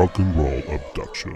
Rock 0.00 0.18
and 0.18 0.34
Roll 0.34 0.62
Abduction. 0.72 1.32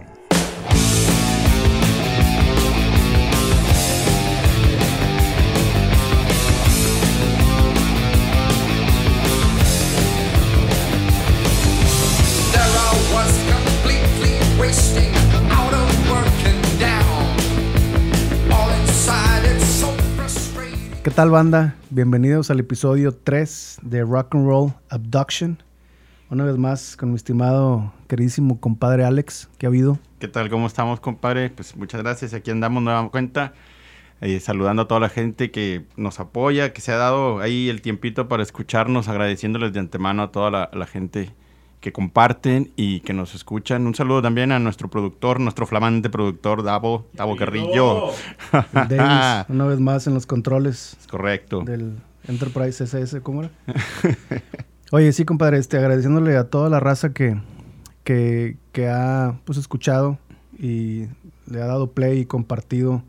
There 12.52 12.62
I 12.62 12.92
was 13.12 13.36
completely 13.52 14.40
wasting, 14.58 15.12
out 15.50 15.74
of 15.74 16.10
work 16.10 16.26
and 16.46 16.80
down. 16.80 17.20
All 18.50 18.70
inside, 18.80 19.44
it's 19.44 19.66
so 19.66 19.88
frustrating. 20.16 21.02
¿Qué 21.02 21.10
tal 21.10 21.28
banda? 21.28 21.74
Bienvenidos 21.90 22.50
al 22.50 22.60
episodio 22.60 23.12
3 23.12 23.80
de 23.82 24.04
Rock 24.04 24.34
and 24.34 24.46
Roll 24.46 24.72
Abduction. 24.88 25.58
Una 26.34 26.42
vez 26.46 26.56
más 26.58 26.96
con 26.96 27.10
mi 27.10 27.14
estimado, 27.14 27.92
queridísimo 28.08 28.58
compadre 28.58 29.04
Alex, 29.04 29.48
que 29.56 29.66
ha 29.66 29.68
habido. 29.68 30.00
¿Qué 30.18 30.26
tal? 30.26 30.50
¿Cómo 30.50 30.66
estamos, 30.66 30.98
compadre? 30.98 31.48
Pues 31.50 31.76
muchas 31.76 32.02
gracias. 32.02 32.34
Aquí 32.34 32.50
andamos 32.50 32.82
nueva 32.82 33.08
cuenta. 33.10 33.52
eh, 34.20 34.40
saludando 34.40 34.82
a 34.82 34.88
toda 34.88 34.98
la 34.98 35.10
gente 35.10 35.52
que 35.52 35.84
nos 35.96 36.18
apoya, 36.18 36.72
que 36.72 36.80
se 36.80 36.90
ha 36.90 36.96
dado 36.96 37.38
ahí 37.38 37.68
el 37.68 37.82
tiempito 37.82 38.26
para 38.26 38.42
escucharnos, 38.42 39.06
agradeciéndoles 39.06 39.72
de 39.72 39.78
antemano 39.78 40.24
a 40.24 40.32
toda 40.32 40.50
la, 40.50 40.70
la 40.72 40.86
gente 40.86 41.30
que 41.78 41.92
comparten 41.92 42.72
y 42.74 42.98
que 43.00 43.12
nos 43.12 43.36
escuchan. 43.36 43.86
Un 43.86 43.94
saludo 43.94 44.20
también 44.20 44.50
a 44.50 44.58
nuestro 44.58 44.90
productor, 44.90 45.38
nuestro 45.38 45.68
flamante 45.68 46.10
productor, 46.10 46.64
Davo, 46.64 47.06
Davo 47.12 47.36
Carrillo. 47.36 48.08
Davis, 48.72 49.46
una 49.48 49.66
vez 49.66 49.78
más 49.78 50.08
en 50.08 50.14
los 50.14 50.26
controles 50.26 50.96
Es 51.00 51.06
correcto. 51.06 51.60
del 51.60 51.98
Enterprise 52.26 52.82
SS, 52.82 53.20
¿cómo 53.20 53.42
era? 53.44 53.50
Oye, 54.94 55.12
sí, 55.12 55.24
compadre, 55.24 55.58
este, 55.58 55.76
agradeciéndole 55.76 56.36
a 56.36 56.44
toda 56.44 56.70
la 56.70 56.78
raza 56.78 57.12
que, 57.12 57.36
que, 58.04 58.56
que 58.70 58.86
ha 58.86 59.40
pues, 59.44 59.58
escuchado 59.58 60.18
y 60.56 61.06
le 61.50 61.60
ha 61.60 61.66
dado 61.66 61.90
play 61.90 62.20
y 62.20 62.26
compartido 62.26 63.02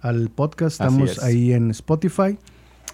al 0.00 0.28
podcast. 0.28 0.74
Estamos 0.74 1.10
es. 1.10 1.22
ahí 1.24 1.52
en 1.52 1.72
Spotify 1.72 2.38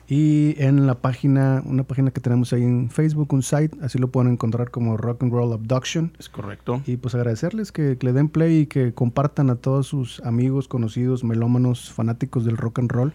y 0.08 0.54
en 0.56 0.86
la 0.86 0.94
página, 0.94 1.62
una 1.66 1.82
página 1.82 2.10
que 2.10 2.22
tenemos 2.22 2.54
ahí 2.54 2.62
en 2.62 2.88
Facebook, 2.88 3.34
un 3.34 3.42
site, 3.42 3.76
así 3.82 3.98
lo 3.98 4.08
pueden 4.08 4.32
encontrar 4.32 4.70
como 4.70 4.96
Rock 4.96 5.24
and 5.24 5.32
Roll 5.34 5.52
Abduction. 5.52 6.16
Es 6.18 6.30
correcto. 6.30 6.80
Y 6.86 6.96
pues 6.96 7.14
agradecerles 7.14 7.70
que, 7.70 7.98
que 7.98 8.06
le 8.06 8.14
den 8.14 8.30
play 8.30 8.60
y 8.60 8.66
que 8.66 8.94
compartan 8.94 9.50
a 9.50 9.56
todos 9.56 9.88
sus 9.88 10.20
amigos, 10.20 10.68
conocidos, 10.68 11.22
melómanos, 11.22 11.92
fanáticos 11.92 12.46
del 12.46 12.56
rock 12.56 12.78
and 12.78 12.92
roll. 12.92 13.12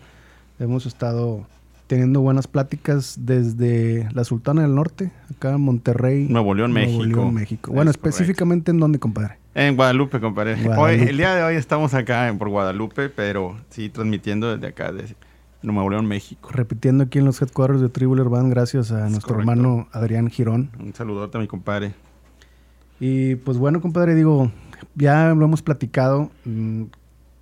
Hemos 0.59 0.85
estado 0.85 1.47
teniendo 1.87 2.21
buenas 2.21 2.47
pláticas 2.47 3.15
desde 3.21 4.07
la 4.13 4.23
Sultana 4.23 4.61
del 4.61 4.75
Norte, 4.75 5.11
acá 5.31 5.53
en 5.53 5.61
Monterrey. 5.61 6.27
Nuevo 6.29 6.53
León, 6.53 6.73
México. 6.73 7.03
León, 7.05 7.33
México. 7.33 7.71
Bueno, 7.71 7.89
Es 7.91 7.97
correcto. 7.97 8.09
específicamente 8.09 8.71
en 8.71 8.79
dónde, 8.79 8.99
compadre. 8.99 9.37
En 9.55 9.75
Guadalupe, 9.75 10.19
compadre. 10.19 10.55
Hoy, 10.77 10.95
el 10.95 11.17
día 11.17 11.33
de 11.33 11.43
hoy 11.43 11.55
estamos 11.55 11.93
acá 11.93 12.27
en, 12.27 12.37
por 12.37 12.49
Guadalupe, 12.49 13.09
pero 13.09 13.57
sí 13.69 13.89
transmitiendo 13.89 14.53
desde 14.55 14.67
acá, 14.67 14.91
de 14.91 15.15
Nuevo 15.63 15.89
León, 15.89 16.05
México. 16.05 16.49
Repitiendo 16.51 17.05
aquí 17.05 17.17
en 17.19 17.25
los 17.25 17.41
headquarters 17.41 17.81
de 17.81 17.89
Tribular 17.89 18.29
Band, 18.29 18.51
gracias 18.51 18.91
a 18.91 19.09
nuestro 19.09 19.35
correcto. 19.35 19.51
hermano 19.51 19.87
Adrián 19.91 20.29
Girón. 20.29 20.69
Un 20.79 20.93
saludote 20.93 21.37
a 21.37 21.41
mi 21.41 21.47
compadre. 21.47 21.93
Y 22.99 23.35
pues 23.35 23.57
bueno, 23.57 23.81
compadre, 23.81 24.13
digo, 24.15 24.51
ya 24.95 25.33
lo 25.33 25.45
hemos 25.45 25.61
platicado, 25.61 26.31
mm, 26.45 26.83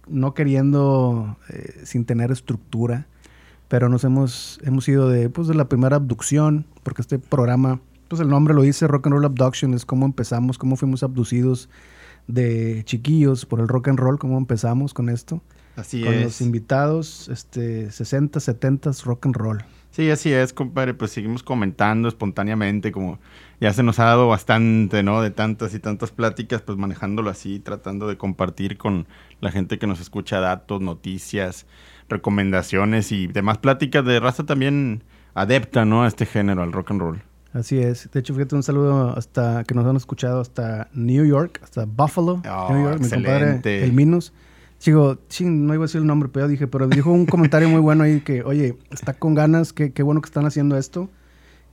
no 0.07 0.33
queriendo, 0.33 1.37
eh, 1.49 1.81
sin 1.83 2.05
tener 2.05 2.31
estructura, 2.31 3.07
pero 3.67 3.89
nos 3.89 4.03
hemos, 4.03 4.59
hemos 4.63 4.87
ido 4.87 5.09
de, 5.09 5.29
pues, 5.29 5.47
de 5.47 5.55
la 5.55 5.67
primera 5.67 5.97
abducción, 5.97 6.65
porque 6.83 7.01
este 7.01 7.19
programa, 7.19 7.79
pues 8.07 8.21
el 8.21 8.29
nombre 8.29 8.53
lo 8.53 8.61
dice, 8.61 8.87
Rock 8.87 9.07
and 9.07 9.15
Roll 9.15 9.25
Abduction, 9.25 9.73
es 9.73 9.85
cómo 9.85 10.05
empezamos, 10.05 10.57
cómo 10.57 10.75
fuimos 10.75 11.03
abducidos 11.03 11.69
de 12.27 12.83
chiquillos 12.85 13.45
por 13.45 13.59
el 13.59 13.67
rock 13.67 13.89
and 13.89 13.99
roll, 13.99 14.17
cómo 14.19 14.37
empezamos 14.37 14.93
con 14.93 15.09
esto, 15.09 15.41
Así 15.75 16.03
con 16.03 16.13
es. 16.13 16.23
los 16.23 16.41
invitados, 16.41 17.29
este, 17.29 17.91
60, 17.91 18.39
70 18.39 18.91
rock 19.03 19.25
and 19.25 19.35
roll. 19.35 19.63
Sí, 19.91 20.09
así 20.11 20.33
es, 20.33 20.51
compadre. 20.51 20.93
Pues 20.93 21.11
seguimos 21.11 21.41
comentando 21.41 22.09
espontáneamente, 22.09 22.91
como 22.91 23.17
ya 23.61 23.71
se 23.71 23.81
nos 23.81 23.97
ha 23.99 24.03
dado 24.03 24.27
bastante, 24.27 25.03
¿no? 25.03 25.21
De 25.21 25.31
tantas 25.31 25.73
y 25.73 25.79
tantas 25.79 26.11
pláticas, 26.11 26.61
pues 26.61 26.77
manejándolo 26.77 27.29
así, 27.29 27.59
tratando 27.59 28.05
de 28.07 28.17
compartir 28.17 28.77
con 28.77 29.07
la 29.39 29.51
gente 29.51 29.79
que 29.79 29.87
nos 29.87 30.01
escucha 30.01 30.41
datos, 30.41 30.81
noticias, 30.81 31.65
recomendaciones 32.09 33.11
y 33.11 33.27
demás 33.27 33.57
pláticas 33.57 34.05
de 34.05 34.19
raza 34.19 34.45
también 34.45 35.03
adepta, 35.33 35.85
¿no? 35.85 36.03
A 36.03 36.07
este 36.07 36.25
género, 36.25 36.63
al 36.63 36.71
rock 36.71 36.91
and 36.91 37.01
roll. 37.01 37.21
Así 37.53 37.77
es. 37.79 38.09
De 38.11 38.19
hecho, 38.19 38.33
fíjate, 38.33 38.55
un 38.55 38.63
saludo 38.63 39.17
hasta 39.17 39.63
que 39.63 39.73
nos 39.75 39.85
han 39.85 39.95
escuchado 39.95 40.41
hasta 40.41 40.89
New 40.93 41.25
York, 41.25 41.61
hasta 41.63 41.85
Buffalo, 41.85 42.41
Oh, 42.49 42.73
New 42.73 42.83
York, 42.83 42.99
mi 43.01 43.09
compadre, 43.09 43.61
el 43.83 43.93
Minos. 43.93 44.33
Chico, 44.77 45.17
ching, 45.29 45.65
no 45.65 45.73
iba 45.73 45.85
a 45.85 45.87
decir 45.87 46.01
el 46.01 46.07
nombre, 46.07 46.27
pero 46.31 46.49
dije, 46.49 46.67
pero 46.67 46.87
dijo 46.87 47.09
un 47.11 47.25
comentario 47.25 47.69
muy 47.69 47.79
bueno 47.79 48.03
ahí 48.03 48.19
que, 48.19 48.43
oye, 48.43 48.77
está 48.91 49.13
con 49.13 49.33
ganas, 49.33 49.71
qué, 49.71 49.93
qué 49.93 50.03
bueno 50.03 50.19
que 50.21 50.25
están 50.25 50.45
haciendo 50.45 50.77
esto. 50.77 51.09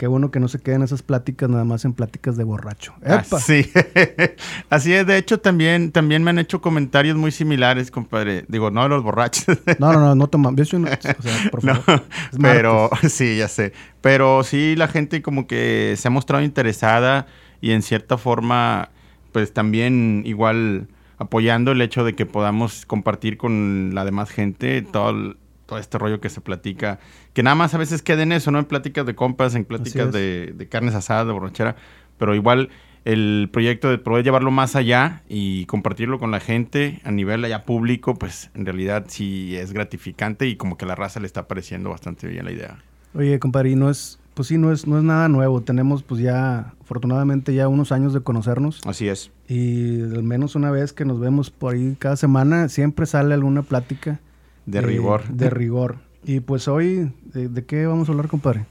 Qué 0.02 0.08
bueno 0.08 0.32
que 0.32 0.40
no 0.40 0.48
se 0.48 0.58
queden 0.58 0.82
esas 0.82 1.00
pláticas 1.00 1.48
nada 1.48 1.62
más 1.62 1.84
en 1.84 1.92
pláticas 1.92 2.36
de 2.36 2.42
borracho. 2.42 2.92
¡Epa! 3.02 3.20
Ah, 3.30 3.38
sí, 3.38 3.70
así 4.68 4.92
es. 4.92 5.06
De 5.06 5.16
hecho, 5.16 5.38
también, 5.38 5.92
también 5.92 6.24
me 6.24 6.30
han 6.30 6.40
hecho 6.40 6.60
comentarios 6.60 7.16
muy 7.16 7.30
similares, 7.30 7.92
compadre. 7.92 8.44
Digo, 8.48 8.72
no 8.72 8.82
de 8.82 8.88
los 8.88 9.04
borrachos. 9.04 9.44
No, 9.78 9.92
no, 9.92 10.00
no, 10.00 10.16
no 10.16 10.26
toma. 10.26 10.50
Yo 10.56 10.64
soy 10.64 10.80
un- 10.80 10.88
o 10.88 10.90
sea, 11.00 11.16
por 11.52 11.62
No, 11.64 11.76
favor. 11.76 12.02
Es 12.32 12.38
pero 12.40 12.90
sí, 13.08 13.36
ya 13.36 13.46
sé. 13.46 13.74
Pero 14.00 14.42
sí, 14.42 14.74
la 14.74 14.88
gente 14.88 15.22
como 15.22 15.46
que 15.46 15.94
se 15.96 16.08
ha 16.08 16.10
mostrado 16.10 16.42
interesada 16.42 17.28
y 17.60 17.70
en 17.70 17.82
cierta 17.82 18.18
forma, 18.18 18.88
pues 19.30 19.52
también 19.54 20.24
igual 20.26 20.88
apoyando 21.18 21.70
el 21.70 21.80
hecho 21.80 22.02
de 22.02 22.16
que 22.16 22.26
podamos 22.26 22.86
compartir 22.86 23.36
con 23.36 23.92
la 23.94 24.04
demás 24.04 24.30
gente 24.30 24.82
todo, 24.82 25.10
el- 25.10 25.36
todo 25.72 25.80
este 25.80 25.96
rollo 25.96 26.20
que 26.20 26.28
se 26.28 26.42
platica. 26.42 26.98
Que 27.32 27.42
nada 27.42 27.54
más 27.54 27.72
a 27.72 27.78
veces 27.78 28.02
queda 28.02 28.22
en 28.22 28.32
eso, 28.32 28.50
¿no? 28.50 28.58
En 28.58 28.66
pláticas 28.66 29.06
de 29.06 29.14
compas, 29.14 29.54
en 29.54 29.64
pláticas 29.64 30.12
de, 30.12 30.52
de 30.54 30.68
carnes 30.68 30.94
asadas, 30.94 31.26
de 31.26 31.32
borrachera. 31.32 31.76
Pero 32.18 32.34
igual 32.34 32.68
el 33.06 33.48
proyecto 33.50 33.88
de 33.88 33.96
poder 33.96 34.22
llevarlo 34.22 34.50
más 34.50 34.76
allá 34.76 35.22
y 35.30 35.64
compartirlo 35.64 36.18
con 36.18 36.30
la 36.30 36.40
gente 36.40 37.00
a 37.04 37.10
nivel 37.10 37.42
allá 37.44 37.64
público, 37.64 38.14
pues 38.16 38.50
en 38.54 38.66
realidad 38.66 39.06
sí 39.08 39.56
es 39.56 39.72
gratificante 39.72 40.46
y 40.46 40.56
como 40.56 40.76
que 40.76 40.84
la 40.84 40.94
raza 40.94 41.20
le 41.20 41.26
está 41.26 41.48
pareciendo 41.48 41.88
bastante 41.88 42.26
bien 42.28 42.44
la 42.44 42.52
idea. 42.52 42.78
Oye, 43.14 43.38
compadre, 43.38 43.70
y 43.70 43.76
no 43.76 43.88
es, 43.88 44.18
pues 44.34 44.48
sí, 44.48 44.58
no 44.58 44.72
es, 44.72 44.86
no 44.86 44.98
es 44.98 45.04
nada 45.04 45.28
nuevo. 45.28 45.62
Tenemos 45.62 46.02
pues 46.02 46.20
ya, 46.20 46.74
afortunadamente 46.82 47.54
ya 47.54 47.66
unos 47.66 47.92
años 47.92 48.12
de 48.12 48.20
conocernos. 48.20 48.82
Así 48.84 49.08
es. 49.08 49.30
Y 49.48 50.02
al 50.02 50.22
menos 50.22 50.54
una 50.54 50.70
vez 50.70 50.92
que 50.92 51.06
nos 51.06 51.18
vemos 51.18 51.50
por 51.50 51.74
ahí 51.74 51.96
cada 51.98 52.16
semana, 52.16 52.68
siempre 52.68 53.06
sale 53.06 53.32
alguna 53.32 53.62
plática. 53.62 54.20
De 54.66 54.78
eh, 54.78 54.82
rigor. 54.82 55.24
De 55.28 55.50
rigor. 55.50 55.96
Y 56.24 56.40
pues 56.40 56.68
hoy, 56.68 57.12
¿de, 57.32 57.48
de 57.48 57.64
qué 57.64 57.86
vamos 57.86 58.08
a 58.08 58.12
hablar, 58.12 58.28
compadre? 58.28 58.64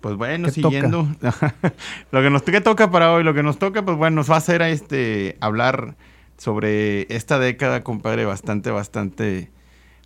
Pues 0.00 0.16
bueno, 0.16 0.46
¿Qué 0.46 0.52
siguiendo. 0.52 1.08
lo 2.10 2.22
que 2.22 2.30
nos 2.30 2.42
¿qué 2.42 2.60
toca 2.60 2.90
para 2.90 3.12
hoy, 3.12 3.24
lo 3.24 3.32
que 3.34 3.42
nos 3.42 3.58
toca, 3.58 3.84
pues 3.84 3.96
bueno, 3.96 4.16
nos 4.16 4.30
va 4.30 4.34
a 4.34 4.38
hacer 4.38 4.60
este 4.62 5.36
hablar 5.40 5.96
sobre 6.36 7.06
esta 7.14 7.38
década, 7.38 7.82
compadre, 7.84 8.24
bastante, 8.24 8.70
bastante 8.70 9.50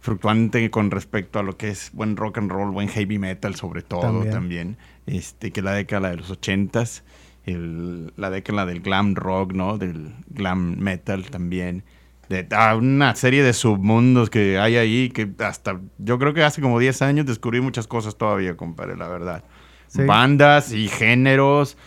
fluctuante 0.01 0.71
con 0.71 0.91
respecto 0.91 1.39
a 1.39 1.43
lo 1.43 1.57
que 1.57 1.69
es 1.69 1.91
buen 1.93 2.17
rock 2.17 2.39
and 2.39 2.51
roll, 2.51 2.71
buen 2.71 2.89
heavy 2.89 3.19
metal, 3.19 3.55
sobre 3.57 3.83
todo 3.83 4.03
También. 4.03 4.31
también. 4.31 4.77
Este, 5.07 5.51
que 5.51 5.63
la 5.63 5.73
década 5.73 6.11
de 6.11 6.17
los 6.17 6.31
ochentas, 6.31 7.03
el- 7.47 8.13
la 8.17 8.31
década 8.31 8.67
del 8.67 8.81
glam 8.81 9.15
rock, 9.15 9.53
¿no? 9.53 9.79
Del 9.79 10.15
glam 10.29 10.77
metal 10.79 11.25
también. 11.31 11.83
De 12.29 12.47
ah, 12.53 12.77
una 12.77 13.15
serie 13.15 13.43
de 13.43 13.53
submundos 13.55 14.29
que 14.31 14.59
hay 14.59 14.77
ahí 14.77 15.09
que 15.11 15.31
hasta 15.39 15.81
yo 15.99 16.19
creo 16.19 16.35
que 16.35 16.43
hace 16.45 16.61
como 16.61 16.79
10 16.79 17.01
años 17.03 17.27
descubrí 17.27 17.61
muchas 17.61 17.87
cosas 17.87 18.17
todavía, 18.19 18.57
compadre, 18.57 18.97
la 18.97 19.09
verdad. 19.09 19.45
Sí. 19.87 20.03
Bandas 20.05 20.73
y 20.73 20.89
géneros. 20.89 21.79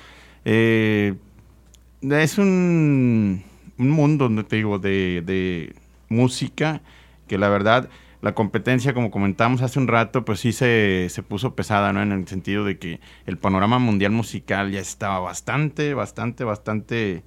eh, 0.45 1.15
es 2.01 2.37
un, 2.37 3.43
un 3.77 3.89
mundo, 3.89 4.29
no 4.29 4.45
te 4.45 4.55
digo, 4.57 4.79
de, 4.79 5.21
de 5.25 5.75
música 6.09 6.81
que 7.27 7.37
la 7.37 7.49
verdad, 7.49 7.89
la 8.21 8.33
competencia, 8.35 8.93
como 8.93 9.11
comentamos 9.11 9.61
hace 9.61 9.79
un 9.79 9.87
rato, 9.87 10.25
pues 10.25 10.39
sí 10.39 10.51
se, 10.51 11.07
se 11.09 11.23
puso 11.23 11.55
pesada, 11.55 11.93
¿no? 11.93 12.01
En 12.01 12.11
el 12.11 12.27
sentido 12.27 12.65
de 12.65 12.77
que 12.79 12.99
el 13.25 13.37
panorama 13.37 13.79
mundial 13.79 14.11
musical 14.11 14.71
ya 14.71 14.79
estaba 14.79 15.19
bastante, 15.19 15.93
bastante, 15.93 16.43
bastante 16.43 17.23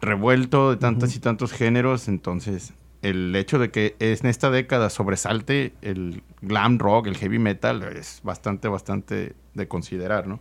revuelto 0.00 0.70
de 0.70 0.76
tantos 0.76 1.14
y 1.16 1.20
tantos 1.20 1.52
géneros. 1.52 2.08
Entonces, 2.08 2.72
el 3.02 3.34
hecho 3.36 3.58
de 3.58 3.70
que 3.70 3.96
en 3.98 4.26
esta 4.26 4.50
década 4.50 4.90
sobresalte 4.90 5.72
el 5.82 6.22
glam 6.42 6.78
rock, 6.78 7.06
el 7.06 7.16
heavy 7.16 7.38
metal, 7.38 7.82
es 7.82 8.20
bastante, 8.22 8.68
bastante 8.68 9.34
de 9.54 9.68
considerar, 9.68 10.26
¿no? 10.26 10.40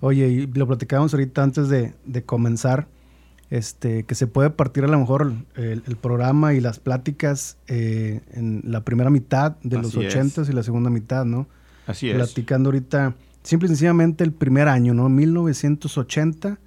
Oye, 0.00 0.28
y 0.28 0.46
lo 0.46 0.66
platicábamos 0.66 1.14
ahorita 1.14 1.42
antes 1.42 1.68
de, 1.68 1.94
de 2.04 2.22
comenzar, 2.24 2.88
este, 3.50 4.02
que 4.04 4.14
se 4.14 4.26
puede 4.26 4.50
partir 4.50 4.84
a 4.84 4.88
lo 4.88 4.98
mejor 4.98 5.32
el, 5.54 5.82
el 5.86 5.96
programa 5.96 6.54
y 6.54 6.60
las 6.60 6.78
pláticas 6.78 7.56
eh, 7.68 8.20
en 8.32 8.62
la 8.64 8.82
primera 8.82 9.10
mitad 9.10 9.56
de 9.62 9.76
los 9.76 9.88
Así 9.88 10.04
es. 10.04 10.14
ochentas 10.14 10.48
y 10.48 10.52
la 10.52 10.62
segunda 10.62 10.90
mitad, 10.90 11.24
¿no? 11.24 11.46
Así 11.86 12.10
es. 12.10 12.16
Platicando 12.16 12.68
ahorita, 12.68 13.14
simple 13.42 13.66
y 13.66 13.68
sencillamente 13.68 14.24
el 14.24 14.32
primer 14.32 14.68
año, 14.68 14.92
¿no? 14.92 15.08
1980, 15.08 16.58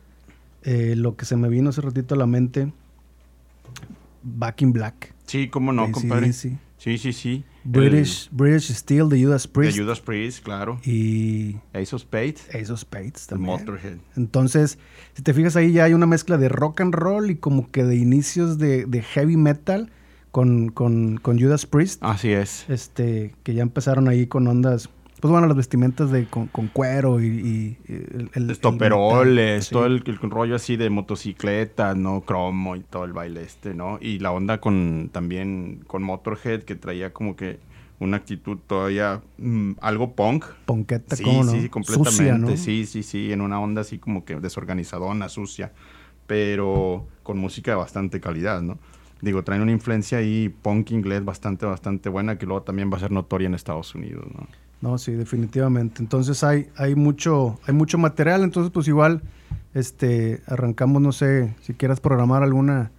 eh, 0.68 0.96
lo 0.98 1.16
que 1.16 1.24
se 1.24 1.38
me 1.38 1.48
vino 1.48 1.70
hace 1.70 1.80
ratito 1.80 2.14
a 2.14 2.18
la 2.18 2.26
mente 2.28 2.74
Back 4.22 4.62
in 4.62 4.74
Black. 4.74 5.14
Sí, 5.26 5.48
cómo 5.48 5.72
no, 5.72 5.90
compadre. 5.94 6.34
Sí, 6.34 6.58
sí, 6.78 7.14
sí. 7.14 7.46
British, 7.64 8.30
British 8.32 8.74
Steel 8.74 9.08
de 9.08 9.24
Judas 9.24 9.48
Priest. 9.48 9.78
de 9.78 9.84
Judas 9.84 10.02
Priest, 10.02 10.44
claro. 10.44 10.80
Y 10.84 11.56
Ace 11.74 11.96
of 11.96 12.02
Spades. 12.02 12.48
Ace 12.54 12.72
of 12.72 12.82
Spades 12.82 13.28
también. 13.28 13.52
Motorhead. 13.52 13.98
Entonces, 14.18 14.78
si 15.14 15.24
te 15.24 15.34
fijas 15.34 15.56
ahí 15.56 15.72
ya 15.72 15.86
hay 15.86 15.94
una 15.94 16.06
mezcla 16.06 16.38
de 16.38 16.50
rock 16.50 16.82
and 16.82 16.94
roll 16.94 17.32
y 17.32 17.36
como 17.36 17.72
que 17.72 17.86
de 17.86 17.96
inicios 17.96 18.58
de, 18.58 18.86
de 18.86 19.02
heavy 19.02 19.38
metal 19.38 19.90
con, 20.32 20.70
con, 20.70 21.18
con 21.18 21.40
Judas 21.40 21.66
Priest. 21.66 22.04
Así 22.04 22.32
es. 22.32 22.66
Este, 22.70 23.34
que 23.44 23.54
ya 23.54 23.64
empezaron 23.64 24.08
ahí 24.10 24.28
con 24.28 24.48
ondas, 24.48 24.90
pues 25.20 25.32
bueno, 25.32 25.48
las 25.48 25.58
vestimentas 25.58 26.12
de 26.12 26.26
con, 26.28 26.48
con 26.48 26.68
cuero 26.68 27.20
y, 27.22 27.28
y 27.28 27.78
el, 27.92 28.30
el- 28.34 28.52
Estoperoles, 28.52 29.66
sí. 29.66 29.74
todo 29.74 29.86
el, 29.86 30.04
el 30.06 30.18
rollo 30.30 30.56
así 30.56 30.78
de 30.78 30.90
motocicleta, 30.90 31.96
¿no? 31.96 32.22
Cromo 32.22 32.76
y 32.76 32.82
todo 32.82 33.06
el 33.06 33.14
baile 33.14 33.42
este, 33.44 33.74
¿no? 33.74 33.98
Y 34.02 34.20
la 34.20 34.32
onda 34.32 34.60
con 34.60 35.10
también 35.12 35.84
con 35.88 36.04
Motorhead 36.04 36.64
que 36.64 36.76
traía 36.76 37.14
como 37.14 37.36
que 37.36 37.60
una 38.00 38.18
actitud 38.18 38.58
todavía 38.68 39.22
mm, 39.38 39.72
algo 39.82 40.14
punk. 40.14 40.46
Ponqueta, 40.66 41.16
Sí, 41.16 41.24
¿cómo 41.24 41.44
no? 41.44 41.52
sí, 41.52 41.62
sí, 41.62 41.70
completamente. 41.70 42.18
Sucia, 42.20 42.38
¿no? 42.38 42.58
Sí, 42.58 42.86
sí, 42.86 43.04
sí, 43.04 43.32
en 43.34 43.42
una 43.42 43.60
onda 43.60 43.82
así 43.82 43.98
como 43.98 44.24
que 44.24 44.36
desorganizadona, 44.36 45.30
sucia, 45.30 45.72
pero 46.28 47.08
con 47.24 47.38
música 47.38 47.72
de 47.72 47.78
bastante 47.78 48.20
calidad, 48.20 48.62
¿no? 48.62 48.78
Digo, 49.22 49.44
traen 49.44 49.64
una 49.64 49.72
influencia 49.72 50.20
ahí 50.20 50.50
punk 50.50 50.92
inglés 50.92 51.26
bastante, 51.26 51.66
bastante 51.66 52.08
buena 52.10 52.38
que 52.38 52.46
luego 52.46 52.62
también 52.62 52.92
va 52.92 52.98
a 52.98 53.00
ser 53.00 53.12
notoria 53.12 53.48
en 53.48 53.56
Estados 53.56 53.96
Unidos, 53.96 54.26
¿no? 54.34 54.48
No, 54.82 54.98
sí, 54.98 55.14
definitivamente. 55.14 56.02
Entonces 56.02 56.44
hay, 56.44 56.70
hay 56.76 56.96
mucho, 56.96 57.60
hay 57.66 57.74
mucho 57.74 57.98
material, 57.98 58.44
entonces 58.44 58.72
pues 58.72 58.88
igual, 58.88 59.22
este, 59.74 60.42
arrancamos, 60.46 61.02
no 61.02 61.12
sé, 61.12 61.56
si 61.62 61.74
quieras 61.74 62.00
programar 62.00 62.44
alguna, 62.44 62.92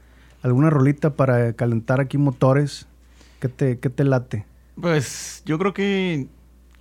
alguna 0.42 0.70
rolita 0.70 1.10
para 1.10 1.52
calentar 1.52 2.00
aquí 2.00 2.18
motores. 2.18 2.86
¿Qué 3.40 3.48
te, 3.48 3.78
qué 3.78 3.88
te 3.88 4.02
late? 4.02 4.46
Pues 4.80 5.42
yo 5.44 5.58
creo 5.58 5.72
que 5.72 6.26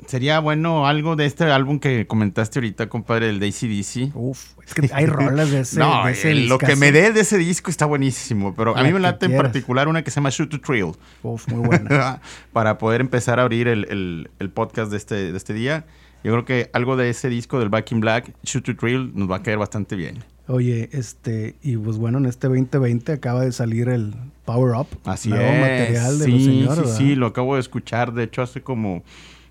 sería 0.05 0.39
bueno 0.39 0.87
algo 0.87 1.15
de 1.15 1.25
este 1.25 1.45
álbum 1.45 1.79
que 1.79 2.05
comentaste 2.07 2.59
ahorita, 2.59 2.87
compadre, 2.89 3.29
el 3.29 3.39
de 3.39 3.47
ACDC. 3.47 4.15
Uf, 4.15 4.53
es 4.65 4.73
que 4.73 4.89
hay 4.93 5.05
rolas 5.05 5.49
de 5.51 5.61
ese. 5.61 5.79
no, 5.79 6.05
de 6.05 6.11
ese 6.11 6.31
el- 6.31 6.47
lo 6.47 6.57
que 6.57 6.75
me 6.75 6.91
dé 6.91 7.11
de 7.11 7.21
ese 7.21 7.37
disco 7.37 7.69
está 7.71 7.85
buenísimo, 7.85 8.53
pero 8.55 8.77
a 8.77 8.83
mí 8.83 8.93
me 8.93 8.99
late 8.99 9.25
en 9.25 9.35
particular 9.37 9.87
una 9.87 10.03
que 10.03 10.11
se 10.11 10.15
llama 10.15 10.29
Shoot 10.29 10.49
to 10.49 10.61
Thrill. 10.61 10.91
Uf, 11.23 11.47
muy 11.47 11.65
buena. 11.65 12.21
para 12.53 12.77
poder 12.77 13.01
empezar 13.01 13.39
a 13.39 13.43
abrir 13.43 13.67
el, 13.67 13.85
el- 13.89 14.29
el 14.39 14.49
podcast 14.49 14.91
de 14.91 14.97
este, 14.97 15.31
de 15.31 15.37
este 15.37 15.53
día. 15.53 15.85
Yo 16.23 16.31
creo 16.33 16.45
que 16.45 16.69
algo 16.73 16.97
de 16.97 17.09
ese 17.09 17.29
disco 17.29 17.59
del 17.59 17.69
Back 17.69 17.91
in 17.91 17.99
Black, 18.01 18.33
Shoot 18.43 18.65
to 18.65 18.75
Thrill, 18.75 19.11
nos 19.15 19.29
va 19.29 19.37
a 19.37 19.43
caer 19.43 19.57
bastante 19.59 19.95
bien. 19.95 20.23
Oye, 20.47 20.89
este, 20.93 21.55
y 21.61 21.77
pues 21.77 21.97
bueno, 21.97 22.17
en 22.17 22.25
este 22.25 22.47
2020 22.47 23.11
acaba 23.13 23.41
de 23.41 23.51
salir 23.51 23.87
el 23.89 24.15
Power 24.45 24.75
Up. 24.75 24.87
Así 25.05 25.29
nuevo 25.29 25.43
es. 25.45 25.59
material 25.61 26.19
de 26.19 26.25
sí, 26.25 26.31
los 26.31 26.41
sí, 26.43 26.65
¿verdad? 26.81 26.97
sí, 26.97 27.15
lo 27.15 27.27
acabo 27.27 27.55
de 27.55 27.61
escuchar, 27.61 28.13
de 28.13 28.23
hecho, 28.23 28.41
hace 28.41 28.61
como 28.61 29.03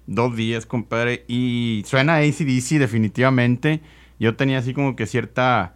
dos 0.07 0.37
días, 0.37 0.67
compadre. 0.67 1.25
Y 1.29 1.83
suena 1.87 2.17
ACDC 2.17 2.79
definitivamente. 2.79 3.81
Yo 4.19 4.37
tenía 4.37 4.59
así 4.59 4.73
como 4.73 4.97
que 4.97 5.07
cierta 5.07 5.75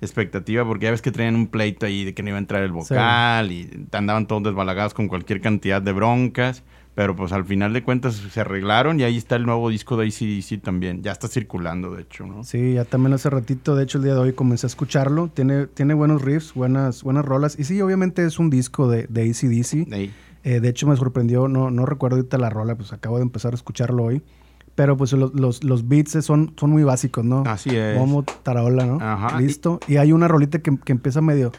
expectativa, 0.00 0.64
porque 0.64 0.84
ya 0.84 0.90
ves 0.90 1.02
que 1.02 1.12
traían 1.12 1.36
un 1.36 1.46
pleito 1.46 1.86
ahí 1.86 2.04
de 2.04 2.14
que 2.14 2.22
no 2.22 2.30
iba 2.30 2.38
a 2.38 2.40
entrar 2.40 2.62
el 2.62 2.72
vocal 2.72 3.52
y 3.52 3.86
andaban 3.92 4.26
todos 4.26 4.42
desbalagados 4.42 4.94
con 4.94 5.08
cualquier 5.08 5.40
cantidad 5.40 5.80
de 5.80 5.92
broncas. 5.92 6.62
Pero 6.94 7.16
pues 7.16 7.32
al 7.32 7.46
final 7.46 7.72
de 7.72 7.82
cuentas 7.82 8.16
se 8.16 8.40
arreglaron 8.40 9.00
y 9.00 9.04
ahí 9.04 9.16
está 9.16 9.36
el 9.36 9.46
nuevo 9.46 9.70
disco 9.70 9.96
de 9.96 10.06
ACDC 10.08 10.60
también. 10.62 11.02
Ya 11.02 11.12
está 11.12 11.26
circulando, 11.26 11.94
de 11.94 12.02
hecho, 12.02 12.26
¿no? 12.26 12.44
Sí, 12.44 12.74
ya 12.74 12.84
también 12.84 13.14
hace 13.14 13.30
ratito, 13.30 13.74
de 13.74 13.84
hecho 13.84 13.96
el 13.96 14.04
día 14.04 14.12
de 14.12 14.20
hoy 14.20 14.32
comencé 14.34 14.66
a 14.66 14.68
escucharlo. 14.68 15.28
Tiene, 15.28 15.68
tiene 15.68 15.94
buenos 15.94 16.20
riffs, 16.20 16.52
buenas, 16.52 17.02
buenas 17.02 17.24
rolas. 17.24 17.58
Y 17.58 17.64
sí, 17.64 17.80
obviamente 17.80 18.26
es 18.26 18.38
un 18.38 18.50
disco 18.50 18.90
de, 18.90 19.06
de 19.08 19.22
ACDC. 19.22 19.88
Eh, 20.44 20.60
de 20.60 20.68
hecho 20.68 20.86
me 20.86 20.96
sorprendió, 20.96 21.48
no, 21.48 21.70
no 21.70 21.86
recuerdo 21.86 22.16
ahorita 22.16 22.38
la 22.38 22.50
rola, 22.50 22.74
pues 22.74 22.92
acabo 22.92 23.16
de 23.16 23.22
empezar 23.22 23.52
a 23.52 23.54
escucharlo 23.56 24.04
hoy. 24.04 24.22
Pero 24.74 24.96
pues 24.96 25.12
los, 25.12 25.34
los, 25.34 25.62
los 25.64 25.86
beats 25.86 26.24
son, 26.24 26.54
son 26.58 26.70
muy 26.70 26.82
básicos, 26.82 27.24
¿no? 27.24 27.42
Así 27.46 27.70
es. 27.76 27.98
Como 27.98 28.22
tarola, 28.22 28.86
¿no? 28.86 28.98
Ajá. 29.00 29.38
Listo. 29.38 29.78
Y 29.86 29.98
hay 29.98 30.12
una 30.12 30.28
rolita 30.28 30.60
que, 30.60 30.76
que 30.84 30.92
empieza 30.92 31.20
medio... 31.20 31.52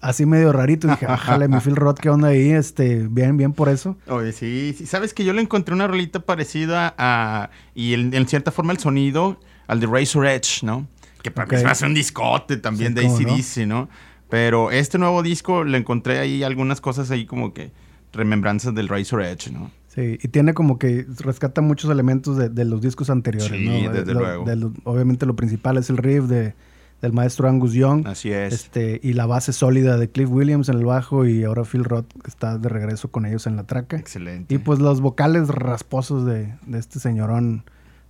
Así 0.00 0.26
medio 0.26 0.52
rarito. 0.52 0.86
Dije, 0.86 1.06
jale, 1.16 1.48
mi 1.48 1.58
Phil 1.60 1.76
Roth, 1.76 1.98
¿qué 1.98 2.10
onda 2.10 2.28
ahí? 2.28 2.50
Este, 2.50 3.06
bien, 3.08 3.38
bien 3.38 3.54
por 3.54 3.70
eso. 3.70 3.96
Oye, 4.08 4.32
sí, 4.32 4.74
sí. 4.76 4.84
Sabes 4.86 5.14
que 5.14 5.24
yo 5.24 5.32
le 5.32 5.40
encontré 5.40 5.74
una 5.74 5.86
rolita 5.86 6.20
parecida 6.20 6.94
a. 6.98 7.48
Y 7.74 7.94
en, 7.94 8.12
en 8.12 8.28
cierta 8.28 8.50
forma 8.50 8.72
el 8.74 8.78
sonido 8.78 9.40
al 9.66 9.80
de 9.80 9.86
Razor 9.86 10.26
Edge, 10.26 10.62
¿no? 10.62 10.86
Que 11.22 11.30
para 11.30 11.46
mí 11.46 11.54
Ok. 11.54 11.58
se 11.60 11.64
me 11.64 11.70
hace 11.70 11.86
un 11.86 11.94
discote 11.94 12.58
también 12.58 12.88
Sí, 12.94 13.00
de 13.00 13.06
cómo 13.08 13.20
no. 13.20 13.32
ACDC, 13.34 13.66
¿no? 13.66 13.88
Pero 14.28 14.70
este 14.70 14.98
nuevo 14.98 15.22
disco 15.22 15.64
le 15.64 15.78
encontré 15.78 16.18
ahí 16.18 16.42
algunas 16.42 16.80
cosas 16.80 17.10
ahí 17.10 17.26
como 17.26 17.52
que 17.54 17.70
remembranzas 18.12 18.74
del 18.74 18.88
Razor 18.88 19.22
Edge, 19.22 19.50
¿no? 19.52 19.70
Sí, 19.88 20.18
y 20.22 20.28
tiene 20.28 20.54
como 20.54 20.78
que 20.78 21.06
rescata 21.20 21.60
muchos 21.60 21.90
elementos 21.90 22.36
de, 22.36 22.48
de 22.48 22.64
los 22.64 22.80
discos 22.80 23.10
anteriores, 23.10 23.50
Sí, 23.50 23.82
¿no? 23.86 23.92
desde 23.92 24.12
Lo- 24.14 24.20
luego. 24.20 24.44
de 24.44 24.56
lo- 24.56 24.72
obviamente 24.84 25.24
lo 25.26 25.36
principal 25.36 25.76
es 25.78 25.88
el 25.88 25.98
riff 25.98 26.24
de, 26.24 26.54
del 27.00 27.12
maestro 27.12 27.48
Angus 27.48 27.74
Young. 27.74 28.06
Así 28.06 28.30
es. 28.32 28.52
Este, 28.54 28.98
y 29.04 29.12
la 29.12 29.26
base 29.26 29.52
sólida 29.52 29.96
de 29.98 30.08
Cliff 30.10 30.28
Williams 30.30 30.68
en 30.68 30.78
el 30.78 30.84
bajo 30.84 31.26
y 31.26 31.44
ahora 31.44 31.62
Phil 31.64 31.84
Roth 31.84 32.06
está 32.26 32.58
de 32.58 32.68
regreso 32.68 33.10
con 33.10 33.24
ellos 33.26 33.46
en 33.46 33.54
la 33.56 33.64
traca. 33.64 33.96
Excelente. 33.96 34.52
Y 34.54 34.58
pues 34.58 34.80
los 34.80 35.00
vocales 35.00 35.46
rasposos 35.48 36.24
de, 36.26 36.54
de 36.66 36.78
este 36.78 36.98
señorón, 36.98 37.62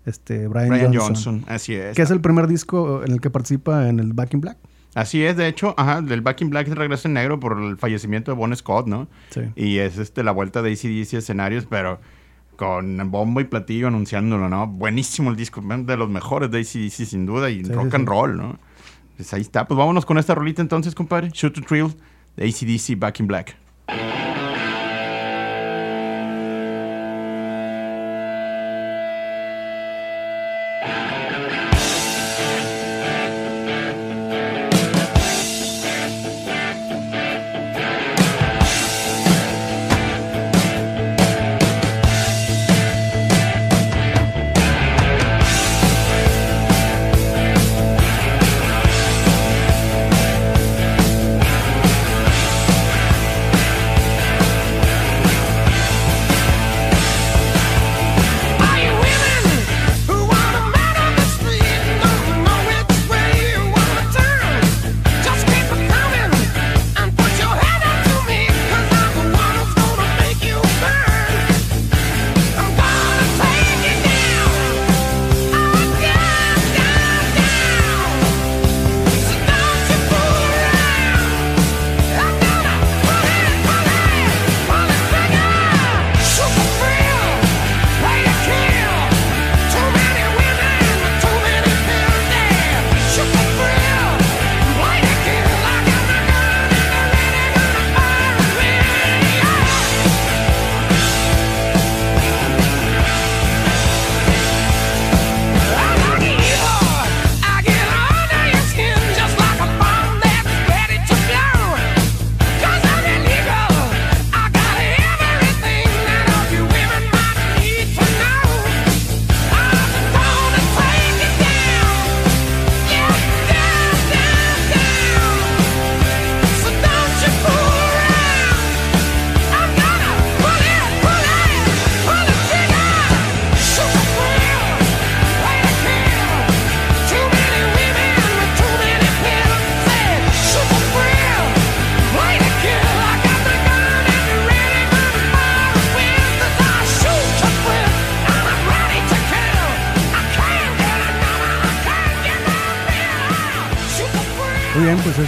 este 0.07 0.49
Brian, 0.49 0.69
Brian 0.71 0.95
Johnson, 0.95 1.41
Johnson. 1.41 1.45
así 1.49 1.75
es. 1.75 1.95
Que 1.97 2.03
es 2.03 2.11
el 2.11 2.21
primer 2.21 2.47
disco 2.47 3.03
en 3.05 3.13
el 3.13 3.21
que 3.21 3.29
participa 3.31 3.89
en 3.91 3.99
el 4.01 4.13
Back 4.15 4.33
in 4.35 4.41
Black. 4.41 4.57
Así 4.95 5.25
es, 5.25 5.37
de 5.37 5.49
hecho, 5.49 5.75
ajá, 5.77 6.03
del 6.03 6.21
Back 6.21 6.41
in 6.43 6.51
Black 6.51 6.69
regreso 6.69 7.09
en 7.09 7.15
negro 7.15 7.41
por 7.41 7.61
el 7.61 7.77
fallecimiento 7.77 8.31
de 8.31 8.37
Bon 8.37 8.55
Scott, 8.55 8.87
¿no? 8.87 9.09
Sí. 9.31 9.41
Y 9.57 9.79
es 9.79 9.99
este 9.99 10.23
la 10.23 10.33
vuelta 10.33 10.63
de 10.63 10.73
ACDC 10.73 11.15
escenarios, 11.15 11.67
pero 11.69 12.01
con 12.57 13.11
bombo 13.11 13.41
y 13.41 13.45
platillo 13.45 13.89
anunciándolo, 13.89 14.49
¿no? 14.49 14.67
Buenísimo 14.69 15.31
el 15.31 15.37
disco, 15.37 15.61
de 15.61 15.97
los 15.97 16.09
mejores 16.09 16.51
de 16.51 16.61
ACDC 16.61 17.07
sin 17.07 17.27
duda 17.27 17.51
y 17.51 17.65
Sí, 17.65 17.73
rock 17.73 17.91
sí, 17.91 17.97
and 17.97 18.09
roll, 18.09 18.37
¿no? 18.37 18.59
Pues 19.17 19.33
ahí 19.35 19.41
está, 19.41 19.67
pues 19.67 19.77
vámonos 19.77 20.07
con 20.07 20.19
esta 20.19 20.35
rolita 20.35 20.63
entonces, 20.63 20.95
compadre. 20.95 21.31
Shoot 21.33 21.55
to 21.55 21.61
Thrill 21.63 21.95
de 22.37 22.47
ACDC 22.47 22.99
Back 22.99 23.21
in 23.21 23.27
Black. 23.27 23.57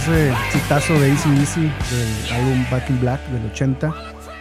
Ese 0.07 0.33
citazo 0.51 0.97
de 1.01 1.09
Easy 1.09 1.29
Easy 1.37 1.61
del 1.61 2.33
álbum 2.33 2.65
Back 2.71 2.89
in 2.89 2.99
Black 3.01 3.21
del 3.27 3.45
80, 3.51 3.93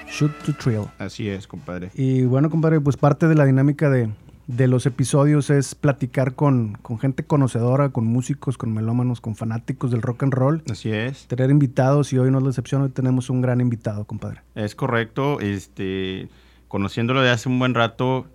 Shoot 0.08 0.32
to 0.44 0.52
Thrill. 0.52 0.84
Así 0.98 1.28
es, 1.28 1.48
compadre. 1.48 1.90
Y 1.94 2.24
bueno, 2.24 2.50
compadre, 2.50 2.80
pues 2.80 2.96
parte 2.96 3.26
de 3.26 3.34
la 3.34 3.44
dinámica 3.44 3.90
de, 3.90 4.10
de 4.46 4.68
los 4.68 4.86
episodios 4.86 5.50
es 5.50 5.74
platicar 5.74 6.36
con, 6.36 6.74
con 6.82 7.00
gente 7.00 7.24
conocedora, 7.24 7.88
con 7.88 8.06
músicos, 8.06 8.58
con 8.58 8.72
melómanos, 8.74 9.20
con 9.20 9.34
fanáticos 9.34 9.90
del 9.90 10.02
rock 10.02 10.22
and 10.22 10.34
roll. 10.34 10.62
Así 10.70 10.92
es. 10.92 11.26
Tener 11.26 11.50
invitados 11.50 12.12
y 12.12 12.18
hoy 12.18 12.30
no 12.30 12.38
es 12.38 12.44
la 12.44 12.50
excepción, 12.50 12.82
hoy 12.82 12.90
tenemos 12.90 13.28
un 13.28 13.40
gran 13.40 13.60
invitado, 13.60 14.04
compadre. 14.04 14.42
Es 14.54 14.76
correcto. 14.76 15.40
Este, 15.40 16.28
conociéndolo 16.68 17.22
de 17.22 17.30
hace 17.30 17.48
un 17.48 17.58
buen 17.58 17.74
rato, 17.74 18.26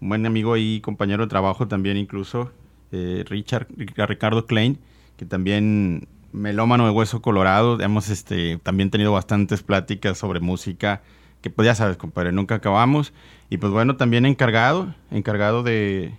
un 0.00 0.08
buen 0.08 0.26
amigo 0.26 0.56
y 0.56 0.80
compañero 0.80 1.22
de 1.22 1.28
trabajo 1.28 1.68
también 1.68 1.96
incluso, 1.96 2.50
eh, 2.90 3.22
Richard, 3.28 3.68
Ricardo 3.76 4.46
Klein, 4.46 4.78
que 5.16 5.24
también 5.24 6.08
melómano 6.32 6.84
de 6.84 6.90
hueso 6.90 7.22
colorado. 7.22 7.80
Hemos 7.80 8.08
este, 8.08 8.58
también 8.58 8.90
tenido 8.90 9.12
bastantes 9.12 9.62
pláticas 9.62 10.18
sobre 10.18 10.40
música, 10.40 11.02
que 11.40 11.50
pues 11.50 11.66
ya 11.66 11.74
sabes, 11.74 11.96
compadre, 11.96 12.32
nunca 12.32 12.56
acabamos. 12.56 13.12
Y 13.48 13.58
pues 13.58 13.72
bueno, 13.72 13.96
también 13.96 14.26
encargado, 14.26 14.94
encargado 15.10 15.62
de 15.62 16.14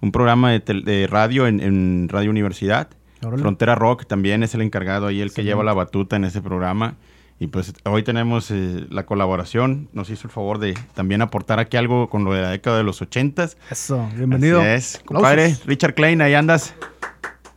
un 0.00 0.12
programa 0.12 0.52
de, 0.52 1.06
radio 1.10 1.46
en, 1.46 1.60
en 1.60 2.08
Radio 2.08 2.30
Universidad. 2.30 2.88
Órale. 3.22 3.42
Frontera 3.42 3.74
Rock 3.74 4.06
también 4.06 4.42
es 4.42 4.54
el 4.54 4.62
encargado 4.62 5.08
ahí, 5.08 5.20
el 5.20 5.32
que 5.32 5.42
lleva 5.42 5.64
la 5.64 5.74
batuta 5.74 6.16
en 6.16 6.24
ese 6.24 6.40
programa. 6.40 6.94
Y 7.40 7.46
pues 7.46 7.72
hoy 7.84 8.02
tenemos 8.02 8.50
eh, 8.50 8.86
la 8.90 9.06
colaboración. 9.06 9.88
Nos 9.92 10.10
hizo 10.10 10.26
el 10.26 10.32
favor 10.32 10.58
de 10.58 10.76
también 10.94 11.22
aportar 11.22 11.60
aquí 11.60 11.76
algo 11.76 12.10
con 12.10 12.24
lo 12.24 12.32
de 12.32 12.42
la 12.42 12.50
década 12.50 12.78
de 12.78 12.82
los 12.82 13.00
ochentas. 13.00 13.56
Eso, 13.70 14.08
bienvenido. 14.16 14.60
Así 14.60 14.68
es. 14.68 15.02
Compadre. 15.04 15.56
Richard 15.64 15.94
Klein, 15.94 16.20
ahí 16.20 16.34
andas. 16.34 16.74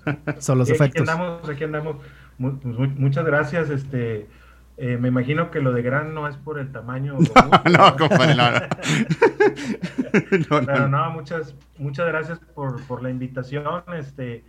Son 0.40 0.58
los 0.58 0.68
Sí, 0.68 0.74
aquí 0.74 0.84
efectos. 0.84 1.10
andamos, 1.10 1.50
aquí 1.50 1.64
andamos. 1.64 1.96
Pues, 2.40 2.54
mu- 2.64 2.88
muchas 2.98 3.26
gracias. 3.26 3.70
Este, 3.70 4.28
eh, 4.78 4.98
me 4.98 5.10
imagino 5.10 5.52
que 5.52 5.60
lo 5.62 5.72
de 5.74 5.82
gran 5.82 6.14
no 6.14 6.28
es 6.28 6.38
por 6.38 6.60
el 6.60 6.72
tamaño. 6.72 7.16
no, 7.18 7.96
compadre, 7.98 8.36
no, 10.50 10.62
Pero 10.62 10.62
no. 10.62 10.88
no, 10.88 11.12
muchas, 11.12 11.56
muchas 11.78 12.08
gracias 12.08 12.40
por, 12.56 12.82
por 12.86 13.04
la 13.04 13.10
invitación. 13.10 13.84
Este, 13.98 14.44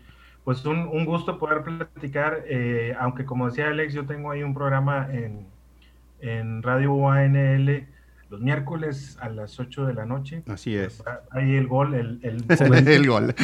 pues 0.44 0.64
un, 0.64 0.88
un 0.90 1.04
gusto 1.04 1.38
poder 1.38 1.62
platicar. 1.62 2.42
eh, 2.46 2.94
aunque 2.98 3.24
como 3.24 3.46
decía 3.48 3.68
Alex, 3.68 3.94
yo 3.94 4.06
tengo 4.06 4.30
ahí 4.30 4.42
un 4.42 4.54
programa 4.54 5.08
en, 5.12 5.46
en 6.20 6.62
Radio 6.62 6.92
UANL 6.94 7.86
los 8.30 8.40
miércoles 8.40 9.18
a 9.20 9.28
las 9.28 9.60
8 9.60 9.86
de 9.86 9.94
la 9.94 10.06
noche. 10.06 10.42
Así 10.48 10.74
es. 10.74 11.02
Ahí 11.30 11.54
el 11.56 11.66
gol, 11.68 11.94
el, 11.94 12.18
el 12.22 12.88
el 12.88 13.06
gol. 13.06 13.34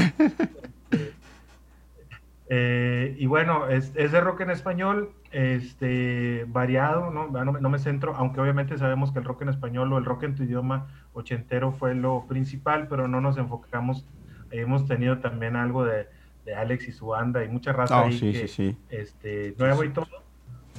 Eh, 2.50 3.14
y 3.18 3.26
bueno, 3.26 3.68
es, 3.68 3.92
es 3.94 4.10
de 4.12 4.20
rock 4.20 4.40
en 4.40 4.50
español, 4.50 5.10
este, 5.32 6.46
variado, 6.48 7.10
¿no? 7.10 7.26
No, 7.28 7.52
me- 7.52 7.60
no 7.60 7.68
me 7.68 7.78
centro, 7.78 8.14
aunque 8.16 8.40
obviamente 8.40 8.78
sabemos 8.78 9.12
que 9.12 9.18
el 9.18 9.24
rock 9.26 9.42
en 9.42 9.50
español 9.50 9.92
o 9.92 9.98
el 9.98 10.04
rock 10.06 10.22
en 10.22 10.34
tu 10.34 10.44
idioma 10.44 10.86
ochentero 11.12 11.72
fue 11.72 11.94
lo 11.94 12.24
principal, 12.26 12.86
pero 12.88 13.06
no 13.06 13.20
nos 13.20 13.36
enfocamos, 13.36 14.06
hemos 14.50 14.86
tenido 14.86 15.18
también 15.18 15.56
algo 15.56 15.84
de, 15.84 16.06
de 16.46 16.54
Alex 16.54 16.88
y 16.88 16.92
su 16.92 17.08
banda 17.08 17.44
y 17.44 17.48
mucha 17.48 17.72
raza 17.74 18.00
Oh, 18.00 18.04
ahí 18.06 18.12
sí, 18.18 18.32
que, 18.32 18.48
sí, 18.48 18.48
sí. 18.48 18.76
este, 18.88 19.54
nuevo 19.58 19.84
y 19.84 19.90
todo. 19.90 20.06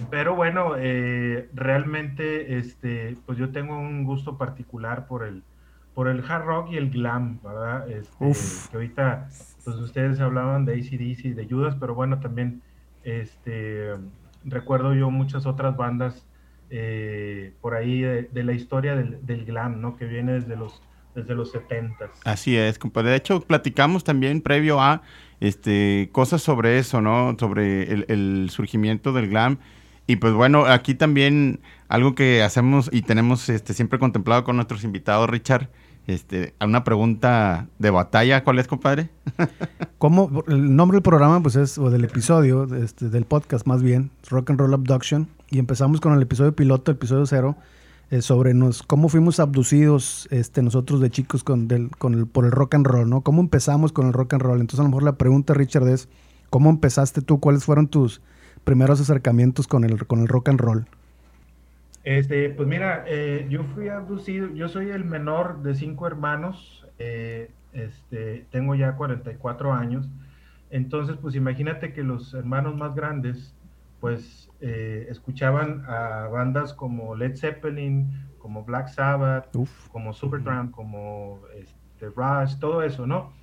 Pero 0.10 0.34
bueno, 0.36 0.74
eh, 0.78 1.50
realmente, 1.54 2.58
este, 2.58 3.16
pues 3.26 3.38
yo 3.38 3.52
tengo 3.52 3.78
un 3.78 4.06
gusto 4.06 4.38
particular 4.38 5.06
por 5.08 5.24
el, 5.24 5.44
por 5.94 6.08
el 6.08 6.24
hard 6.28 6.46
rock 6.46 6.72
y 6.72 6.78
el 6.78 6.90
glam, 6.90 7.40
¿verdad? 7.44 7.88
Este. 7.90 8.10
Que 8.72 8.78
ahorita, 8.78 9.28
pues 9.70 9.82
ustedes 9.82 10.20
hablaban 10.20 10.66
de 10.66 10.74
ACDC 10.74 11.36
de 11.36 11.48
Judas, 11.50 11.76
pero 11.80 11.94
bueno, 11.96 12.20
también, 12.20 12.62
este, 13.04 13.94
recuerdo 14.44 14.94
yo 14.96 15.12
muchas 15.12 15.46
otras 15.46 15.78
bandas 15.78 16.26
eh, 16.70 17.54
por 17.62 17.76
ahí 17.76 18.02
de, 18.02 18.44
la 18.44 18.54
historia 18.54 18.96
del, 18.96 19.46
glam, 19.46 19.82
¿no? 19.82 19.96
Que 19.96 20.06
viene 20.06 20.34
desde 20.34 20.56
los, 20.56 20.82
desde 21.16 21.36
los 21.36 21.54
70s. 21.54 22.10
Así 22.26 22.58
es, 22.58 22.80
compadre. 22.80 23.12
De 23.12 23.18
hecho, 23.18 23.42
platicamos 23.42 24.04
también 24.04 24.42
previo 24.42 24.80
a 24.80 25.02
este 25.40 26.10
cosas 26.12 26.42
sobre 26.42 26.80
eso, 26.80 27.02
¿no? 27.02 27.36
Sobre 27.40 27.92
el, 27.92 28.06
el 28.08 28.50
surgimiento 28.52 29.14
del 29.14 29.30
glam. 29.30 29.60
Y 30.06 30.16
pues 30.16 30.34
bueno, 30.34 30.66
aquí 30.66 30.96
también 30.96 31.60
algo 31.88 32.16
que 32.16 32.42
hacemos 32.42 32.90
y 32.92 33.04
tenemos 33.04 33.48
este, 33.50 33.74
siempre 33.74 34.00
contemplado 34.00 34.44
con 34.44 34.56
nuestros 34.56 34.84
invitados, 34.84 35.30
Richard, 35.30 35.70
este, 36.10 36.56
una 36.60 36.84
pregunta 36.84 37.68
de 37.78 37.92
batalla. 37.92 38.44
¿Cuál 38.44 38.58
es, 38.58 38.68
compadre? 38.68 39.10
¿Cómo? 40.00 40.44
El 40.48 40.76
nombre 40.76 40.96
del 40.96 41.04
programa, 41.04 41.42
pues 41.42 41.56
es, 41.56 41.78
o 41.78 41.92
del 41.92 42.04
episodio, 42.04 42.64
este, 42.76 43.10
del 43.10 43.26
podcast 43.26 43.68
más 43.68 43.84
bien, 43.84 44.10
Rock 44.30 44.50
and 44.50 44.60
Roll 44.60 44.74
Abduction. 44.74 45.28
Y 45.52 45.60
empezamos 45.60 46.02
con 46.02 46.14
el 46.14 46.22
episodio 46.22 46.56
piloto, 46.56 46.92
episodio 46.92 47.28
cero, 47.28 47.56
eh, 48.10 48.24
sobre 48.24 48.56
nos, 48.56 48.82
cómo 48.82 49.08
fuimos 49.08 49.40
abducidos 49.40 50.28
este, 50.32 50.64
nosotros 50.64 51.00
de 51.00 51.12
chicos 51.12 51.44
con, 51.44 51.68
del, 51.68 51.92
con 51.92 52.16
el, 52.16 52.26
por 52.26 52.46
el 52.46 52.52
rock 52.52 52.74
and 52.74 52.88
roll, 52.88 53.08
¿no? 53.08 53.22
¿Cómo 53.22 53.42
empezamos 53.42 53.92
con 53.92 54.08
el 54.08 54.14
rock 54.14 54.34
and 54.34 54.42
roll? 54.42 54.62
Entonces, 54.62 54.80
a 54.80 54.84
lo 54.84 54.90
mejor 54.90 55.04
la 55.04 55.18
pregunta, 55.18 55.54
Richard, 55.54 55.88
es, 55.90 56.10
¿cómo 56.50 56.72
empezaste 56.72 57.22
tú? 57.22 57.40
¿Cuáles 57.40 57.66
fueron 57.66 57.88
tus 57.88 58.22
primeros 58.64 59.00
acercamientos 59.00 59.68
con 59.68 59.84
el, 59.84 60.08
con 60.08 60.22
el 60.22 60.28
rock 60.28 60.50
and 60.50 60.60
roll? 60.60 60.88
Este, 62.04 62.50
pues 62.50 62.68
mira, 62.68 63.04
eh, 63.08 63.46
yo 63.50 63.64
fui 63.64 63.90
abducido, 63.90 64.48
yo 64.54 64.70
soy 64.70 64.90
el 64.90 65.04
menor 65.06 65.62
de 65.64 65.76
cinco 65.76 66.08
hermanos, 66.08 66.88
eh, 66.98 67.52
este, 67.74 68.46
tengo 68.52 68.74
ya 68.76 68.96
44 68.96 69.74
años, 69.74 70.10
entonces 70.70 71.18
pues 71.22 71.36
imagínate 71.36 71.94
que 71.94 72.04
los 72.04 72.34
hermanos 72.34 72.76
más 72.76 72.96
grandes 72.96 73.54
pues 74.00 74.50
eh, 74.62 75.08
escuchaban 75.10 75.84
a 75.88 76.28
bandas 76.28 76.74
como 76.74 77.16
Led 77.16 77.36
Zeppelin, 77.36 78.10
como 78.40 78.64
Black 78.64 78.88
Sabbath, 78.88 79.54
Uf. 79.56 79.90
como 79.90 80.14
Supertramp, 80.14 80.72
como 80.72 81.42
este, 81.56 82.08
Rush, 82.16 82.58
todo 82.60 82.82
eso, 82.82 83.06
¿no? 83.06 83.34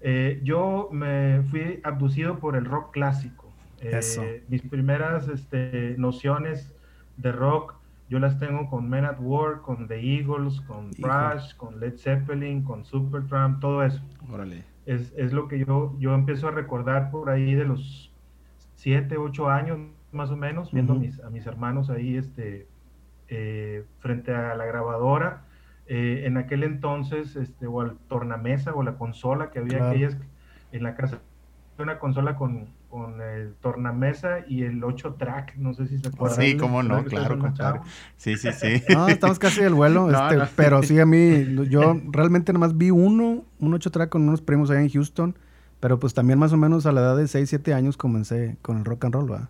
Eh, 0.00 0.40
yo 0.42 0.88
me 0.90 1.42
fui 1.50 1.80
abducido 1.84 2.38
por 2.38 2.56
el 2.56 2.64
rock 2.64 2.92
clásico. 2.92 3.52
Eh, 3.80 3.92
Eso. 3.94 4.22
Mis 4.48 4.62
primeras 4.62 5.28
este, 5.28 5.94
nociones 5.98 6.74
de 7.16 7.32
rock, 7.32 7.74
yo 8.10 8.18
las 8.18 8.38
tengo 8.40 8.68
con 8.68 8.90
Men 8.90 9.04
at 9.04 9.20
Work, 9.20 9.62
con 9.62 9.86
The 9.86 10.00
Eagles, 10.00 10.60
con. 10.62 10.90
Rush, 10.98 11.54
con 11.56 11.78
Led 11.78 11.96
Zeppelin, 11.96 12.62
con 12.64 12.84
Supertramp, 12.84 13.60
todo 13.60 13.84
eso. 13.84 14.02
Órale. 14.28 14.64
Es, 14.84 15.14
es 15.16 15.32
lo 15.32 15.46
que 15.46 15.60
yo, 15.64 15.96
yo 16.00 16.12
empiezo 16.14 16.48
a 16.48 16.50
recordar 16.50 17.12
por 17.12 17.30
ahí 17.30 17.54
de 17.54 17.64
los 17.64 18.12
7, 18.74 19.16
8 19.16 19.48
años 19.48 19.78
más 20.10 20.30
o 20.32 20.36
menos, 20.36 20.72
viendo 20.72 20.94
a, 20.94 20.96
mis, 20.96 21.20
a 21.20 21.30
mis 21.30 21.46
hermanos 21.46 21.88
ahí 21.88 22.16
este, 22.16 22.66
eh, 23.28 23.84
frente 24.00 24.34
a 24.34 24.56
la 24.56 24.64
grabadora. 24.66 25.44
Eh, 25.86 26.22
en 26.26 26.36
aquel 26.36 26.64
entonces, 26.64 27.36
este, 27.36 27.68
o 27.68 27.80
al 27.80 27.96
tornamesa 28.08 28.74
o 28.74 28.82
la 28.82 28.94
consola 28.96 29.50
que 29.50 29.60
había 29.60 29.78
Claro. 29.78 29.90
aquellas 29.92 30.16
en 30.72 30.82
la 30.82 30.96
casa, 30.96 31.20
una 31.78 32.00
consola 32.00 32.36
con, 32.36 32.68
con 32.90 33.20
el 33.20 33.54
tornamesa 33.54 34.40
y 34.48 34.64
el 34.64 34.82
8 34.82 35.14
track, 35.14 35.54
no 35.56 35.72
sé 35.74 35.86
si 35.86 35.98
se 35.98 36.08
acuerdan. 36.08 36.40
Sí, 36.40 36.56
cómo 36.56 36.82
no, 36.82 36.96
¿Verdad 36.96 37.02
que 37.02 37.08
ustedes 37.08 37.26
claro, 37.26 37.38
compadre. 37.38 37.80
Sí, 38.16 38.36
sí, 38.36 38.52
sí. 38.52 38.82
No, 38.92 39.08
estamos 39.08 39.38
casi 39.38 39.62
del 39.62 39.74
vuelo, 39.74 40.08
No, 40.10 40.24
este, 40.24 40.36
no. 40.36 40.44
pero 40.56 40.82
sí 40.82 40.98
a 40.98 41.06
mí, 41.06 41.46
yo 41.68 41.96
realmente 42.10 42.52
nomás 42.52 42.76
vi 42.76 42.90
uno, 42.90 43.44
un 43.60 43.74
ocho 43.74 43.90
track 43.90 44.10
con 44.10 44.22
unos 44.28 44.42
primos 44.42 44.70
allá 44.70 44.82
en 44.82 44.90
Houston, 44.90 45.36
pero 45.78 45.98
pues 46.00 46.14
también 46.14 46.38
más 46.38 46.52
o 46.52 46.56
menos 46.56 46.84
a 46.84 46.92
la 46.92 47.00
edad 47.00 47.16
de 47.16 47.28
6, 47.28 47.48
7 47.48 47.72
años 47.74 47.96
comencé 47.96 48.56
con 48.60 48.78
el 48.78 48.84
rock 48.84 49.04
and 49.04 49.14
roll, 49.14 49.30
¿verdad? 49.30 49.48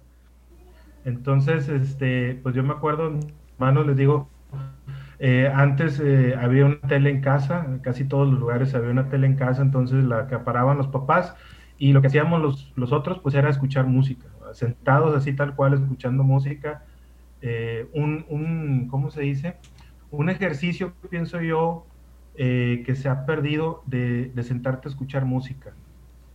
Entonces, 1.06 1.68
este, 1.68 2.38
pues 2.42 2.54
yo 2.54 2.62
me 2.62 2.72
acuerdo, 2.74 3.18
hermanos, 3.54 3.86
les 3.86 3.96
digo, 3.96 4.28
eh, 5.18 5.50
antes 5.54 6.00
eh, 6.00 6.34
había 6.38 6.66
una 6.66 6.80
tele 6.80 7.10
en 7.10 7.20
casa, 7.20 7.64
en 7.66 7.78
casi 7.78 8.04
todos 8.04 8.28
los 8.28 8.38
lugares 8.38 8.74
había 8.74 8.90
una 8.90 9.08
tele 9.08 9.26
en 9.26 9.36
casa, 9.36 9.62
entonces 9.62 10.04
la 10.04 10.20
acaparaban 10.20 10.78
los 10.78 10.88
papás 10.88 11.34
y 11.80 11.92
lo 11.92 12.00
que 12.02 12.08
hacíamos 12.08 12.40
los, 12.42 12.72
los 12.76 12.92
otros 12.92 13.18
pues 13.20 13.34
era 13.34 13.48
escuchar 13.50 13.86
música, 13.86 14.28
sentados 14.52 15.16
así 15.16 15.32
tal 15.32 15.56
cual 15.56 15.74
escuchando 15.74 16.22
música, 16.22 16.84
eh, 17.40 17.88
un, 17.94 18.24
un, 18.28 18.86
¿cómo 18.88 19.10
se 19.10 19.22
dice? 19.22 19.56
Un 20.10 20.28
ejercicio, 20.28 20.92
pienso 21.08 21.40
yo, 21.40 21.86
eh, 22.34 22.82
que 22.84 22.94
se 22.94 23.08
ha 23.08 23.24
perdido 23.24 23.82
de, 23.86 24.30
de 24.34 24.42
sentarte 24.42 24.88
a 24.88 24.90
escuchar 24.90 25.24
música. 25.24 25.74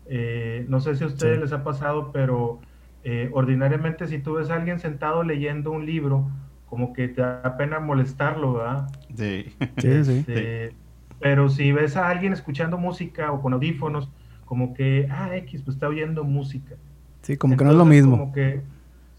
Eh, 0.08 0.66
no 0.68 0.80
sé 0.80 0.96
si 0.96 1.04
a 1.04 1.08
ustedes 1.08 1.36
Sí. 1.38 1.42
les 1.44 1.54
ha 1.54 1.64
pasado, 1.64 2.12
pero 2.12 2.60
eh, 3.04 3.30
ordinariamente 3.34 4.08
si 4.08 4.18
tú 4.20 4.34
ves 4.34 4.50
a 4.50 4.56
alguien 4.56 4.80
sentado 4.80 5.24
leyendo 5.24 5.72
un 5.72 5.86
libro, 5.86 6.28
como 6.66 6.92
que 6.92 7.08
te 7.08 7.22
da 7.22 7.56
pena 7.58 7.80
molestarlo, 7.80 8.54
¿verdad? 8.54 8.88
Sí. 9.16 9.54
Sí, 9.78 10.04
sí. 10.06 10.12
Este, 10.28 10.74
Pero 11.20 11.50
si 11.50 11.72
ves 11.72 11.96
a 11.98 12.10
alguien 12.10 12.34
escuchando 12.34 12.78
música 12.80 13.32
o 13.32 13.42
con 13.42 13.54
audífonos, 13.54 14.12
como 14.46 14.74
que, 14.74 15.08
ah, 15.12 15.36
X, 15.38 15.62
pues 15.64 15.76
está 15.76 15.88
oyendo 15.88 16.24
música. 16.24 16.76
Sí, 17.22 17.38
como 17.38 17.58
que 17.58 17.64
no 17.64 17.72
es 17.72 17.78
lo 17.78 17.86
mismo. 17.86 18.18
Como 18.18 18.32
que, 18.32 18.62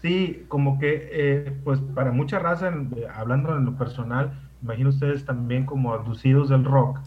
sí, 0.01 0.45
como 0.47 0.79
que, 0.79 1.09
eh, 1.11 1.53
pues 1.63 1.79
para 1.93 2.11
mucha 2.11 2.39
raza, 2.39 2.69
eh, 2.69 3.07
hablando 3.13 3.55
en 3.57 3.65
lo 3.65 3.75
personal, 3.77 4.31
imagino 4.61 4.89
ustedes 4.89 5.25
también 5.25 5.65
como 5.65 5.93
abducidos 5.93 6.49
del 6.49 6.63
rock, 6.63 6.99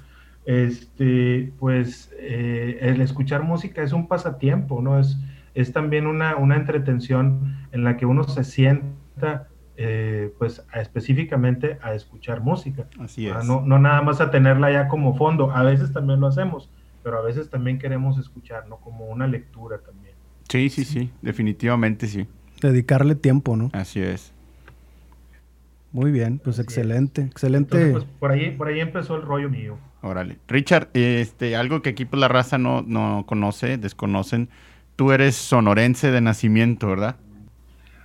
este, 0.46 1.52
pues 1.58 2.10
eh, 2.18 2.78
el 2.82 3.00
escuchar 3.00 3.42
música 3.42 3.82
es 3.82 3.92
un 3.92 4.08
pasatiempo, 4.08 4.80
¿no? 4.82 4.98
Es, 4.98 5.16
es 5.54 5.72
también 5.72 6.06
una, 6.06 6.36
una 6.36 6.56
entretención 6.56 7.56
en 7.72 7.84
la 7.84 7.96
que 7.96 8.06
uno 8.06 8.24
se 8.24 8.44
sienta 8.44 9.48
eh, 9.76 10.32
pues 10.38 10.64
a- 10.72 10.80
específicamente 10.80 11.78
a 11.82 11.94
escuchar 11.94 12.40
música. 12.42 12.86
Así 13.00 13.26
es. 13.28 13.44
No, 13.46 13.62
no 13.62 13.78
nada 13.78 14.02
más 14.02 14.20
a 14.20 14.30
tenerla 14.30 14.70
ya 14.70 14.88
como 14.88 15.14
fondo, 15.16 15.50
a 15.50 15.62
veces 15.62 15.92
también 15.92 16.20
lo 16.20 16.26
hacemos, 16.26 16.70
pero 17.02 17.18
a 17.18 17.22
veces 17.22 17.50
también 17.50 17.78
queremos 17.78 18.18
escuchar, 18.18 18.66
¿no? 18.68 18.76
Como 18.76 19.06
una 19.06 19.26
lectura 19.26 19.78
también. 19.78 20.14
Sí, 20.48 20.68
sí, 20.68 20.84
sí, 20.84 21.10
definitivamente 21.22 22.06
sí. 22.06 22.26
Dedicarle 22.60 23.14
tiempo, 23.14 23.56
¿no? 23.56 23.70
Así 23.72 24.00
es. 24.00 24.32
Muy 25.92 26.12
bien, 26.12 26.38
pues 26.38 26.56
Así 26.56 26.60
es. 26.62 26.66
excelente, 26.66 27.22
excelente. 27.22 27.76
Entonces, 27.76 27.92
pues 28.08 28.18
por 28.20 28.30
ahí, 28.30 28.50
por 28.52 28.68
ahí 28.68 28.80
empezó 28.80 29.16
el 29.16 29.22
rollo 29.22 29.50
mío. 29.50 29.76
Órale. 30.02 30.38
Richard, 30.48 30.88
este, 30.94 31.56
algo 31.56 31.82
que 31.82 31.90
aquí 31.90 32.04
pues 32.04 32.20
la 32.20 32.28
raza 32.28 32.58
no, 32.58 32.82
no 32.82 33.24
conoce, 33.26 33.76
desconocen. 33.76 34.48
Tú 34.96 35.12
eres 35.12 35.34
sonorense 35.36 36.10
de 36.10 36.20
nacimiento, 36.20 36.86
¿verdad? 36.88 37.16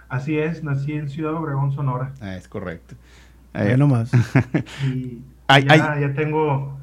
Así 0.10 0.38
es, 0.38 0.64
nací 0.64 0.94
en 0.94 1.10
Ciudad 1.10 1.34
Obregón, 1.34 1.72
Sonora. 1.74 2.14
Ah, 2.22 2.36
es 2.36 2.48
correcto. 2.48 2.96
Ve 3.54 3.74
Eh, 3.74 3.78
nomás. 3.78 4.12
Y 4.84 5.22
Ay, 5.48 5.64
ya, 5.68 5.94
ay. 5.94 6.02
ya 6.02 6.14
tengo, 6.14 6.78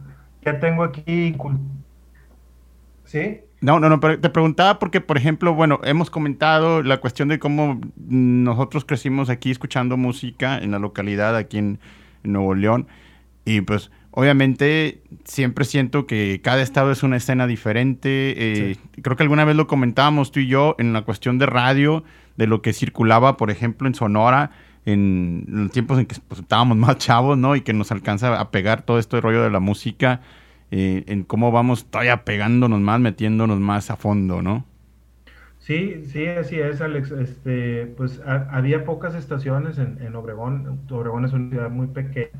ya 0.44 0.60
tengo 0.60 0.84
aquí. 0.84 1.34
No, 3.60 3.78
no, 3.78 3.88
no, 3.88 4.00
pero 4.00 4.18
te 4.18 4.28
preguntaba 4.28 4.78
porque, 4.80 5.00
por 5.00 5.16
ejemplo, 5.16 5.54
bueno, 5.54 5.80
hemos 5.84 6.10
comentado 6.10 6.82
la 6.82 6.98
cuestión 6.98 7.28
de 7.28 7.38
cómo 7.38 7.80
nosotros 7.96 8.84
crecimos 8.84 9.30
aquí 9.30 9.52
escuchando 9.52 9.96
música 9.96 10.58
en 10.58 10.72
la 10.72 10.80
localidad, 10.80 11.36
aquí 11.36 11.58
en, 11.58 11.78
en 12.24 12.32
Nuevo 12.32 12.54
León, 12.54 12.88
y 13.44 13.60
pues 13.60 13.92
obviamente 14.10 15.02
siempre 15.24 15.64
siento 15.64 16.06
que 16.06 16.40
cada 16.42 16.60
estado 16.60 16.90
es 16.90 17.02
una 17.04 17.16
escena 17.16 17.46
diferente. 17.46 18.34
eh, 18.36 18.76
Creo 19.00 19.16
que 19.16 19.22
alguna 19.22 19.44
vez 19.44 19.54
lo 19.54 19.66
comentábamos 19.68 20.32
tú 20.32 20.40
y 20.40 20.48
yo 20.48 20.74
en 20.78 20.92
la 20.92 21.02
cuestión 21.02 21.38
de 21.38 21.46
radio, 21.46 22.02
de 22.36 22.46
lo 22.48 22.62
que 22.62 22.72
circulaba, 22.72 23.36
por 23.36 23.50
ejemplo, 23.50 23.86
en 23.86 23.94
Sonora, 23.94 24.50
en 24.86 25.44
los 25.46 25.70
tiempos 25.70 25.98
en 26.00 26.06
que 26.06 26.16
pues, 26.26 26.40
estábamos 26.40 26.76
más 26.78 26.98
chavos, 26.98 27.38
¿no? 27.38 27.54
Y 27.54 27.60
que 27.60 27.72
nos 27.72 27.92
alcanza 27.92 28.40
a 28.40 28.50
pegar 28.50 28.82
todo 28.82 28.98
este 28.98 29.20
rollo 29.20 29.42
de 29.42 29.50
la 29.50 29.60
música 29.60 30.20
eh, 30.72 31.04
en 31.08 31.24
cómo 31.24 31.52
vamos 31.52 31.86
todavía 31.90 32.24
pegándonos 32.24 32.80
más, 32.80 33.00
metiéndonos 33.00 33.60
más 33.60 33.90
a 33.92 33.96
fondo, 33.96 34.42
¿no? 34.42 34.66
Sí, 35.58 36.04
sí, 36.06 36.26
así 36.26 36.58
es, 36.60 36.80
Alex. 36.80 37.12
Este, 37.12 37.86
pues 37.96 38.20
ha- 38.26 38.48
había 38.50 38.84
pocas 38.84 39.14
estaciones 39.14 39.78
en, 39.78 39.98
en 40.02 40.16
Obregón. 40.16 40.80
Obregón 40.90 41.24
es 41.24 41.32
una 41.32 41.50
ciudad 41.50 41.70
muy 41.70 41.86
pequeña. 41.88 42.30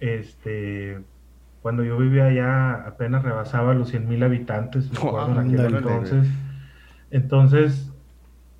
Este, 0.00 1.00
cuando 1.62 1.84
yo 1.84 1.98
vivía 1.98 2.26
allá 2.26 2.74
apenas 2.86 3.24
rebasaba 3.24 3.74
los 3.74 3.90
100 3.90 4.08
mil 4.08 4.22
habitantes, 4.24 4.90
me 4.92 4.98
acuerdo, 5.08 5.40
en 5.40 5.54
aquel 5.54 5.74
entonces. 5.76 6.28
Entonces, 7.10 7.92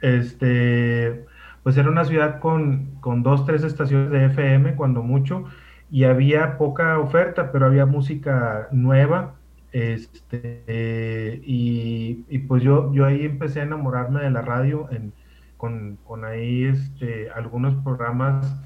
este, 0.00 1.25
pues 1.62 1.77
era 1.77 1.91
una 1.91 2.05
ciudad 2.05 2.41
con, 2.41 2.97
con 3.01 3.23
dos, 3.23 3.47
tres 3.47 3.64
estaciones 3.64 4.11
de 4.11 4.27
FM, 4.27 4.77
cuando 4.77 5.03
mucho, 5.03 5.44
y 5.90 6.05
había 6.05 6.59
poca 6.59 6.98
oferta, 6.98 7.51
pero 7.53 7.66
había 7.66 7.87
música 7.87 8.68
nueva. 8.72 9.35
Este, 9.70 10.64
eh, 10.66 11.40
y, 11.44 12.24
y 12.29 12.38
pues 12.40 12.62
yo, 12.62 12.92
yo 12.92 13.05
ahí 13.05 13.24
empecé 13.24 13.61
a 13.61 13.64
enamorarme 13.64 14.20
de 14.22 14.31
la 14.31 14.40
radio 14.40 14.88
en, 14.90 15.12
con, 15.57 15.98
con 16.05 16.24
ahí 16.24 16.64
este, 16.64 17.31
algunos 17.31 17.74
programas 17.83 18.57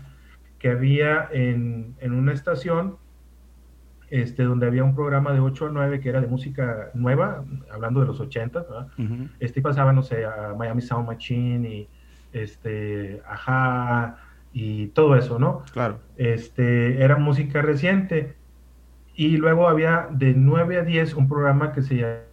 que 0.58 0.70
había 0.70 1.28
en, 1.32 1.96
en 1.98 2.12
una 2.12 2.32
estación 2.32 2.96
este, 4.10 4.44
donde 4.44 4.66
había 4.66 4.84
un 4.84 4.94
programa 4.94 5.32
de 5.32 5.40
8 5.40 5.66
a 5.66 5.70
9 5.70 6.00
que 6.00 6.10
era 6.10 6.20
de 6.20 6.26
música 6.26 6.90
nueva, 6.94 7.44
hablando 7.72 8.00
de 8.00 8.06
los 8.06 8.20
80, 8.20 8.60
¿verdad? 8.60 8.88
Ujú. 8.98 9.28
este 9.40 9.62
pasaba, 9.62 9.92
no 9.92 10.02
sé, 10.02 10.24
a 10.24 10.54
Miami 10.56 10.82
Sound 10.82 11.08
Machine 11.08 11.68
y 11.68 11.88
este, 12.32 13.22
Ajá 13.26 14.18
y 14.52 14.88
todo 14.88 15.16
eso, 15.16 15.38
¿no? 15.38 15.62
Claro. 15.72 15.98
Este, 16.16 17.02
era 17.02 17.16
música 17.16 17.62
reciente. 17.62 18.34
Y 19.14 19.36
luego 19.36 19.68
había 19.68 20.08
de 20.10 20.34
9 20.34 20.78
a 20.78 20.82
10 20.82 21.14
un 21.14 21.28
programa 21.28 21.72
que 21.72 21.82
se 21.82 22.24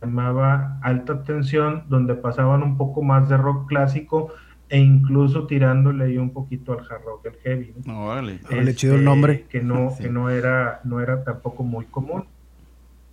llamaba 0.00 0.78
Alta 0.82 1.22
Tensión, 1.22 1.84
donde 1.88 2.14
pasaban 2.14 2.62
un 2.62 2.76
poco 2.76 3.02
más 3.02 3.28
de 3.28 3.36
rock 3.36 3.68
clásico 3.68 4.32
e 4.68 4.78
incluso 4.78 5.46
tirándole 5.46 6.04
ahí 6.04 6.18
un 6.18 6.30
poquito 6.30 6.72
al 6.72 6.80
hard 6.80 7.04
rock, 7.04 7.26
el 7.26 7.34
heavy. 7.42 7.74
¿no? 7.84 7.92
No, 7.92 8.04
órale. 8.06 8.40
Órale, 8.50 8.74
chido 8.74 8.94
el 8.96 9.04
nombre. 9.04 9.44
Que 9.48 9.60
no, 9.62 9.90
Sí. 9.96 10.04
que 10.04 10.10
no 10.10 10.30
era, 10.30 10.80
no 10.84 11.00
era 11.00 11.22
tampoco 11.22 11.62
muy 11.62 11.84
común. 11.86 12.24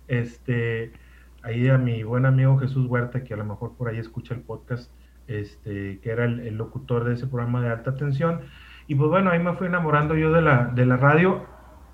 Este, 0.08 0.92
ahí 1.42 1.68
a 1.68 1.78
mi 1.78 2.02
buen 2.02 2.26
amigo 2.26 2.58
Jesús 2.58 2.86
Huerta, 2.86 3.22
que 3.22 3.34
a 3.34 3.36
lo 3.36 3.44
mejor 3.44 3.72
por 3.76 3.88
ahí 3.88 3.98
escucha 3.98 4.34
el 4.34 4.40
podcast, 4.40 4.90
este, 5.28 6.00
que 6.00 6.10
era 6.10 6.24
el, 6.24 6.40
el 6.40 6.56
locutor 6.56 7.04
de 7.04 7.14
ese 7.14 7.26
programa 7.26 7.60
de 7.60 7.70
alta 7.70 7.94
tensión. 7.94 8.40
Y 8.88 8.94
pues 8.94 9.10
bueno, 9.10 9.30
ahí 9.30 9.38
me 9.38 9.54
fui 9.54 9.66
enamorando 9.68 10.14
yo 10.16 10.32
de 10.32 10.42
la, 10.42 10.66
de 10.74 10.86
la 10.86 10.96
radio. 10.96 11.44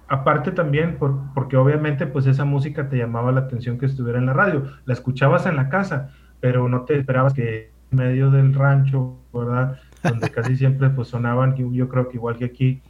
Aparte 0.09 0.53
también, 0.53 0.97
por- 0.99 1.19
porque 1.35 1.57
obviamente 1.57 2.07
pues 2.07 2.27
esa 2.27 2.45
música 2.45 2.89
te 2.89 2.97
llamaba 2.97 3.31
la 3.33 3.41
atención 3.41 3.79
que 3.79 3.87
estuviera 3.87 4.19
en 4.19 4.27
la 4.27 4.33
radio. 4.33 4.65
La 4.87 4.95
escuchabas 4.95 5.47
en 5.47 5.57
la 5.57 5.69
casa, 5.69 6.11
pero 6.41 6.69
no 6.69 6.83
te 6.83 6.97
esperabas 6.99 7.35
que 7.35 7.71
en 7.91 7.99
medio 7.99 8.31
del 8.31 8.55
rancho, 8.55 9.19
¿verdad? 9.33 9.79
Donde 10.03 10.31
casi 10.35 10.57
siempre 10.57 10.89
pues 10.91 11.09
sonaban, 11.09 11.57
yo 11.57 11.89
creo 11.89 12.09
que 12.09 12.17
igual 12.17 12.37
que 12.39 12.47
aquí, 12.47 12.83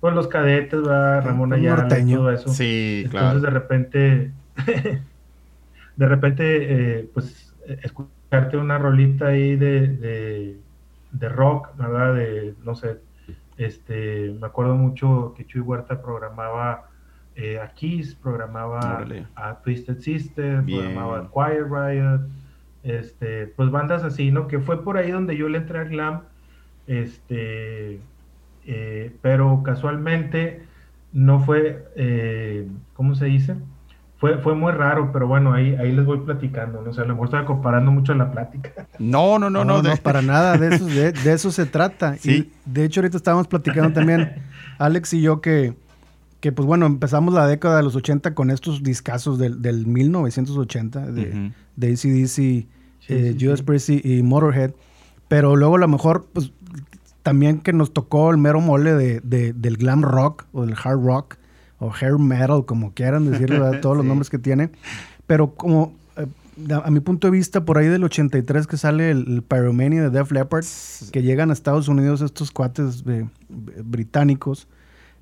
pues 0.00 0.14
los 0.14 0.28
cadetes, 0.28 0.80
¿verdad? 0.80 1.24
Ramón 1.24 1.48
Un 1.48 1.54
Ayala, 1.54 1.88
todo 1.88 2.30
eso. 2.30 2.48
Sí, 2.50 3.02
Entonces 3.04 3.10
claro. 3.20 3.40
de 3.40 3.50
repente, 3.50 4.30
de 5.96 6.06
repente, 6.08 6.98
eh, 7.00 7.10
pues 7.12 7.54
eh, 7.66 7.78
escucharte 8.30 8.56
una 8.58 8.78
rolita 8.78 9.26
ahí 9.28 9.56
de, 9.56 9.88
de, 9.88 10.56
de 11.10 11.28
rock, 11.28 11.76
¿verdad? 11.76 12.14
De, 12.14 12.54
no 12.64 12.76
sé, 12.76 12.98
este, 13.58 14.32
me 14.40 14.46
acuerdo 14.46 14.76
mucho 14.76 15.34
que 15.36 15.44
Chuy 15.44 15.60
Huerta 15.62 16.00
programaba 16.00 16.84
eh, 17.34 17.58
a 17.58 17.68
Kiss, 17.74 18.14
programaba 18.14 18.78
Órale. 18.78 19.26
a 19.34 19.56
Twisted 19.62 19.98
Sister, 19.98 20.62
Bien. 20.62 20.78
programaba 20.80 21.18
a 21.18 21.28
Quiet 21.28 21.66
Riot, 21.68 22.20
este, 22.84 23.48
pues 23.48 23.68
bandas 23.72 24.04
así, 24.04 24.30
¿no? 24.30 24.46
Que 24.46 24.60
fue 24.60 24.84
por 24.84 24.96
ahí 24.96 25.10
donde 25.10 25.36
yo 25.36 25.48
le 25.48 25.58
entré 25.58 25.80
al 25.80 25.88
glam, 25.88 26.20
este, 26.86 27.98
eh, 28.64 29.12
pero 29.22 29.62
casualmente 29.64 30.62
no 31.12 31.40
fue, 31.40 31.84
eh, 31.96 32.68
¿cómo 32.94 33.16
se 33.16 33.24
dice? 33.24 33.56
Fue, 34.20 34.36
fue 34.38 34.54
muy 34.54 34.70
raro, 34.72 35.10
pero 35.12 35.26
bueno, 35.26 35.54
ahí, 35.54 35.74
ahí 35.76 35.92
les 35.92 36.04
voy 36.04 36.18
platicando, 36.20 36.82
¿no? 36.82 36.90
O 36.90 36.92
sea, 36.92 37.04
a 37.04 37.06
lo 37.06 37.14
mejor 37.14 37.28
estaba 37.28 37.46
comparando 37.46 37.90
mucho 37.90 38.12
la 38.14 38.30
plática. 38.30 38.86
No, 38.98 39.38
no, 39.38 39.48
no, 39.48 39.64
no. 39.64 39.80
de- 39.80 39.96
para 39.96 40.20
nada, 40.20 40.58
de 40.58 40.74
eso, 40.74 40.84
de, 40.86 41.12
de 41.12 41.32
eso 41.32 41.50
se 41.50 41.64
trata. 41.64 42.16
Sí. 42.18 42.30
Y 42.66 42.70
de 42.70 42.84
hecho 42.84 43.00
ahorita 43.00 43.16
estábamos 43.16 43.48
platicando 43.48 43.92
también, 43.94 44.30
Alex 44.78 45.14
y 45.14 45.22
yo, 45.22 45.40
que, 45.40 45.74
que 46.40 46.52
pues 46.52 46.66
bueno, 46.66 46.84
empezamos 46.84 47.32
la 47.32 47.46
década 47.46 47.78
de 47.78 47.82
los 47.82 47.96
80 47.96 48.34
con 48.34 48.50
estos 48.50 48.82
discazos 48.82 49.38
del, 49.38 49.62
del 49.62 49.86
1980, 49.86 51.06
de, 51.12 51.22
Ujú. 51.30 51.52
de 51.76 51.86
ACDC, 51.88 52.38
eh, 53.08 53.34
sí, 53.36 53.36
Judas 53.40 53.60
sí. 53.60 53.64
Priest 53.64 53.88
y 53.88 54.18
y 54.18 54.22
Motorhead, 54.22 54.72
pero 55.28 55.56
luego 55.56 55.76
a 55.76 55.78
lo 55.80 55.88
mejor, 55.88 56.26
pues 56.32 56.52
también 57.22 57.60
que 57.60 57.72
nos 57.72 57.92
tocó 57.94 58.30
el 58.30 58.36
mero 58.36 58.60
mole 58.60 58.92
de, 58.94 59.20
de- 59.20 59.52
del 59.54 59.76
glam 59.78 60.02
rock 60.02 60.44
o 60.52 60.64
del 60.66 60.74
hard 60.82 61.00
rock 61.02 61.36
o 61.80 61.90
hair 61.90 62.18
metal, 62.18 62.64
como 62.64 62.92
quieran 62.92 63.30
decirlo, 63.30 63.60
¿verdad? 63.60 63.80
todos 63.82 63.96
los 63.96 64.06
nombres 64.06 64.30
que 64.30 64.38
tiene. 64.38 64.70
Pero 65.26 65.54
como 65.54 65.94
eh, 66.16 66.26
a, 66.72 66.90
mi 66.90 67.00
punto 67.00 67.26
de 67.26 67.32
vista, 67.32 67.64
por 67.64 67.78
ahí 67.78 67.88
del 67.88 68.04
83 68.04 68.66
que 68.66 68.76
sale 68.76 69.10
el, 69.10 69.26
el 69.26 69.42
Pyromania 69.42 70.02
de 70.02 70.10
Def 70.10 70.30
Leppard, 70.30 70.64
que 71.10 71.22
llegan 71.22 71.50
a 71.50 71.52
Estados 71.52 71.88
Unidos 71.88 72.20
estos 72.20 72.50
cuates 72.50 73.02
eh, 73.08 73.26
británicos, 73.82 74.68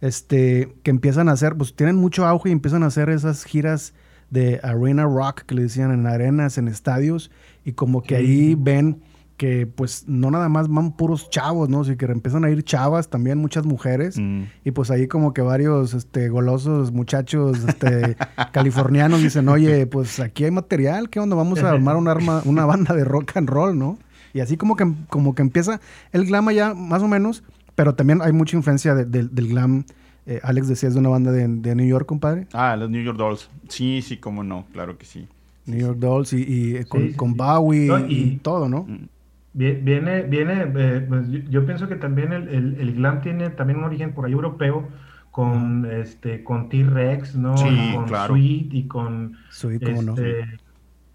este, 0.01 0.75
que 0.83 0.90
empiezan 0.90 1.29
a 1.29 1.33
hacer, 1.33 1.57
pues 1.57 1.75
tienen 1.75 1.97
mucho 1.97 2.27
auge 2.27 2.51
y 2.51 2.53
empiezan 2.53 2.83
a 2.83 2.87
hacer 2.87 3.09
esas 3.09 3.44
giras 3.44 3.94
de 4.31 4.61
arena 4.62 5.05
rock 5.05 5.42
que 5.42 5.55
le 5.55 5.62
decían 5.62 5.90
en 5.92 6.07
arenas, 6.07 6.59
en 6.59 6.68
estadios, 6.68 7.31
y 7.64 7.73
como 7.73 8.03
que 8.03 8.16
ahí 8.16 8.55
ven 8.57 9.01
que 9.38 9.66
pues 9.66 10.05
no 10.09 10.31
nada 10.31 10.51
más 10.51 10.68
van 10.68 10.92
puros 10.96 11.31
chavos, 11.31 11.70
¿no? 11.70 11.85
Sino 11.85 11.96
que 11.96 12.05
empiezan 12.07 12.44
a 12.44 12.51
ir 12.51 12.62
chavas, 12.64 13.09
también 13.09 13.38
muchas 13.38 13.64
mujeres. 13.64 14.18
Mm. 14.18 14.42
Y 14.64 14.72
pues 14.72 14.90
ahí 14.90 15.07
como 15.07 15.33
que 15.33 15.40
varios 15.42 15.94
este, 15.94 16.29
golosos 16.29 16.92
muchachos 16.92 17.59
este, 17.66 18.16
californianos 18.53 19.22
dicen, 19.22 19.48
oye, 19.48 19.87
pues 19.87 20.20
aquí 20.20 20.44
hay 20.44 20.51
material, 20.51 21.09
¿qué 21.09 21.20
onda? 21.20 21.37
Vamos 21.37 21.62
a 21.62 21.70
armar 21.70 21.96
una, 21.96 22.11
arma, 22.11 22.42
una 22.44 22.66
banda 22.66 22.94
de 22.94 23.05
rock 23.05 23.37
and 23.37 23.48
roll, 23.48 23.79
¿no? 23.79 23.96
Y 24.35 24.40
así 24.40 24.57
como 24.57 24.77
que, 24.77 24.92
como 25.09 25.35
que 25.35 25.42
empieza 25.42 25.81
el 26.12 26.27
glam 26.27 26.51
ya 26.51 26.74
más 26.74 27.03
o 27.03 27.09
menos, 27.09 27.42
pero 27.74 27.94
también 27.94 28.20
hay 28.22 28.33
mucha 28.33 28.57
influencia 28.57 28.94
de- 28.94 29.05
de- 29.07 29.29
del 29.29 29.48
glam. 29.48 29.85
Eh, 30.27 30.40
Alex 30.42 30.68
decía, 30.68 30.88
es 30.88 30.94
de 30.94 31.01
una 31.01 31.09
banda 31.09 31.33
de, 31.33 31.46
de 31.48 31.74
New 31.74 31.87
York, 31.87 32.05
compadre. 32.07 32.46
Ah, 32.53 32.77
los 32.77 32.90
New 32.90 33.03
York 33.03 33.16
Dolls. 33.16 33.48
Sí, 33.68 34.03
sí, 34.03 34.18
cómo 34.18 34.42
no, 34.44 34.66
claro 34.72 34.98
que 34.98 35.07
sí. 35.07 35.27
New 35.66 35.79
York 35.79 35.98
Dolls 35.98 36.33
y, 36.33 36.42
y, 36.42 36.77
eh, 36.77 36.85
con, 36.87 37.03
Sí, 37.03 37.09
sí, 37.11 37.14
con 37.14 37.31
sí. 37.31 37.37
Bowie 37.38 37.87
No, 37.87 37.98
y, 38.07 38.12
y- 38.14 38.37
todo, 38.42 38.68
¿no? 38.68 38.83
Mm. 38.83 39.09
Vie- 39.55 39.83
Viene, 39.83 40.23
viene, 40.23 40.63
eh, 40.77 41.05
pues, 41.09 41.29
yo, 41.31 41.39
yo 41.51 41.67
pienso 41.67 41.89
que 41.89 41.97
también 41.97 42.33
el, 42.33 42.49
el- 42.49 42.81
el 42.81 42.95
glam 42.95 43.21
tiene 43.23 43.51
también 43.51 43.79
un 43.79 43.85
origen 43.85 44.13
por 44.15 44.27
ahí 44.27 44.33
europeo 44.33 44.89
con 45.31 45.87
este 45.91 46.43
con 46.45 46.69
T-Rex, 46.69 47.37
¿no? 47.37 47.57
Sí, 47.57 47.93
con 47.95 48.05
claro. 48.07 48.35
Sweet 48.35 48.75
y 48.75 48.89
con 48.89 49.37
Sí, 49.51 49.79
cómo 49.81 50.03
no. 50.03 50.13
este, 50.13 50.45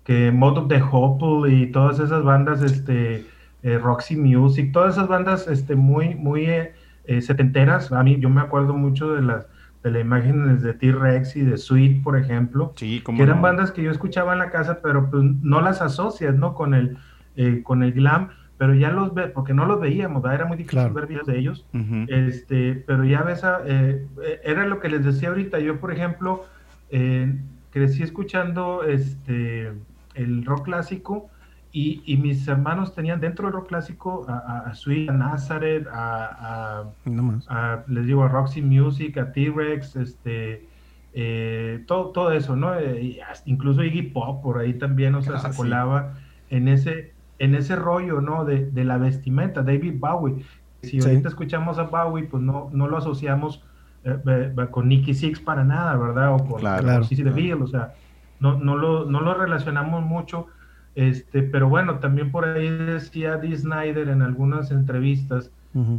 que 0.03 0.31
Mode 0.31 0.61
of 0.61 0.67
the 0.69 0.81
Hopple 0.91 1.51
y 1.53 1.71
todas 1.71 1.99
esas 1.99 2.23
bandas, 2.23 2.61
este, 2.61 3.25
eh, 3.63 3.77
Roxy 3.79 4.15
Music, 4.17 4.71
todas 4.73 4.95
esas 4.97 5.07
bandas, 5.07 5.47
este, 5.47 5.75
muy, 5.75 6.15
muy 6.15 6.45
eh, 6.45 6.73
eh, 7.05 7.21
setenteras. 7.21 7.91
A 7.91 8.03
mí, 8.03 8.19
yo 8.19 8.29
me 8.29 8.41
acuerdo 8.41 8.73
mucho 8.73 9.13
de 9.13 9.21
las, 9.21 9.47
de 9.83 9.91
las 9.91 10.01
imágenes 10.01 10.61
de 10.61 10.73
T-Rex 10.73 11.35
y 11.37 11.41
de 11.41 11.57
Sweet, 11.57 12.03
por 12.03 12.17
ejemplo, 12.17 12.73
Sí, 12.75 13.01
como 13.01 13.17
que 13.17 13.23
eran 13.23 13.41
bandas 13.41 13.71
que 13.71 13.83
yo 13.83 13.91
escuchaba 13.91 14.33
en 14.33 14.39
la 14.39 14.49
casa, 14.51 14.79
pero 14.81 15.09
pues 15.09 15.23
no 15.23 15.61
las 15.61 15.81
asocias, 15.81 16.35
¿no? 16.35 16.53
Con 16.53 16.73
el, 16.73 16.97
eh, 17.35 17.61
con 17.63 17.83
el 17.83 17.93
glam, 17.93 18.29
pero 18.57 18.73
ya 18.75 18.91
los 18.91 19.13
ve, 19.13 19.27
porque 19.27 19.53
no 19.53 19.65
los 19.65 19.79
veíamos, 19.81 20.21
¿verdad? 20.21 20.39
Era 20.41 20.45
muy 20.47 20.57
difícil 20.57 20.79
Claro. 20.79 20.93
ver 20.93 21.07
videos 21.07 21.27
de 21.27 21.37
ellos. 21.39 21.65
Este, 22.07 22.75
pero 22.87 23.03
ya 23.03 23.23
ves, 23.23 23.43
a- 23.43 23.61
eh, 23.65 24.05
era 24.43 24.65
lo 24.67 24.79
que 24.79 24.89
les 24.89 25.03
decía 25.03 25.29
ahorita. 25.29 25.59
Yo, 25.59 25.79
por 25.79 25.91
ejemplo, 25.91 26.45
eh, 26.89 27.35
crecí 27.71 28.03
escuchando 28.03 28.83
este, 28.83 29.73
el 30.15 30.45
rock 30.45 30.65
clásico 30.65 31.29
y, 31.71 32.03
y 32.05 32.17
mis 32.17 32.47
hermanos 32.47 32.93
tenían 32.93 33.19
dentro 33.19 33.45
del 33.47 33.53
rock 33.55 33.67
clásico 33.69 34.25
a, 34.29 34.71
Sweet, 34.75 35.09
a 35.09 35.13
Nazareth, 35.13 35.87
a, 35.91 36.81
a- 36.81 36.83
No 37.05 37.23
más. 37.23 37.45
a, 37.49 37.83
les 37.87 38.05
digo, 38.05 38.23
a 38.23 38.27
Roxy 38.27 38.61
Music, 38.61 39.17
a 39.17 39.31
T-Rex, 39.31 39.95
este, 39.95 40.67
eh, 41.13 41.83
todo, 41.87 42.09
todo 42.11 42.31
eso, 42.31 42.55
¿no? 42.55 42.75
Eh, 42.77 43.19
incluso 43.45 43.83
Iggy 43.83 44.03
Pop 44.03 44.41
por 44.43 44.59
ahí 44.59 44.75
también, 44.75 45.15
o 45.15 45.21
sea, 45.23 45.35
Ah, 45.35 45.39
se 45.39 45.51
sí. 45.51 45.57
colaba 45.57 46.13
en 46.49 46.67
ese, 46.67 47.13
en 47.43 47.55
ese 47.55 47.75
rollo, 47.75 48.21
¿no? 48.21 48.45
De, 48.45 48.65
de 48.71 48.83
la 48.83 48.97
vestimenta, 48.97 49.61
David 49.63 49.95
Bowie. 49.99 50.45
Si 50.81 50.99
Sí. 51.01 51.07
ahorita 51.07 51.29
escuchamos 51.29 51.77
a 51.79 51.83
Bowie, 51.83 52.25
pues 52.25 52.41
no, 52.43 52.69
no 52.73 52.87
lo 52.87 52.97
asociamos 52.97 53.63
eh, 54.05 54.17
eh, 54.27 54.67
con 54.69 54.87
Nicky 54.89 55.13
Six 55.13 55.39
para 55.39 55.63
nada, 55.63 55.95
¿verdad? 55.95 56.33
O 56.35 56.37
con, 56.37 56.59
Claro, 56.59 56.83
claro, 56.83 57.05
claro. 57.07 57.29
DeVille, 57.29 57.53
o 57.63 57.67
sea, 57.67 57.93
no, 58.39 58.57
no, 58.59 58.75
lo, 58.75 59.05
no 59.05 59.21
lo 59.21 59.33
relacionamos 59.33 60.03
mucho. 60.03 60.47
Este, 60.95 61.41
pero 61.41 61.69
bueno, 61.69 61.99
también 61.99 62.31
por 62.31 62.45
ahí 62.45 62.69
decía 62.69 63.37
Dee 63.37 63.55
Snyder 63.57 64.09
en 64.09 64.21
algunas 64.21 64.71
entrevistas 64.71 65.49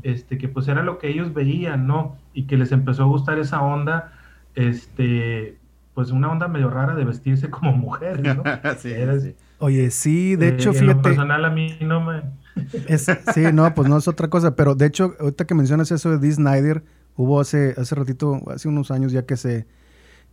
este, 0.04 0.38
que 0.38 0.48
pues 0.48 0.68
era 0.68 0.84
lo 0.84 0.98
que 0.98 1.08
ellos 1.08 1.34
veían, 1.34 1.86
¿no? 1.88 2.14
Y 2.32 2.44
que 2.44 2.56
les 2.56 2.70
empezó 2.70 3.02
a 3.02 3.06
gustar 3.06 3.38
esa 3.40 3.60
onda, 3.60 4.12
este, 4.54 5.58
pues 5.94 6.10
una 6.10 6.30
onda 6.30 6.46
medio 6.48 6.70
rara 6.70 6.94
de 6.94 7.04
vestirse 7.04 7.50
como 7.50 7.72
mujeres, 7.72 8.36
¿no? 8.36 8.42
Sí, 8.78 8.92
Eres- 8.92 9.22
sí. 9.24 9.34
Oye, 9.58 9.90
sí, 9.90 10.36
de 10.36 10.48
Eh, 10.48 10.54
hecho, 10.54 10.72
en 10.72 10.86
lo 10.86 11.00
personal 11.02 11.44
a 11.44 11.50
mí 11.50 11.76
no 11.80 12.00
me... 12.00 12.22
Es, 12.88 13.06
sí, 13.34 13.42
no, 13.52 13.72
pues 13.74 13.88
no 13.88 13.96
es 13.96 14.06
otra 14.08 14.28
cosa, 14.28 14.54
pero 14.56 14.74
de 14.74 14.86
hecho, 14.86 15.14
ahorita 15.18 15.46
que 15.46 15.54
mencionas 15.54 15.90
eso 15.90 16.10
de 16.10 16.18
Dee 16.18 16.32
Snyder, 16.32 16.84
hubo 17.16 17.40
hace, 17.40 17.74
hace 17.76 17.94
ratito, 17.94 18.40
hace 18.48 18.68
unos 18.68 18.90
años 18.90 19.12
ya 19.12 19.24
que 19.26 19.36
se 19.36 19.66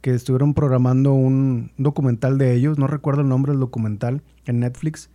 que 0.01 0.15
estuvieron 0.15 0.55
programando 0.55 1.13
un 1.13 1.71
documental 1.77 2.39
de 2.39 2.53
ellos, 2.55 2.79
no 2.79 2.87
recuerdo 2.87 3.21
el 3.21 3.29
nombre 3.29 3.51
del 3.51 3.59
documental, 3.59 4.23
en 4.45 4.59
Netflix, 4.59 5.11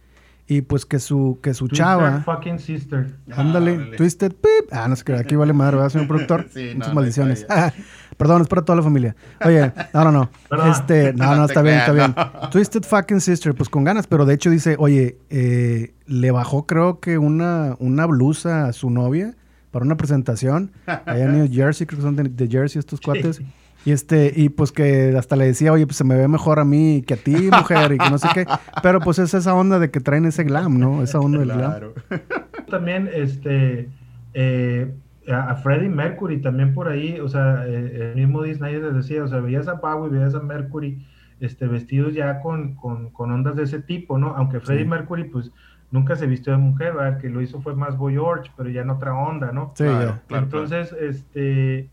y 0.48 0.62
pues 0.62 0.86
que 0.86 0.98
su, 1.00 1.38
que 1.42 1.54
su 1.54 1.66
Twister 1.66 1.86
chava, 1.86 2.22
fucking 2.24 2.58
sister. 2.58 3.14
ándale, 3.34 3.72
Ándale. 3.72 3.96
Twisted 3.96 4.32
Pip, 4.32 4.70
ah, 4.70 4.86
no 4.88 4.94
sé 4.94 5.04
qué, 5.04 5.14
aquí 5.14 5.34
vale 5.34 5.52
madre, 5.52 5.76
¿verdad, 5.76 5.90
señor 5.90 6.06
productor? 6.08 6.46
Sí, 6.54 6.72
Muchas 6.74 6.88
no 6.88 6.94
maldiciones. 6.94 7.46
Perdón, 8.16 8.42
es 8.42 8.48
para 8.48 8.62
toda 8.62 8.76
la 8.76 8.82
familia. 8.82 9.14
Oye, 9.44 9.72
no, 9.92 10.04
no, 10.04 10.12
no. 10.12 10.30
Perdón. 10.48 10.70
Este, 10.70 11.12
no, 11.12 11.34
No 11.34 11.44
está 11.44 11.62
bien, 11.62 11.76
está 11.78 11.92
bien. 11.92 12.14
Twisted 12.50 12.82
fucking 12.84 13.20
sister, 13.20 13.54
pues 13.54 13.68
con 13.68 13.84
ganas, 13.84 14.06
pero 14.06 14.24
de 14.24 14.34
hecho 14.34 14.48
dice, 14.50 14.76
oye, 14.78 15.18
eh, 15.30 15.94
le 16.06 16.30
bajó 16.30 16.66
creo 16.66 17.00
que 17.00 17.18
una, 17.18 17.74
una 17.78 18.06
blusa 18.06 18.66
a 18.66 18.72
su 18.72 18.88
novia 18.88 19.34
para 19.72 19.84
una 19.84 19.96
presentación 19.96 20.70
allá 20.86 21.24
en 21.24 21.32
New 21.32 21.48
Jersey, 21.52 21.86
creo 21.86 21.98
que 21.98 22.04
son 22.04 22.16
de, 22.16 22.22
de 22.24 22.48
Jersey 22.48 22.78
estos 22.78 23.00
cuates. 23.00 23.42
Y 23.86 23.92
este, 23.92 24.32
y 24.34 24.48
pues 24.48 24.72
que 24.72 25.14
hasta 25.16 25.36
le 25.36 25.46
decía, 25.46 25.72
oye, 25.72 25.86
pues 25.86 25.96
se 25.96 26.02
me 26.02 26.16
ve 26.16 26.26
mejor 26.26 26.58
a 26.58 26.64
mí 26.64 27.04
que 27.06 27.14
a 27.14 27.16
ti, 27.16 27.50
mujer, 27.52 27.92
y 27.92 27.98
que 27.98 28.10
no 28.10 28.18
sé 28.18 28.26
qué. 28.34 28.44
Pero 28.82 28.98
pues 28.98 29.20
es 29.20 29.32
esa 29.32 29.54
onda 29.54 29.78
de 29.78 29.92
que 29.92 30.00
traen 30.00 30.24
ese 30.24 30.42
glam, 30.42 30.80
¿no? 30.80 31.04
Esa 31.04 31.20
onda 31.20 31.38
del 31.38 31.52
glam. 31.52 31.70
Claro. 31.70 31.94
También, 32.68 33.08
este, 33.14 33.88
eh, 34.34 34.92
a, 35.32 35.54
Freddie 35.54 35.88
Mercury 35.88 36.38
también 36.42 36.74
por 36.74 36.88
ahí, 36.88 37.20
o 37.20 37.28
sea, 37.28 37.64
eh, 37.64 38.10
el 38.10 38.16
mismo 38.16 38.42
Disney 38.42 38.80
les 38.80 38.92
decía, 38.92 39.22
o 39.22 39.28
sea, 39.28 39.38
veías 39.38 39.68
a 39.68 39.74
Bowie, 39.74 40.10
veías 40.10 40.34
a 40.34 40.40
Mercury, 40.40 41.06
este, 41.38 41.68
vestidos 41.68 42.12
ya 42.12 42.40
con, 42.40 42.74
con, 42.74 43.10
con 43.10 43.30
ondas 43.30 43.54
de 43.54 43.62
ese 43.62 43.80
tipo, 43.80 44.18
¿no? 44.18 44.34
Aunque 44.36 44.58
Freddie 44.58 44.82
Sí. 44.82 44.88
Mercury, 44.88 45.24
pues, 45.24 45.52
nunca 45.92 46.16
se 46.16 46.26
vistió 46.26 46.52
de 46.52 46.58
mujer, 46.58 46.94
¿verdad? 46.94 47.14
El 47.14 47.18
que 47.18 47.30
lo 47.30 47.40
hizo 47.40 47.60
fue 47.60 47.76
más 47.76 47.96
Boy 47.96 48.14
George, 48.14 48.50
pero 48.56 48.68
ya 48.68 48.82
en 48.82 48.90
otra 48.90 49.14
onda, 49.14 49.52
¿no? 49.52 49.72
Sí, 49.76 49.84
Claro, 49.84 50.18
claro, 50.26 50.44
Entonces, 50.44 50.92
este, 51.00 51.88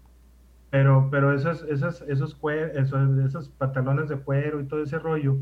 pero, 0.74 1.08
pero 1.12 1.36
esos, 1.36 1.62
esos, 1.70 2.02
esos, 2.02 2.36
esos, 2.74 3.18
esos 3.20 3.50
pantalones 3.60 4.10
de 4.10 4.16
cuero 4.16 4.60
y 4.60 4.64
todo 4.64 4.82
ese 4.82 4.98
rollo, 4.98 5.38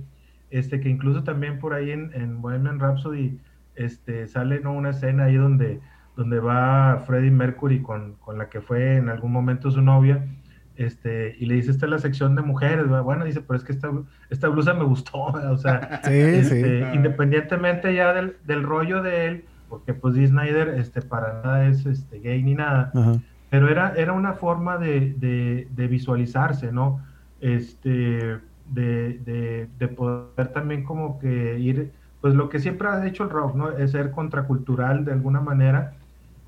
este, 0.50 0.82
que 0.82 0.90
incluso 0.90 1.24
también 1.24 1.58
por 1.58 1.74
ahí 1.74 1.92
en, 1.92 2.12
en 2.14 2.42
Bohemian 2.42 2.82
Rhapsody, 2.82 3.40
este, 3.78 4.28
sale 4.28 4.60
¿no? 4.60 4.74
una 4.74 4.90
escena 4.90 5.24
ahí 5.24 5.36
donde, 5.36 5.80
donde 6.18 6.42
va 6.42 7.02
Freddie 7.08 7.32
Mercury 7.32 7.82
con, 7.82 8.16
con 8.16 8.38
la 8.38 8.50
que 8.50 8.60
fue 8.60 8.98
en 8.98 9.08
algún 9.08 9.32
momento 9.32 9.72
su 9.72 9.82
novia, 9.82 10.28
este, 10.76 11.38
y 11.40 11.46
le 11.46 11.56
dice, 11.56 11.72
esta 11.72 11.86
es 11.86 11.92
la 11.92 12.00
sección 12.00 12.36
de 12.36 12.42
mujeres, 12.42 12.84
¿verdad? 12.84 13.04
bueno, 13.04 13.24
dice, 13.24 13.40
pero 13.40 13.56
es 13.56 13.64
que 13.64 13.72
esta, 13.72 13.90
esta 14.30 14.50
blusa 14.50 14.74
me 14.74 14.84
gustó, 14.84 15.18
o 15.28 15.58
sea, 15.58 16.02
Sí, 16.04 16.12
este, 16.12 16.82
sí. 16.82 16.86
independientemente 16.94 17.96
ya 17.96 18.12
del, 18.12 18.36
del 18.46 18.64
rollo 18.64 19.02
de 19.02 19.28
él, 19.28 19.46
porque 19.70 19.94
pues 19.94 20.14
Dee 20.14 20.28
Snyder, 20.28 20.78
este, 20.78 21.02
para 21.02 21.42
nada 21.42 21.68
es 21.70 21.86
este, 21.86 22.20
gay 22.20 22.44
ni 22.44 22.54
nada, 22.54 22.92
Ajá. 22.94 23.14
Pero 23.52 23.70
era, 23.70 23.96
era 23.96 24.14
una 24.14 24.36
forma 24.36 24.80
de, 24.80 25.16
de- 25.16 25.70
de 25.72 25.88
visualizarse, 25.90 26.74
¿no? 26.74 27.06
Este, 27.40 27.90
de, 28.66 29.20
de- 29.20 29.68
de 29.78 29.90
poder 29.90 30.54
también 30.54 30.86
como 30.86 31.20
que 31.20 31.60
ir, 31.60 31.94
pues 32.22 32.36
lo 32.36 32.50
que 32.50 32.60
siempre 32.62 32.90
ha 32.90 33.08
hecho 33.08 33.26
el 33.26 33.32
rock, 33.32 33.56
¿no? 33.56 33.72
Es 33.78 33.92
ser 33.94 34.12
contracultural 34.12 35.06
de 35.06 35.14
alguna 35.14 35.42
manera. 35.42 36.00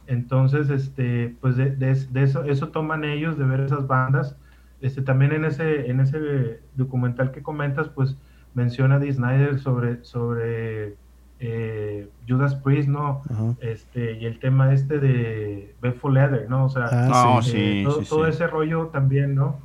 Entonces, 0.05 0.69
este, 0.71 1.37
pues 1.41 1.57
de, 1.57 1.77
eso, 2.23 2.43
eso 2.45 2.71
toman 2.71 3.03
ellos, 3.05 3.37
de 3.37 3.45
ver 3.45 3.61
esas 3.61 3.87
bandas. 3.87 4.39
Este, 4.79 5.01
también 5.01 5.31
en 5.33 5.45
ese, 5.45 5.89
en 5.89 6.01
ese 6.01 6.63
documental 6.73 7.31
que 7.31 7.43
comentas, 7.43 7.89
pues 7.89 8.19
menciona 8.53 8.97
a 8.97 9.11
Snyder 9.13 9.59
sobre, 9.59 10.03
sobre 10.03 10.99
eh, 11.45 12.09
Judas 12.27 12.55
Priest, 12.55 12.87
¿no? 12.89 13.21
Este 13.61 14.13
y 14.19 14.25
el 14.25 14.39
tema 14.39 14.73
este 14.73 14.99
de 14.99 15.75
Bedford 15.81 16.13
Leather, 16.13 16.49
¿no? 16.49 16.65
O 16.65 16.69
sea, 16.69 16.85
Ah, 16.91 17.39
sí. 17.43 17.51
sí, 17.51 17.57
eh, 17.57 17.83
todo, 17.85 17.99
sí, 18.01 18.09
todo 18.09 18.23
sí. 18.25 18.29
ese 18.31 18.47
rollo 18.47 18.87
también, 18.87 19.35
¿no? 19.35 19.59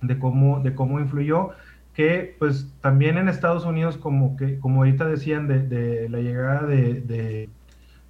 De 0.00 0.18
cómo, 0.18 0.60
de 0.60 0.74
cómo 0.74 1.00
influyó, 1.00 1.50
que 1.94 2.36
pues 2.38 2.74
también 2.80 3.16
en 3.16 3.28
Estados 3.28 3.64
Unidos, 3.64 3.96
como 3.96 4.36
que, 4.36 4.58
como 4.58 4.80
ahorita 4.80 5.06
decían, 5.06 5.48
de, 5.48 5.60
de 5.60 6.08
la 6.10 6.18
llegada 6.18 6.66
de, 6.66 7.00
de, 7.00 7.48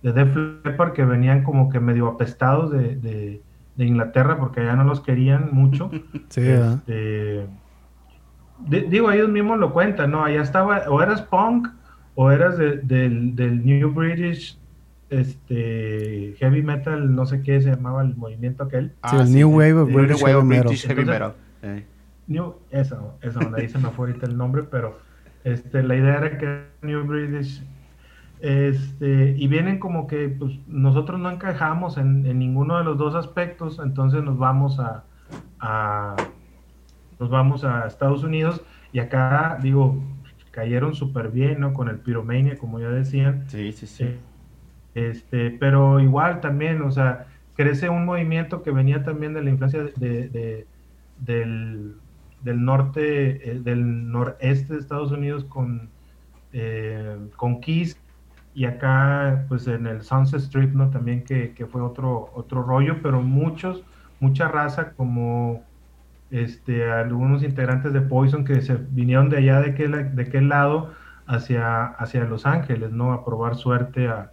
de 0.03 0.13
Def 0.13 0.35
Leppard, 0.65 0.93
que 0.93 1.05
venían 1.05 1.45
como 1.45 1.69
que 1.71 1.79
medio 1.81 2.09
apestados 2.09 2.73
de, 2.73 2.97
de, 2.97 3.43
de 3.77 3.85
Inglaterra, 3.85 4.39
porque 4.39 4.61
allá 4.63 4.75
no 4.75 4.85
los 4.85 5.01
querían 5.03 5.51
mucho. 5.53 5.91
Sí. 6.31 6.41
Este, 6.41 7.47
di- 8.59 8.87
digo, 8.89 9.11
ellos 9.11 9.29
mismos 9.29 9.59
lo 9.59 9.73
cuentan, 9.73 10.11
¿no? 10.11 10.25
Allá 10.25 10.43
estaba, 10.43 10.83
o 10.89 11.01
eras 11.03 11.23
punk, 11.23 11.69
o 12.15 12.31
eras 12.31 12.57
de- 12.59 12.79
del, 12.79 13.35
del 13.37 13.65
New 13.65 13.93
British 13.93 14.59
este, 15.11 16.35
Heavy 16.39 16.63
Metal, 16.63 17.15
no 17.15 17.27
sé 17.27 17.43
qué 17.43 17.61
se 17.61 17.71
llamaba 17.71 18.03
el 18.03 18.17
movimiento 18.17 18.65
aquel. 18.65 18.93
Sí, 19.11 19.17
el 19.17 19.33
New 19.33 19.51
Wave 19.51 19.73
of 19.75 19.89
sí, 19.89 19.95
British 19.95 20.17
New 20.17 20.25
Wave 20.25 20.35
of 20.37 20.43
Heavy 20.43 20.49
Metal. 20.49 20.65
British 20.67 20.87
Heavy 20.87 21.01
Entonces- 21.03 21.21
Metal. 21.21 21.35
Eh. 21.79 21.87
New, 22.27 22.55
esa, 22.71 22.99
esa 23.21 23.39
onda, 23.41 23.59
ahí 23.59 23.69
se 23.69 23.79
me 23.79 23.91
fue 23.91 24.09
ahorita 24.09 24.27
el 24.27 24.37
nombre, 24.37 24.63
pero 24.63 24.99
este, 25.45 25.83
la 25.83 25.95
idea 25.95 26.17
era 26.17 26.39
que 26.39 26.65
New 26.83 27.05
British, 27.05 27.63
este, 28.41 29.35
y 29.37 29.47
vienen 29.47 29.79
como 29.79 30.07
que 30.07 30.29
pues, 30.31 30.59
nosotros 30.67 31.21
no 31.21 31.31
encajamos 31.31 31.99
en, 31.99 32.25
en 32.27 32.39
ninguno 32.39 32.79
de 32.79 32.85
los 32.85 32.97
dos 32.99 33.15
aspectos, 33.15 33.79
entonces 33.83 34.23
nos 34.23 34.39
vamos 34.39 34.81
a, 34.81 35.05
a- 35.61 36.17
nos 37.21 37.31
vamos 37.31 37.63
a 37.65 37.87
Estados 37.87 38.25
Unidos 38.25 38.63
y 38.93 38.99
acá, 39.01 39.59
digo, 39.63 40.03
cayeron 40.55 40.95
súper 40.95 41.31
bien, 41.31 41.61
¿no? 41.61 41.75
Con 41.75 41.89
el 41.91 42.01
Pyromania, 42.03 42.59
como 42.59 42.81
ya 42.81 42.91
decían, 42.91 43.47
Sí, 43.47 43.73
sí, 43.73 43.87
sí. 43.87 44.05
eh, 44.05 44.27
Este, 44.95 45.51
pero 45.53 46.01
igual 46.01 46.41
también, 46.41 46.83
o 46.83 46.91
sea, 46.93 47.27
crece 47.55 47.89
un 47.89 48.05
movimiento 48.07 48.63
que 48.63 48.71
venía 48.73 49.03
también 49.05 49.35
de 49.35 49.43
la 49.43 49.51
influencia 49.51 49.83
de, 49.97 50.29
de- 50.31 50.69
del, 51.17 52.03
del 52.41 52.65
norte, 52.65 53.51
eh, 53.53 53.61
del 53.61 54.11
noreste 54.11 54.75
de 54.75 54.81
Estados 54.81 55.13
Unidos 55.13 55.45
con, 55.47 55.95
eh, 56.53 57.19
con 57.37 57.61
Kiss 57.61 58.03
y 58.53 58.65
acá 58.67 59.47
pues 59.49 59.67
en 59.67 59.87
el 59.87 60.03
Sunset 60.03 60.41
Strip, 60.41 60.75
¿no? 60.75 60.91
También 60.91 61.25
que, 61.25 61.55
que 61.55 61.67
fue 61.67 61.83
otro, 61.83 62.31
otro 62.35 62.63
rollo, 62.63 63.03
pero 63.03 63.21
muchos, 63.23 63.85
mucha 64.21 64.49
raza 64.49 64.95
como 64.95 65.71
este, 66.31 66.91
algunos 66.91 67.43
integrantes 67.43 67.93
de 67.93 68.01
Poison 68.01 68.45
que 68.45 68.61
se 68.63 68.77
vinieron 68.77 69.29
de 69.29 69.39
allá 69.39 69.61
de 69.61 69.71
aquel, 69.71 70.15
de 70.15 70.43
lado 70.43 70.93
hacia, 71.27 71.87
hacia 71.87 72.25
Los 72.25 72.47
Ángeles, 72.47 72.91
¿no? 72.93 73.13
A 73.13 73.25
probar 73.25 73.57
suerte 73.57 74.09
a, 74.09 74.33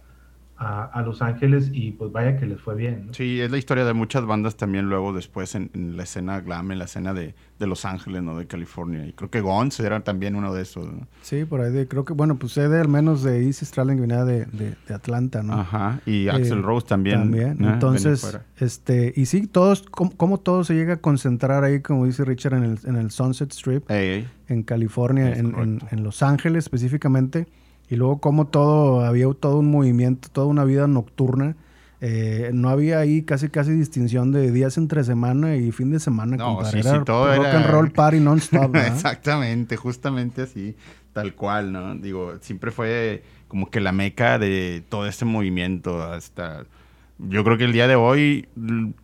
a, 0.64 0.84
a 0.84 1.02
Los 1.02 1.22
Ángeles 1.22 1.70
y 1.72 1.90
pues 1.92 2.12
vaya 2.12 2.36
que 2.36 2.46
les 2.46 2.60
fue 2.60 2.74
bien. 2.76 3.06
¿no? 3.08 3.14
Sí, 3.14 3.40
es 3.40 3.50
la 3.50 3.58
historia 3.58 3.84
de 3.84 3.92
muchas 3.94 4.24
bandas 4.24 4.56
también 4.56 4.88
luego 4.88 5.12
después 5.12 5.54
en, 5.54 5.70
en 5.74 5.96
la 5.96 6.04
escena 6.04 6.40
glam, 6.40 6.70
en 6.70 6.78
la 6.78 6.84
escena 6.84 7.12
de, 7.14 7.34
de 7.58 7.66
Los 7.66 7.84
Ángeles, 7.84 8.22
¿no? 8.22 8.36
De 8.38 8.46
California. 8.46 9.06
Y 9.06 9.12
creo 9.12 9.28
que 9.30 9.40
Guns 9.40 9.80
era 9.80 10.00
también 10.04 10.36
uno 10.36 10.54
de 10.54 10.62
esos. 10.62 10.86
¿no? 10.86 11.06
Sí, 11.22 11.44
por 11.44 11.60
ahí 11.60 11.72
de, 11.72 11.88
creo 11.88 12.04
que, 12.04 12.12
bueno, 12.12 12.36
pues 12.36 12.52
sé 12.52 12.68
de 12.68 12.80
al 12.80 12.88
menos 12.88 13.22
de 13.22 13.44
Easy 13.44 13.64
Stralin 13.66 13.96
que 13.96 14.02
venía 14.02 14.24
de, 14.24 14.46
de, 14.46 14.76
de 14.86 14.94
Atlanta, 14.94 15.42
¿no? 15.42 15.54
Ajá. 15.54 16.00
Y 16.06 16.26
Eh, 16.26 16.30
Axel 16.30 16.62
Rose 16.62 16.86
también. 16.86 17.18
También. 17.20 17.56
Entonces, 17.64 18.38
este, 18.58 19.12
y 19.16 19.26
sí, 19.26 19.46
todos, 19.48 19.82
cómo, 19.90 20.12
cómo 20.16 20.38
todo 20.38 20.64
se 20.64 20.74
llega 20.74 20.94
a 20.94 20.96
concentrar 20.98 21.64
ahí, 21.64 21.80
como 21.80 22.06
dice 22.06 22.24
Richard, 22.24 22.54
en 22.54 22.64
el, 22.64 22.78
en 22.84 22.96
el 22.96 23.10
Sunset 23.10 23.50
Strip, 23.52 23.90
Ey, 23.90 24.08
ey. 24.08 24.28
en 24.48 24.62
California, 24.62 25.32
en, 25.36 25.80
en 25.90 26.02
Los 26.04 26.22
Ángeles 26.22 26.64
específicamente, 26.64 27.46
y 27.92 27.96
luego 27.96 28.20
cómo 28.20 28.46
todo, 28.46 29.04
había 29.04 29.26
todo 29.38 29.58
un 29.58 29.70
movimiento, 29.70 30.30
toda 30.32 30.46
una 30.46 30.64
vida 30.64 30.86
nocturna. 30.86 31.56
Eh, 32.00 32.50
no 32.54 32.70
había 32.70 32.98
ahí 33.00 33.20
casi 33.20 33.50
casi 33.50 33.72
distinción 33.72 34.32
de 34.32 34.50
días 34.50 34.78
entre 34.78 35.04
semana 35.04 35.56
y 35.56 35.72
fin 35.72 35.90
de 35.92 36.00
semana. 36.00 36.38
No, 36.38 36.56
compadre. 36.56 36.82
sí, 36.82 36.88
sí, 36.88 36.96
todo 37.04 37.26
rock 37.36 37.46
era- 37.46 37.56
and 37.58 37.66
roll 37.66 37.90
party 37.92 38.18
non-stop. 38.18 38.74
Exactamente, 38.86 39.76
justamente 39.76 40.40
así, 40.40 40.74
tal 41.12 41.34
cual, 41.34 41.70
¿no? 41.70 41.94
Digo, 41.94 42.32
siempre 42.40 42.70
fue 42.70 43.22
como 43.46 43.68
que 43.68 43.80
la 43.80 43.92
meca 43.92 44.38
de 44.38 44.82
todo 44.88 45.06
este 45.06 45.26
movimiento 45.26 46.02
hasta... 46.02 46.64
Yo 47.18 47.44
creo 47.44 47.56
que 47.56 47.64
el 47.64 47.72
día 47.72 47.86
de 47.86 47.94
hoy 47.94 48.48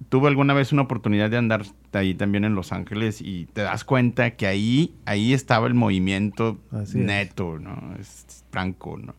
tuve 0.08 0.28
alguna 0.28 0.54
vez 0.54 0.72
una 0.72 0.82
oportunidad 0.82 1.30
de 1.30 1.36
andar 1.36 1.62
ahí 1.92 2.14
también 2.14 2.44
en 2.44 2.54
Los 2.54 2.72
Ángeles 2.72 3.20
y 3.20 3.46
te 3.52 3.62
das 3.62 3.84
cuenta 3.84 4.32
que 4.32 4.46
ahí, 4.46 4.94
ahí 5.04 5.32
estaba 5.32 5.66
el 5.66 5.74
movimiento 5.74 6.58
Así 6.72 6.98
es. 6.98 7.04
neto, 7.06 7.58
¿no? 7.58 7.94
Es 8.00 8.44
franco, 8.50 8.98
¿no? 8.98 9.14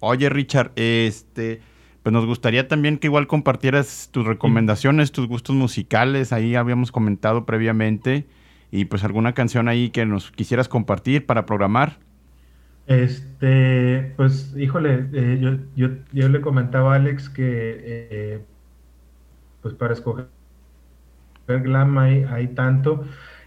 Oye, 0.00 0.28
Richard, 0.30 0.72
este, 0.76 1.60
pues 2.02 2.12
nos 2.12 2.26
gustaría 2.26 2.66
también 2.66 2.98
que 2.98 3.06
igual 3.06 3.26
compartieras 3.26 4.08
tus 4.10 4.26
recomendaciones, 4.26 5.12
tus 5.12 5.28
gustos 5.28 5.54
musicales, 5.54 6.32
ahí 6.32 6.54
habíamos 6.54 6.90
comentado 6.90 7.44
previamente, 7.44 8.26
y 8.72 8.86
pues 8.86 9.04
alguna 9.04 9.34
canción 9.34 9.68
ahí 9.68 9.90
que 9.90 10.06
nos 10.06 10.30
quisieras 10.30 10.68
compartir 10.68 11.26
para 11.26 11.44
programar. 11.44 11.98
Este, 12.90 14.14
pues, 14.16 14.52
híjole, 14.56 15.06
eh, 15.12 15.38
yo, 15.40 15.58
yo, 15.76 15.94
yo 16.12 16.28
le 16.28 16.40
comentaba 16.40 16.92
a 16.92 16.96
Alex 16.96 17.28
que, 17.28 17.44
eh, 17.84 18.44
pues, 19.62 19.74
para 19.74 19.92
escoger 19.92 20.26
glam 21.46 21.96
hay, 21.98 22.24
hay 22.24 22.48
tanto, 22.48 23.04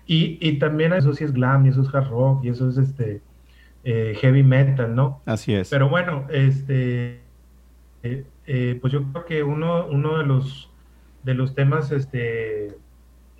y, 0.07 0.37
y 0.39 0.59
también 0.59 0.93
eso 0.93 1.13
sí 1.13 1.25
es 1.25 1.33
glam, 1.33 1.65
y 1.65 1.69
eso 1.69 1.81
es 1.81 1.93
hard 1.93 2.09
rock, 2.09 2.45
y 2.45 2.49
eso 2.49 2.69
es 2.69 2.77
este 2.77 3.21
eh, 3.83 4.17
heavy 4.21 4.43
metal, 4.43 4.95
¿no? 4.95 5.21
Así 5.25 5.53
es. 5.53 5.69
Pero 5.69 5.89
bueno, 5.89 6.25
este, 6.29 7.19
eh, 8.01 8.25
eh, 8.45 8.77
pues 8.79 8.93
yo 8.93 9.03
creo 9.11 9.25
que 9.25 9.43
uno, 9.43 9.87
uno 9.87 10.19
de 10.19 10.25
los 10.25 10.69
de 11.23 11.33
los 11.33 11.53
temas 11.53 11.91
este, 11.91 12.77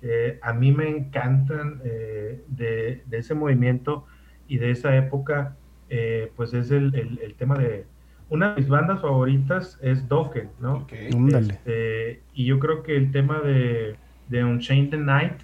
que 0.02 0.38
a 0.42 0.52
mí 0.52 0.70
me 0.70 0.86
encantan 0.88 1.78
de, 1.78 3.02
de 3.06 3.18
ese 3.18 3.34
movimiento 3.34 4.06
y 4.48 4.58
de 4.58 4.70
esa 4.70 4.94
época, 4.96 5.56
eh, 5.88 6.32
pues 6.36 6.54
es 6.54 6.70
el, 6.70 6.94
el- 6.94 7.18
el 7.20 7.36
tema 7.36 7.58
de 7.58 7.90
una 8.28 8.54
de 8.54 8.60
mis 8.60 8.68
bandas 8.68 9.00
favoritas 9.02 9.78
es 9.82 10.08
Dokken, 10.08 10.54
¿no? 10.58 10.92
Este, 11.26 12.26
y 12.32 12.46
yo 12.46 12.58
creo 12.58 12.82
que 12.82 12.96
el 12.96 13.10
tema 13.12 13.40
de, 13.40 13.98
de 14.26 14.44
Unchained 14.44 14.90
the 14.90 14.96
Night, 14.98 15.42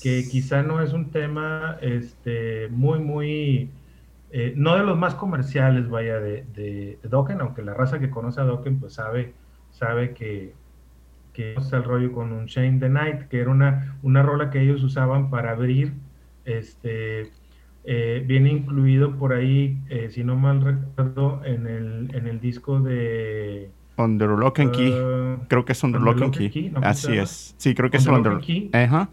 que 0.00 0.28
quizá 0.28 0.62
no 0.62 0.80
es 0.82 0.92
un 0.92 1.10
tema 1.10 1.78
este, 1.80 2.68
muy, 2.70 3.00
muy, 3.00 3.78
eh, 4.30 4.54
no 4.56 4.76
de 4.76 4.84
los 4.84 4.98
más 4.98 5.14
comerciales, 5.14 5.88
vaya, 5.88 6.20
de, 6.20 6.44
de, 6.44 6.98
de 7.02 7.08
Dokken, 7.08 7.40
aunque 7.40 7.62
la 7.62 7.74
raza 7.74 8.00
que 8.00 8.10
conoce 8.10 8.40
a 8.40 8.44
Dokken, 8.44 8.80
pues 8.80 8.94
sabe, 8.94 9.38
sabe 9.70 10.14
que, 10.14 10.58
que 11.32 11.54
es 11.54 11.72
el 11.72 11.84
rollo 11.84 12.12
con 12.12 12.32
Unchained 12.32 12.80
the 12.80 12.88
Night, 12.88 13.28
que 13.28 13.40
era 13.40 13.50
una, 13.50 13.98
una 14.02 14.22
rola 14.22 14.50
que 14.50 14.60
ellos 14.62 14.82
usaban 14.84 15.30
para 15.30 15.52
abrir, 15.52 16.02
este, 16.44 17.36
eh, 17.84 18.22
viene 18.26 18.50
incluido 18.50 19.16
por 19.16 19.32
ahí, 19.32 19.78
eh, 19.88 20.08
si 20.10 20.22
no 20.24 20.36
mal 20.36 20.60
recuerdo, 20.60 21.42
en 21.44 21.66
el, 21.66 22.14
en 22.14 22.26
el 22.26 22.40
disco 22.40 22.80
de... 22.80 23.70
Under 23.98 24.30
Lock 24.30 24.60
and 24.60 24.72
Key. 24.72 24.90
uh, 24.90 25.38
creo 25.48 25.64
que 25.64 25.72
es 25.72 25.82
Under 25.84 26.00
Under 26.00 26.14
Lock 26.14 26.22
and 26.22 26.34
Lock 26.34 26.42
and 26.42 26.50
Key. 26.52 26.62
Key, 26.62 26.68
¿no? 26.70 26.80
¿Cómo 26.80 26.94
se 26.94 27.08
Así 27.08 27.18
es. 27.18 27.54
Sí, 27.58 27.74
creo 27.74 27.90
que 27.90 27.98
es 27.98 28.06
Under 28.06 28.18
Under 28.18 28.32
Lock 28.32 28.40
and 28.42 28.46
Key. 28.46 28.70
Ajá. 28.72 29.08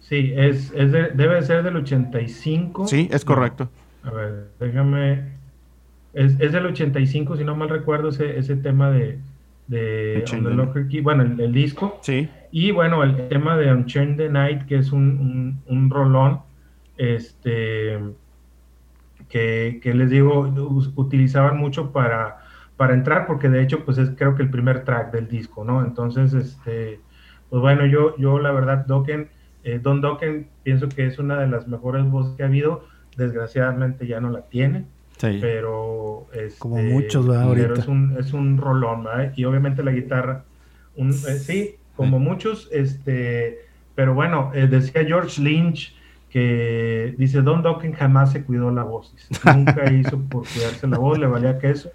Sí, 0.00 0.32
es, 0.36 0.72
es 0.76 0.92
de- 0.92 1.10
debe 1.10 1.42
ser 1.42 1.62
del 1.64 1.76
85. 1.76 2.86
Sí, 2.86 3.08
es 3.10 3.26
No, 3.26 3.34
correcto. 3.34 3.68
a 4.04 4.10
ver, 4.10 4.48
déjame. 4.60 5.34
Es, 6.14 6.38
es 6.40 6.52
del 6.52 6.66
85, 6.66 7.36
si 7.36 7.44
no 7.44 7.56
mal 7.56 7.68
recuerdo, 7.68 8.08
ese, 8.08 8.38
ese 8.38 8.56
tema 8.56 8.90
de, 8.90 9.18
de 9.66 10.18
Unchained 10.20 10.44
the 10.44 10.50
the 10.50 10.56
Locker 10.56 10.88
Key, 10.88 11.00
bueno, 11.00 11.24
el, 11.24 11.38
el 11.40 11.52
disco. 11.52 11.98
Sí. 12.02 12.28
Y 12.52 12.70
bueno, 12.70 13.02
el 13.02 13.28
tema 13.28 13.56
de 13.58 13.70
Unchained 13.72 14.16
the 14.16 14.30
Night, 14.30 14.62
que 14.66 14.78
es 14.78 14.92
un, 14.92 15.02
un, 15.02 15.60
un 15.66 15.90
rolón, 15.90 16.38
este, 16.96 17.98
que, 19.28 19.80
que 19.82 19.94
les 19.94 20.10
digo, 20.10 20.40
utilizaban 20.96 21.58
mucho 21.58 21.92
para, 21.92 22.38
para 22.76 22.94
entrar, 22.94 23.26
porque 23.26 23.48
de 23.48 23.62
hecho, 23.62 23.84
pues 23.84 23.98
es 23.98 24.10
creo 24.16 24.34
que 24.34 24.42
el 24.42 24.50
primer 24.50 24.84
track 24.84 25.12
del 25.12 25.28
disco, 25.28 25.64
¿no? 25.64 25.84
Entonces, 25.84 26.32
este, 26.34 27.00
pues 27.50 27.60
bueno, 27.62 27.86
yo, 27.86 28.16
yo 28.18 28.38
la 28.38 28.52
verdad, 28.52 28.86
Dokken, 28.86 29.28
eh, 29.64 29.80
Don 29.82 30.00
Dokken, 30.00 30.48
pienso 30.62 30.88
que 30.88 31.06
es 31.06 31.18
una 31.18 31.38
de 31.40 31.48
las 31.48 31.66
mejores 31.68 32.04
voces 32.08 32.36
que 32.36 32.42
ha 32.42 32.46
habido, 32.46 32.84
desgraciadamente 33.16 34.06
ya 34.06 34.20
no 34.20 34.30
la 34.30 34.42
tiene, 34.42 34.84
Sí. 35.18 35.38
pero 35.40 36.26
este, 36.34 36.58
Como 36.58 36.76
muchos, 36.76 37.26
¿verdad? 37.26 37.48
pero 37.54 37.62
Ahorita. 37.68 37.80
es 37.80 37.88
un 37.88 38.16
es 38.20 38.32
un 38.34 38.58
rolón 38.58 39.04
¿verdad? 39.04 39.32
y 39.34 39.46
obviamente 39.46 39.82
la 39.82 39.92
guitarra 39.92 40.44
un, 40.94 41.08
eh, 41.08 41.14
sí 41.14 41.76
como 41.96 42.18
muchos 42.18 42.68
este 42.70 43.60
pero 43.94 44.12
bueno 44.12 44.50
eh, 44.54 44.66
decía 44.66 45.06
George 45.06 45.40
Lynch 45.40 45.95
que 46.36 47.14
dice 47.16 47.40
Don 47.40 47.62
Dokken 47.62 47.94
jamás 47.94 48.32
se 48.32 48.44
cuidó 48.44 48.70
la 48.70 48.82
voz 48.82 49.14
nunca 49.56 49.90
hizo 49.90 50.20
por 50.28 50.42
cuidarse 50.46 50.86
la 50.86 50.98
voz 50.98 51.18
le 51.18 51.26
valía 51.26 51.58
queso 51.58 51.88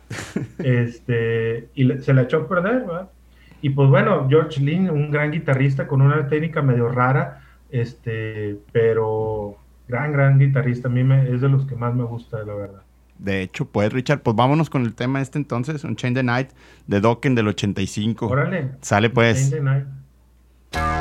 este 0.57 1.69
y 1.75 1.83
le- 1.83 2.01
se 2.01 2.11
la 2.15 2.23
echó 2.23 2.37
a 2.37 2.47
perder 2.47 2.85
¿verdad? 2.87 3.09
y 3.61 3.69
pues 3.69 3.87
bueno 3.89 4.27
George 4.29 4.59
Lynch 4.59 4.89
un 4.89 5.11
gran 5.11 5.29
guitarrista 5.29 5.87
con 5.87 6.01
una 6.01 6.27
técnica 6.27 6.63
medio 6.63 6.89
rara 6.89 7.43
este 7.69 8.57
pero 8.71 9.57
gran 9.87 10.11
gran 10.11 10.39
guitarrista 10.39 10.87
a 10.87 10.91
mí 10.91 11.03
me, 11.03 11.29
es 11.31 11.41
de 11.41 11.47
los 11.49 11.67
que 11.67 11.75
más 11.75 11.93
me 11.93 12.03
gusta 12.03 12.39
la 12.43 12.55
verdad 12.55 12.81
De 13.19 13.43
hecho, 13.43 13.65
pues, 13.65 13.93
Richard, 13.93 14.21
pues 14.23 14.35
vámonos 14.35 14.71
con 14.71 14.81
el 14.81 14.95
tema 14.95 15.21
este 15.21 15.37
entonces, 15.37 15.83
Unchained 15.83 16.17
the 16.17 16.23
Night, 16.23 16.49
de 16.87 16.99
Dokken 16.99 17.35
del 17.35 17.47
85. 17.49 18.25
órale 18.25 18.71
Sale 18.81 19.11
pues. 19.11 19.49
Sunday 19.51 19.61
night. 19.61 21.00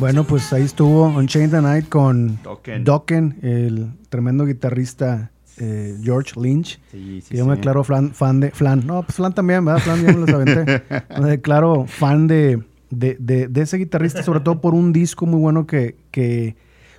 Bueno, 0.00 0.24
pues 0.24 0.50
ahí 0.54 0.62
estuvo 0.62 1.08
Unchained 1.08 1.50
the 1.50 1.60
Night 1.60 1.88
con 1.88 2.42
Dokken. 2.42 2.84
Dokken, 2.84 3.36
el 3.42 3.90
tremendo 4.08 4.46
guitarrista 4.46 5.30
eh, 5.58 5.96
George 6.02 6.40
Lynch. 6.40 6.80
Sí, 6.90 7.20
sí, 7.20 7.28
que 7.30 7.36
yo 7.36 7.44
me 7.46 7.56
declaro 7.56 7.84
fan, 7.84 8.12
fan 8.12 8.40
de 8.40 8.50
Flan. 8.50 8.86
No, 8.86 9.02
pues 9.02 9.16
Flan 9.16 9.34
también, 9.34 9.62
¿verdad? 9.64 9.82
Flan 9.82 10.02
ya 10.02 10.12
me 10.12 10.20
los 10.26 10.30
aventé. 10.30 10.82
me 11.20 11.28
declaro 11.28 11.84
fan 11.86 12.26
de, 12.28 12.62
de, 12.90 13.16
de- 13.20 13.48
de 13.48 13.60
ese 13.60 13.76
guitarrista, 13.76 14.22
sobre 14.22 14.40
todo 14.40 14.60
por 14.62 14.72
un 14.74 14.92
disco 14.94 15.26
muy 15.26 15.38
bueno 15.38 15.66
que, 15.66 15.96
que 16.10 16.56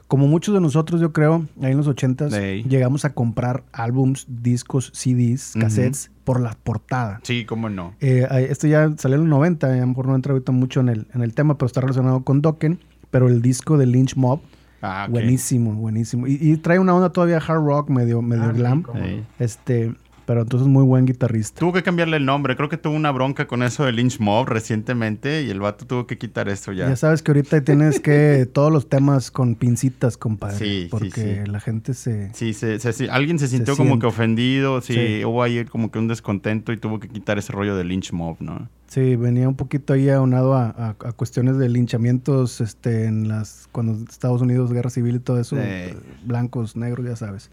como 0.07 0.27
muchos 0.27 0.53
de 0.53 0.61
nosotros, 0.61 1.01
yo 1.01 1.11
creo, 1.11 1.47
ahí 1.61 1.71
en 1.71 1.77
los 1.77 1.87
ochentas, 1.87 2.33
Ey. 2.33 2.63
llegamos 2.63 3.03
a 3.05 3.13
comprar 3.15 3.63
álbums, 3.71 4.27
discos, 4.29 4.91
CDs, 4.93 5.53
cassettes 5.59 6.11
por 6.23 6.39
la 6.39 6.55
portada. 6.63 7.19
Sí, 7.23 7.45
cómo 7.45 7.69
no. 7.69 7.95
Eh, 8.01 8.27
esto 8.49 8.67
ya 8.67 8.93
salió 8.97 9.15
en 9.15 9.21
los 9.21 9.29
90, 9.29 9.67
a 9.67 9.75
lo 9.77 9.87
mejor 9.87 10.07
no 10.07 10.15
entra 10.15 10.33
ahorita 10.33 10.51
mucho 10.51 10.81
en 10.81 10.89
el, 10.89 11.07
en 11.15 11.21
el 11.23 11.33
tema, 11.33 11.57
pero 11.57 11.65
está 11.65 11.81
relacionado 11.81 12.23
con 12.25 12.41
Dokken. 12.43 12.79
Pero 13.11 13.27
el 13.27 13.41
disco 13.41 13.77
de 13.77 13.85
Lynch 13.85 14.15
Mob, 14.15 14.39
Ah, 14.83 15.05
buenísimo, 15.07 15.73
buenísimo. 15.75 16.25
Y, 16.25 16.39
y 16.41 16.57
trae 16.57 16.79
una 16.79 16.95
onda 16.95 17.11
todavía 17.11 17.37
hard 17.37 17.63
rock, 17.63 17.89
medio, 17.91 18.23
medio 18.23 18.45
Ah, 18.45 18.51
sí, 18.51 18.57
glam. 18.57 18.83
Sí. 18.95 19.23
Este, 19.37 19.93
pero 20.25 20.41
entonces 20.41 20.67
muy 20.67 20.83
buen 20.83 21.05
guitarrista. 21.05 21.59
Tuvo 21.59 21.71
que 21.73 21.83
cambiarle 21.83 22.17
el 22.17 22.25
nombre. 22.25 22.55
Creo 22.55 22.67
que 22.67 22.77
tuvo 22.77 22.95
una 22.95 23.11
bronca 23.11 23.45
con 23.45 23.61
eso 23.61 23.85
de 23.85 23.91
Lynch 23.91 24.19
Mob 24.19 24.47
recientemente 24.47 25.43
y 25.43 25.51
el 25.51 25.59
vato 25.59 25.85
tuvo 25.85 26.07
que 26.07 26.17
quitar 26.17 26.49
esto 26.49 26.71
ya. 26.71 26.89
Ya. 26.89 26.95
sabes 26.95 27.21
que 27.21 27.29
ahorita 27.31 27.61
tienes 27.63 27.99
que 27.99 28.47
todos 28.53 28.71
los 28.71 28.89
temas 28.89 29.29
con 29.29 29.53
pincitas, 29.53 30.17
compadre. 30.17 30.57
Sí, 30.57 30.81
sí, 30.83 30.87
porque 30.89 31.43
sí. 31.45 31.51
la 31.51 31.59
gente 31.59 31.93
se. 31.93 32.33
Sí, 32.33 32.53
se, 32.53 32.79
se- 32.79 32.93
sí, 32.93 33.07
alguien 33.11 33.37
se 33.37 33.47
sintió 33.49 33.73
Se 33.75 33.77
como 33.77 33.89
siente. 33.91 34.01
que 34.03 34.07
ofendido, 34.07 34.81
sí, 34.81 34.93
Sí. 34.93 35.25
hubo 35.25 35.43
ahí 35.43 35.63
como 35.65 35.91
que 35.91 35.99
un 35.99 36.07
descontento 36.07 36.71
y 36.73 36.77
tuvo 36.77 36.99
que 36.99 37.07
quitar 37.07 37.37
ese 37.37 37.51
rollo 37.53 37.75
de 37.75 37.83
Lynch 37.83 38.13
Mob, 38.13 38.37
¿no? 38.39 38.67
Sí, 38.91 39.15
venía 39.15 39.47
un 39.47 39.55
poquito 39.55 39.93
ahí 39.93 40.09
aunado 40.09 40.53
a, 40.53 40.65
a- 40.65 40.89
a 40.89 41.11
cuestiones 41.13 41.57
de 41.57 41.69
linchamientos 41.69 42.59
este, 42.59 43.05
en 43.05 43.29
las. 43.29 43.69
Cuando 43.71 43.93
Estados 44.11 44.41
Unidos, 44.41 44.73
guerra 44.73 44.89
civil 44.89 45.15
y 45.15 45.19
todo 45.19 45.39
eso. 45.39 45.55
Sí. 45.55 45.61
eh, 45.63 45.95
Blancos, 46.25 46.75
negros, 46.75 47.05
ya 47.05 47.15
sabes. 47.15 47.51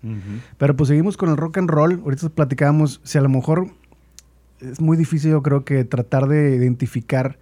Pero 0.58 0.74
pues 0.74 0.88
seguimos 0.88 1.16
con 1.16 1.28
el 1.28 1.36
rock 1.36 1.58
and 1.58 1.70
roll. 1.70 2.00
Ahorita 2.02 2.28
platicábamos, 2.30 3.00
si 3.04 3.18
a 3.18 3.20
lo 3.20 3.28
mejor 3.28 3.68
es 4.60 4.80
muy 4.80 4.96
difícil, 4.96 5.30
yo 5.30 5.42
creo 5.44 5.64
que 5.64 5.84
tratar 5.84 6.26
de 6.26 6.56
identificar 6.56 7.38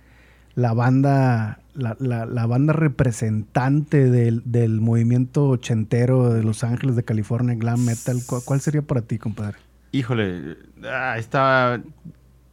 la 0.57 0.75
banda, 0.75 1.61
la, 1.73 1.97
la- 1.99 2.27
la 2.27 2.45
banda 2.45 2.75
representante 2.75 4.11
del, 4.11 4.43
del 4.45 4.83
movimiento 4.83 5.49
ochentero 5.49 6.35
de 6.35 6.43
Los 6.43 6.65
Ángeles 6.65 6.97
de 6.97 7.03
California, 7.03 7.55
glam 7.55 7.83
metal. 7.83 8.19
¿Cu- 8.27 8.43
¿Cuál 8.45 8.61
sería 8.61 8.83
para 8.83 9.01
ti, 9.01 9.17
compadre? 9.17 9.57
Híjole, 9.93 10.59
ah, 10.85 11.17
está, 11.19 11.81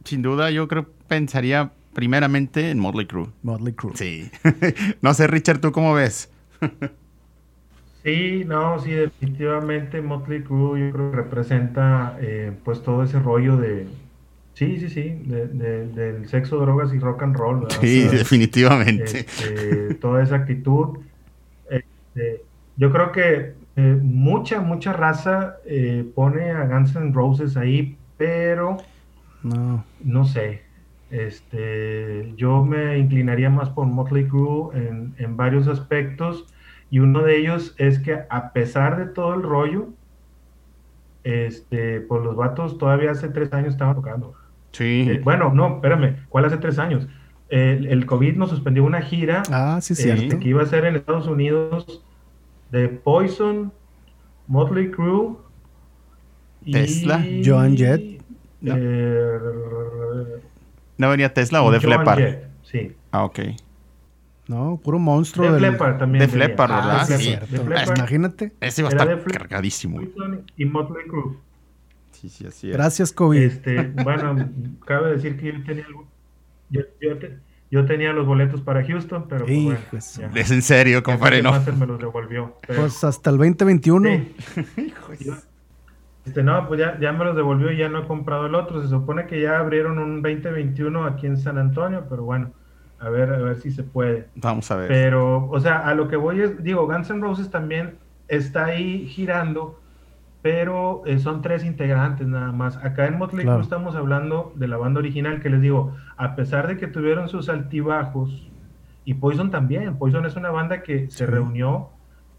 sin 0.04 0.22
duda 0.22 0.50
yo 0.50 0.68
creo 0.68 0.86
pensaría 1.08 1.72
primeramente 1.94 2.70
en 2.70 2.78
Motley 2.78 3.06
Crue. 3.06 3.28
Motley 3.42 3.72
Crue. 3.74 3.92
Sí. 3.96 4.30
no 5.02 5.14
sé, 5.14 5.26
Richard, 5.26 5.60
¿tú 5.60 5.72
cómo 5.72 5.94
ves? 5.94 6.30
Sí, 8.02 8.44
no, 8.46 8.78
sí, 8.80 8.90
definitivamente 8.90 10.02
Motley 10.02 10.42
Crue 10.42 10.78
yo 10.88 10.92
creo 10.92 11.10
que 11.10 11.16
representa 11.16 12.18
eh, 12.20 12.52
pues 12.64 12.82
todo 12.82 13.02
ese 13.02 13.18
rollo 13.18 13.56
de, 13.56 13.86
sí, 14.52 14.78
sí, 14.78 14.90
sí, 14.90 15.22
de- 15.24 15.46
de- 15.48 15.86
del 15.88 16.28
sexo, 16.28 16.58
drogas 16.58 16.92
y 16.92 16.98
rock 16.98 17.22
and 17.22 17.34
roll. 17.36 17.60
¿verdad? 17.60 17.78
O 17.78 17.80
Sí, 17.80 18.02
sea, 18.02 18.10
definitivamente. 18.18 19.20
este, 19.20 19.94
toda 19.94 20.22
esa 20.22 20.36
actitud. 20.36 20.98
Este, 21.70 22.42
yo 22.76 22.92
creo 22.92 23.10
que 23.12 23.54
eh, 23.76 23.98
mucha, 24.02 24.60
mucha 24.60 24.92
raza 24.92 25.56
eh, 25.64 26.04
pone 26.14 26.50
a 26.50 26.66
Guns 26.66 26.94
N' 26.96 27.12
Roses 27.12 27.56
ahí, 27.56 27.96
pero 28.18 28.76
No. 29.42 29.82
no 30.02 30.24
sé. 30.26 30.63
Este, 31.14 32.32
yo 32.36 32.64
me 32.64 32.98
inclinaría 32.98 33.48
más 33.48 33.70
por 33.70 33.86
Motley 33.86 34.26
Crue 34.26 34.76
en, 34.76 35.14
en 35.18 35.36
varios 35.36 35.68
aspectos 35.68 36.46
y 36.90 36.98
uno 36.98 37.22
de 37.22 37.36
ellos 37.38 37.74
es 37.78 38.00
que 38.00 38.18
a 38.28 38.52
pesar 38.52 38.96
de 38.98 39.06
todo 39.06 39.34
el 39.34 39.42
rollo, 39.42 39.90
este, 41.22 42.00
pues 42.00 42.22
los 42.24 42.34
vatos 42.34 42.78
todavía 42.78 43.12
hace 43.12 43.28
tres 43.28 43.52
años 43.52 43.74
estaban 43.74 43.94
tocando. 43.94 44.34
Sí. 44.72 45.06
Eh, 45.08 45.20
bueno, 45.22 45.52
no, 45.54 45.76
espérame, 45.76 46.16
¿cuál 46.28 46.46
hace 46.46 46.56
tres 46.56 46.78
años? 46.80 47.06
El, 47.48 47.86
el 47.86 48.06
COVID 48.06 48.34
nos 48.36 48.50
suspendió 48.50 48.82
una 48.82 49.00
gira 49.00 49.44
Ah, 49.50 49.78
sí, 49.80 49.92
este, 49.92 50.16
cierto. 50.16 50.40
que 50.40 50.48
iba 50.48 50.62
a 50.62 50.66
ser 50.66 50.84
en 50.84 50.96
Estados 50.96 51.28
Unidos 51.28 52.02
de 52.72 52.88
Poison, 52.88 53.72
Motley 54.48 54.90
Crue 54.90 55.36
y 56.64 56.72
Tesla. 56.72 57.24
Joan 57.44 57.76
Jett. 57.76 58.20
No. 58.60 58.74
eh, 58.76 59.38
¿No 60.98 61.08
venía 61.10 61.32
Tesla 61.34 61.62
o 61.62 61.66
Joan 61.66 61.80
Leppard? 61.82 62.18
Jett, 62.18 62.48
sí. 62.62 62.92
Ah, 63.10 63.24
ok. 63.24 63.38
No, 64.46 64.78
puro 64.82 64.98
monstruo 64.98 65.50
del... 65.52 65.62
Leppard 65.62 65.98
también. 65.98 66.30
Venía. 66.30 66.48
Leppard, 66.48 66.70
Ah, 66.72 66.76
¿verdad? 66.76 67.06
sí, 67.06 67.30
es 67.32 67.48
Sí. 67.48 67.56
Def. 67.58 67.88
Imagínate. 67.96 68.52
Ese 68.60 68.82
iba 68.82 68.88
a 68.90 68.92
estar 68.92 69.24
cargadísimo. 69.24 70.00
Y 70.56 70.64
Motley 70.66 71.06
Crue. 71.08 71.36
Sí, 72.12 72.28
sí, 72.28 72.46
así 72.46 72.68
es. 72.70 72.76
Gracias, 72.76 73.12
COVID. 73.12 73.38
Este, 73.40 73.82
bueno, 74.02 74.48
cabe 74.86 75.12
decir 75.12 75.38
que 75.38 75.46
yo 75.52 75.64
tenía, 75.64 75.84
algo- 75.86 76.06
yo, 76.70 76.82
yo 77.00 77.18
te- 77.18 77.38
yo 77.70 77.84
tenía 77.86 78.12
los 78.12 78.26
boletos 78.26 78.60
para 78.60 78.84
Houston, 78.84 79.26
pero 79.28 79.46
pues, 79.46 79.62
bueno, 79.64 79.78
Hijo 79.80 79.96
de 79.96 80.02
ya. 80.34 80.40
Es 80.40 80.50
en 80.50 80.62
serio, 80.62 81.02
compadre, 81.02 81.42
¿no? 81.42 81.52
Me 81.78 81.86
los 81.86 81.98
devolvió. 81.98 82.58
pero- 82.66 82.82
Pues 82.82 83.02
hasta 83.02 83.30
el 83.30 83.36
2021. 83.38 84.08
Sí. 84.10 84.34
Este, 86.24 86.42
no, 86.42 86.66
pues 86.66 86.80
ya, 86.80 86.98
ya 86.98 87.12
me 87.12 87.24
los 87.24 87.36
devolvió 87.36 87.70
y 87.70 87.76
ya 87.76 87.88
no 87.88 88.00
he 88.00 88.06
comprado 88.06 88.46
el 88.46 88.54
otro. 88.54 88.80
Se 88.82 88.88
supone 88.88 89.26
que 89.26 89.40
ya 89.40 89.58
abrieron 89.58 89.98
un 89.98 90.22
2021 90.22 91.04
aquí 91.04 91.26
en 91.26 91.36
San 91.36 91.58
Antonio, 91.58 92.06
pero 92.08 92.24
bueno, 92.24 92.50
a 92.98 93.10
ver, 93.10 93.30
a 93.30 93.38
ver 93.38 93.56
si 93.56 93.70
se 93.70 93.82
puede. 93.82 94.28
Vamos 94.36 94.70
a 94.70 94.76
ver. 94.76 94.88
Pero, 94.88 95.48
o 95.50 95.60
sea, 95.60 95.86
a 95.86 95.94
lo 95.94 96.08
que 96.08 96.16
voy 96.16 96.40
es, 96.40 96.62
digo, 96.62 96.86
Guns 96.86 97.10
N' 97.10 97.20
Roses 97.20 97.50
también 97.50 97.98
está 98.28 98.66
ahí 98.66 99.06
girando, 99.06 99.78
pero 100.40 101.02
eh, 101.04 101.18
son 101.18 101.42
tres 101.42 101.64
integrantes 101.64 102.26
nada 102.26 102.52
más. 102.52 102.78
Acá 102.78 103.06
en 103.06 103.18
Motley 103.18 103.44
Claro. 103.44 103.58
Crue 103.58 103.64
estamos 103.64 103.94
hablando 103.94 104.52
de 104.56 104.68
la 104.68 104.78
banda 104.78 105.00
original, 105.00 105.42
que 105.42 105.50
les 105.50 105.60
digo, 105.60 105.94
a 106.16 106.34
pesar 106.36 106.66
de 106.66 106.78
que 106.78 106.86
tuvieron 106.86 107.28
sus 107.28 107.50
altibajos, 107.50 108.50
y 109.04 109.14
Poison 109.14 109.50
también, 109.50 109.98
Poison 109.98 110.24
es 110.24 110.36
una 110.36 110.50
banda 110.50 110.82
que 110.82 111.10
se 111.10 111.26
reunió 111.26 111.90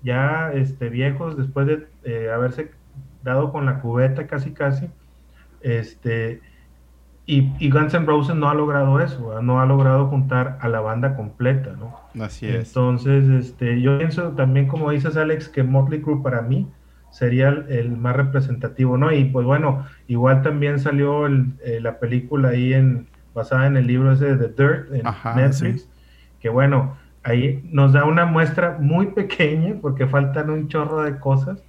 ya 0.01 0.51
este, 0.53 0.89
viejos 0.89 1.37
después 1.37 1.67
de 1.67 1.87
eh, 2.03 2.31
haberse 2.33 2.71
dado 3.25 3.51
con 3.51 3.65
la 3.67 3.81
cubeta 3.81 4.27
casi 4.27 4.53
casi, 4.53 4.89
este, 5.61 6.41
y, 7.25 7.53
y 7.59 7.69
Guns 7.71 7.93
N' 7.93 8.05
Roses 8.05 8.35
no 8.35 8.49
ha 8.49 8.53
logrado 8.53 8.99
eso, 8.99 9.27
¿verdad? 9.29 9.41
no 9.43 9.59
ha 9.61 9.65
logrado 9.65 10.07
juntar 10.07 10.57
a 10.61 10.69
la 10.69 10.81
banda 10.81 11.15
completa, 11.15 11.73
¿no? 11.73 11.95
Así 12.21 12.45
es. 12.47 12.67
Entonces, 12.69 13.27
este, 13.29 13.81
yo 13.81 13.97
pienso 13.97 14.33
también, 14.35 14.67
como 14.67 14.91
dices, 14.91 15.17
Alex, 15.17 15.49
que 15.49 15.63
Motley 15.63 16.01
Crue 16.01 16.21
para 16.21 16.41
mí 16.43 16.71
sería 17.09 17.49
el, 17.49 17.65
el 17.71 17.97
más 17.97 18.15
representativo, 18.15 18.97
¿no? 18.97 19.11
Y 19.11 19.25
pues 19.25 19.45
bueno, 19.45 19.85
igual 20.07 20.41
también 20.43 20.79
salió 20.79 21.25
el- 21.25 21.53
eh, 21.63 21.79
la 21.81 21.99
película 21.99 22.49
ahí 22.49 22.73
en, 22.73 23.09
basada 23.33 23.67
en 23.67 23.77
el 23.77 23.87
libro 23.87 24.11
ese 24.11 24.35
de 24.35 24.49
The 24.49 24.63
Dirt 24.63 24.93
en 24.93 25.07
Ajá, 25.07 25.35
Netflix, 25.35 25.89
que 26.39 26.49
bueno, 26.49 26.97
ahí 27.23 27.61
nos 27.71 27.93
da 27.93 28.05
una 28.05 28.25
muestra 28.25 28.77
muy 28.79 29.07
pequeña, 29.13 29.75
porque 29.81 30.07
faltan 30.07 30.49
un 30.51 30.67
chorro 30.67 31.01
de 31.03 31.19
cosas 31.19 31.65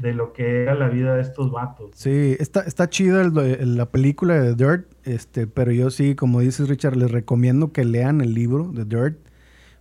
de 0.00 0.12
lo 0.14 0.32
que 0.32 0.62
era 0.62 0.74
la 0.74 0.88
vida 0.88 1.14
de 1.16 1.22
estos 1.22 1.50
vatos. 1.50 1.90
Sí, 1.94 2.36
está, 2.38 2.60
está 2.62 2.88
chida 2.88 3.22
el- 3.22 3.36
el- 3.38 3.76
la 3.76 3.86
película 3.90 4.34
de 4.40 4.54
The 4.54 4.64
Dirt, 4.64 4.86
este, 5.04 5.46
pero 5.46 5.72
yo 5.72 5.90
sí, 5.90 6.14
como 6.14 6.40
dices 6.40 6.68
Richard, 6.68 6.96
les 6.96 7.10
recomiendo 7.10 7.72
que 7.72 7.84
lean 7.84 8.20
el 8.20 8.34
libro 8.34 8.70
de 8.72 8.84
Dirt, 8.84 9.18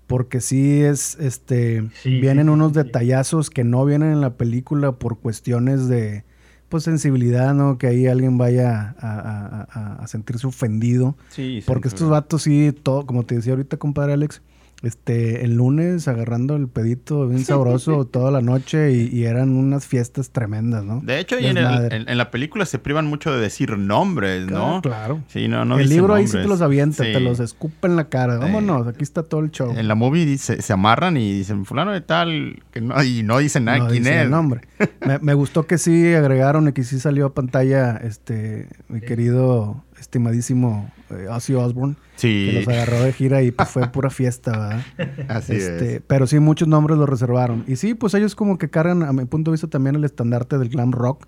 porque 0.07 0.39
sí 0.41 0.81
es, 0.81 1.17
este, 1.19 1.83
Sí, 2.01 2.19
vienen 2.21 2.45
sí, 2.47 2.51
unos 2.51 2.69
sí, 2.73 2.79
sí. 2.79 2.83
detallazos 2.85 3.49
que 3.49 3.63
no 3.63 3.85
vienen 3.85 4.11
en 4.13 4.21
la 4.21 4.35
película 4.37 4.93
por 4.93 5.19
cuestiones 5.19 5.87
de, 5.89 6.23
pues, 6.69 6.83
sensibilidad, 6.83 7.53
¿no? 7.53 7.77
Que 7.77 7.87
ahí 7.87 8.07
alguien 8.07 8.37
vaya 8.37 8.95
a, 8.99 9.19
a- 9.19 9.67
a- 9.69 9.93
a 10.03 10.07
sentirse 10.07 10.47
ofendido. 10.47 11.17
Sí, 11.29 11.61
Porque 11.65 11.89
estos 11.89 12.09
vatos 12.09 12.43
sí, 12.43 12.73
todo, 12.83 13.05
como 13.05 13.23
te 13.25 13.35
decía 13.35 13.53
ahorita, 13.53 13.77
compadre 13.77 14.13
Alex, 14.13 14.41
este, 14.83 15.43
el 15.43 15.55
lunes 15.55 16.07
agarrando 16.07 16.55
el 16.55 16.67
pedito 16.67 17.27
bien 17.27 17.43
sabroso 17.43 18.05
toda 18.11 18.29
la 18.29 18.41
noche 18.41 18.91
y, 18.91 19.07
y 19.11 19.23
eran 19.25 19.49
unas 19.55 19.87
fiestas 19.87 20.29
tremendas, 20.29 20.83
¿no? 20.83 21.01
De 21.01 21.19
hecho, 21.19 21.39
y 21.39 21.47
en, 21.47 21.57
el- 21.57 21.63
Desmadre. 21.63 21.97
en- 21.97 22.09
en 22.09 22.17
la 22.17 22.29
película 22.29 22.65
se 22.65 22.77
privan 22.77 23.07
mucho 23.07 23.31
de 23.33 23.41
decir 23.41 23.75
nombres, 23.77 24.45
¿no? 24.45 24.81
Claro. 24.83 25.21
Sí, 25.27 25.47
no, 25.47 25.65
no 25.65 25.79
el 25.79 25.89
libro 25.89 26.13
ahí 26.13 26.27
sí 26.27 26.33
te 26.37 26.47
los 26.47 26.61
avienta, 26.61 27.03
Sí. 27.03 27.11
te 27.11 27.19
los 27.19 27.39
escupa 27.39 27.87
en 27.87 27.95
la 27.95 28.09
cara. 28.09 28.35
Sí. 28.35 28.39
Vámonos, 28.41 28.87
aquí 28.87 29.03
está 29.03 29.23
todo 29.23 29.41
el 29.41 29.49
show. 29.51 29.73
En 29.75 29.87
la 29.87 29.95
movie 29.95 30.25
dice- 30.25 30.61
se 30.61 30.73
amarran 30.73 31.17
y 31.17 31.33
dicen 31.33 31.65
fulano 31.65 31.91
de 31.91 32.01
tal, 32.01 32.61
que 32.71 32.79
no, 32.81 33.01
y 33.03 33.23
no 33.23 33.39
dicen 33.39 33.65
nada 33.65 33.79
No 33.79 33.87
quién 33.87 34.05
es. 34.05 34.21
el 34.23 34.29
nombre. 34.29 34.61
me, 35.05 35.17
me 35.19 35.33
gustó 35.33 35.65
que 35.65 35.77
sí 35.79 36.13
agregaron 36.13 36.67
y 36.67 36.73
que 36.73 36.83
sí 36.83 36.99
salió 36.99 37.25
a 37.25 37.33
pantalla 37.33 37.97
este 37.97 38.67
mi 38.89 39.01
querido 39.01 39.83
estimadísimo 39.99 40.91
eh, 41.09 41.27
Ozzy 41.29 41.53
Osbourne, 41.55 41.95
que 42.17 42.21
Sí, 42.21 42.51
los 42.53 42.67
agarró 42.67 43.01
de 43.03 43.13
gira 43.13 43.41
y 43.43 43.51
pues 43.51 43.69
fue 43.69 43.87
pura 43.89 44.09
fiesta, 44.09 44.51
¿verdad? 44.51 44.85
así 45.29 45.53
Este, 45.53 45.95
es. 45.97 46.01
pero 46.05 46.27
sí, 46.27 46.39
muchos 46.39 46.67
nombres 46.67 46.97
los 46.97 47.07
reservaron. 47.07 47.63
Y 47.67 47.75
sí, 47.77 47.93
pues 47.93 48.13
ellos 48.13 48.35
como 48.35 48.57
que 48.57 48.69
cargan, 48.69 49.03
a 49.03 49.13
mi 49.13 49.25
punto 49.25 49.51
de 49.51 49.53
vista, 49.55 49.67
también 49.67 49.95
el 49.95 50.03
estandarte 50.03 50.57
del 50.57 50.69
glam 50.69 50.91
rock. 50.91 51.25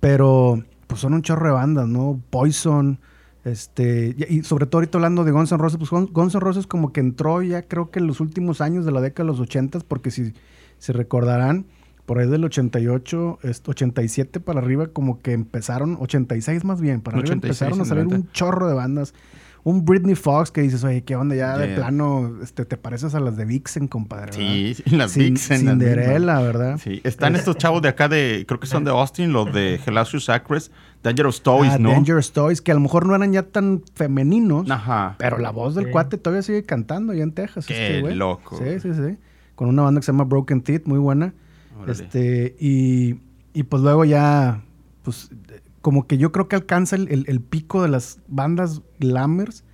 Pero 0.00 0.62
pues 0.86 1.00
son 1.00 1.14
un 1.14 1.22
chorro 1.22 1.46
de 1.46 1.52
bandas, 1.52 1.88
¿no? 1.88 2.20
Poison, 2.30 2.98
Este, 3.44 4.14
y 4.28 4.42
sobre 4.42 4.66
todo 4.66 4.78
ahorita 4.78 4.98
hablando 4.98 5.24
de 5.24 5.30
Guns 5.32 5.52
N' 5.52 5.58
Roses, 5.58 5.78
pues 5.78 5.90
Gun- 5.90 6.10
Guns 6.12 6.34
N' 6.34 6.40
Roses 6.40 6.66
como 6.66 6.92
que 6.92 7.00
entró 7.00 7.42
ya 7.42 7.62
creo 7.62 7.90
que 7.90 7.98
en 7.98 8.06
los 8.06 8.20
últimos 8.20 8.60
años 8.60 8.84
de 8.84 8.92
la 8.92 9.00
década 9.00 9.24
de 9.24 9.32
los 9.32 9.40
80, 9.40 9.80
porque 9.88 10.10
si 10.10 10.34
se 10.78 10.92
recordarán, 10.92 11.64
por 12.04 12.18
ahí 12.18 12.28
del 12.28 12.44
88, 12.44 13.38
este, 13.42 13.70
87 13.70 14.40
para 14.40 14.60
arriba, 14.60 14.88
como 14.88 15.20
que 15.20 15.32
empezaron, 15.32 15.96
86 16.00 16.64
más 16.64 16.80
bien, 16.80 17.00
para 17.00 17.18
arriba 17.18 17.34
86, 17.34 17.62
empezaron 17.62 17.80
a 17.80 17.84
salir 17.88 18.04
90. 18.04 18.26
un 18.26 18.32
chorro 18.32 18.68
de 18.68 18.74
bandas. 18.74 19.14
Un 19.64 19.84
Britney 19.84 20.14
Fox 20.14 20.50
que 20.50 20.60
dices, 20.62 20.82
oye, 20.84 21.02
¿qué 21.02 21.16
onda? 21.16 21.34
Ya 21.34 21.58
de 21.58 21.74
plano 21.74 22.36
este, 22.42 22.64
te 22.64 22.76
pareces 22.76 23.14
a 23.14 23.20
las 23.20 23.36
de 23.36 23.44
Vixen, 23.44 23.88
compadre. 23.88 24.32
Sí, 24.32 24.74
¿verdad? 24.74 24.82
sí, 24.84 24.96
las 24.96 25.16
Vixen, 25.16 25.64
las 25.64 25.72
Cinderella, 25.74 26.40
¿verdad? 26.40 26.78
Sí, 26.82 27.00
están 27.04 27.34
estos 27.36 27.56
chavos 27.56 27.82
de 27.82 27.88
acá 27.88 28.08
de, 28.08 28.44
creo 28.48 28.60
que 28.60 28.66
son 28.66 28.84
de 28.84 28.90
Austin, 28.90 29.32
los 29.32 29.52
de 29.52 29.78
Gelasius 29.84 30.28
Acres, 30.28 30.70
Dangerous 31.02 31.42
Toys, 31.42 31.72
Ah, 31.74 31.78
¿no? 31.78 31.90
Dangerous 31.90 32.32
Toys, 32.32 32.62
que 32.62 32.70
a 32.70 32.74
lo 32.74 32.80
mejor 32.80 33.04
no 33.06 33.14
eran 33.14 33.32
ya 33.32 33.42
tan 33.42 33.82
femeninos. 33.94 34.70
Ajá. 34.70 35.16
Pero 35.18 35.38
la 35.38 35.50
voz 35.50 35.74
del 35.74 35.86
Sí. 35.86 35.90
cuate 35.90 36.18
todavía 36.18 36.42
sigue 36.42 36.62
cantando 36.62 37.12
allá 37.12 37.22
en 37.24 37.32
Texas. 37.32 37.66
Qué 37.66 37.74
este 37.88 38.00
güey. 38.00 38.14
loco. 38.14 38.56
Sí, 38.58 38.80
sí, 38.80 38.94
sí. 38.94 39.16
Con 39.54 39.68
una 39.68 39.82
banda 39.82 40.00
que 40.00 40.06
se 40.06 40.12
llama 40.12 40.24
Broken 40.24 40.62
Teeth, 40.62 40.86
muy 40.86 40.98
buena. 40.98 41.34
Órale. 41.76 41.92
Este, 41.92 42.56
y, 42.60 43.16
y 43.52 43.62
pues 43.64 43.82
luego 43.82 44.04
ya, 44.04 44.62
pues, 45.02 45.30
como 45.88 46.06
que 46.06 46.18
yo 46.18 46.32
creo 46.32 46.48
que 46.48 46.56
alcanza 46.56 46.96
el, 46.96 47.08
el- 47.10 47.24
el 47.28 47.40
pico 47.40 47.80
de 47.82 47.88
las 47.88 48.18
bandas 48.28 48.82
glamers 49.00 49.64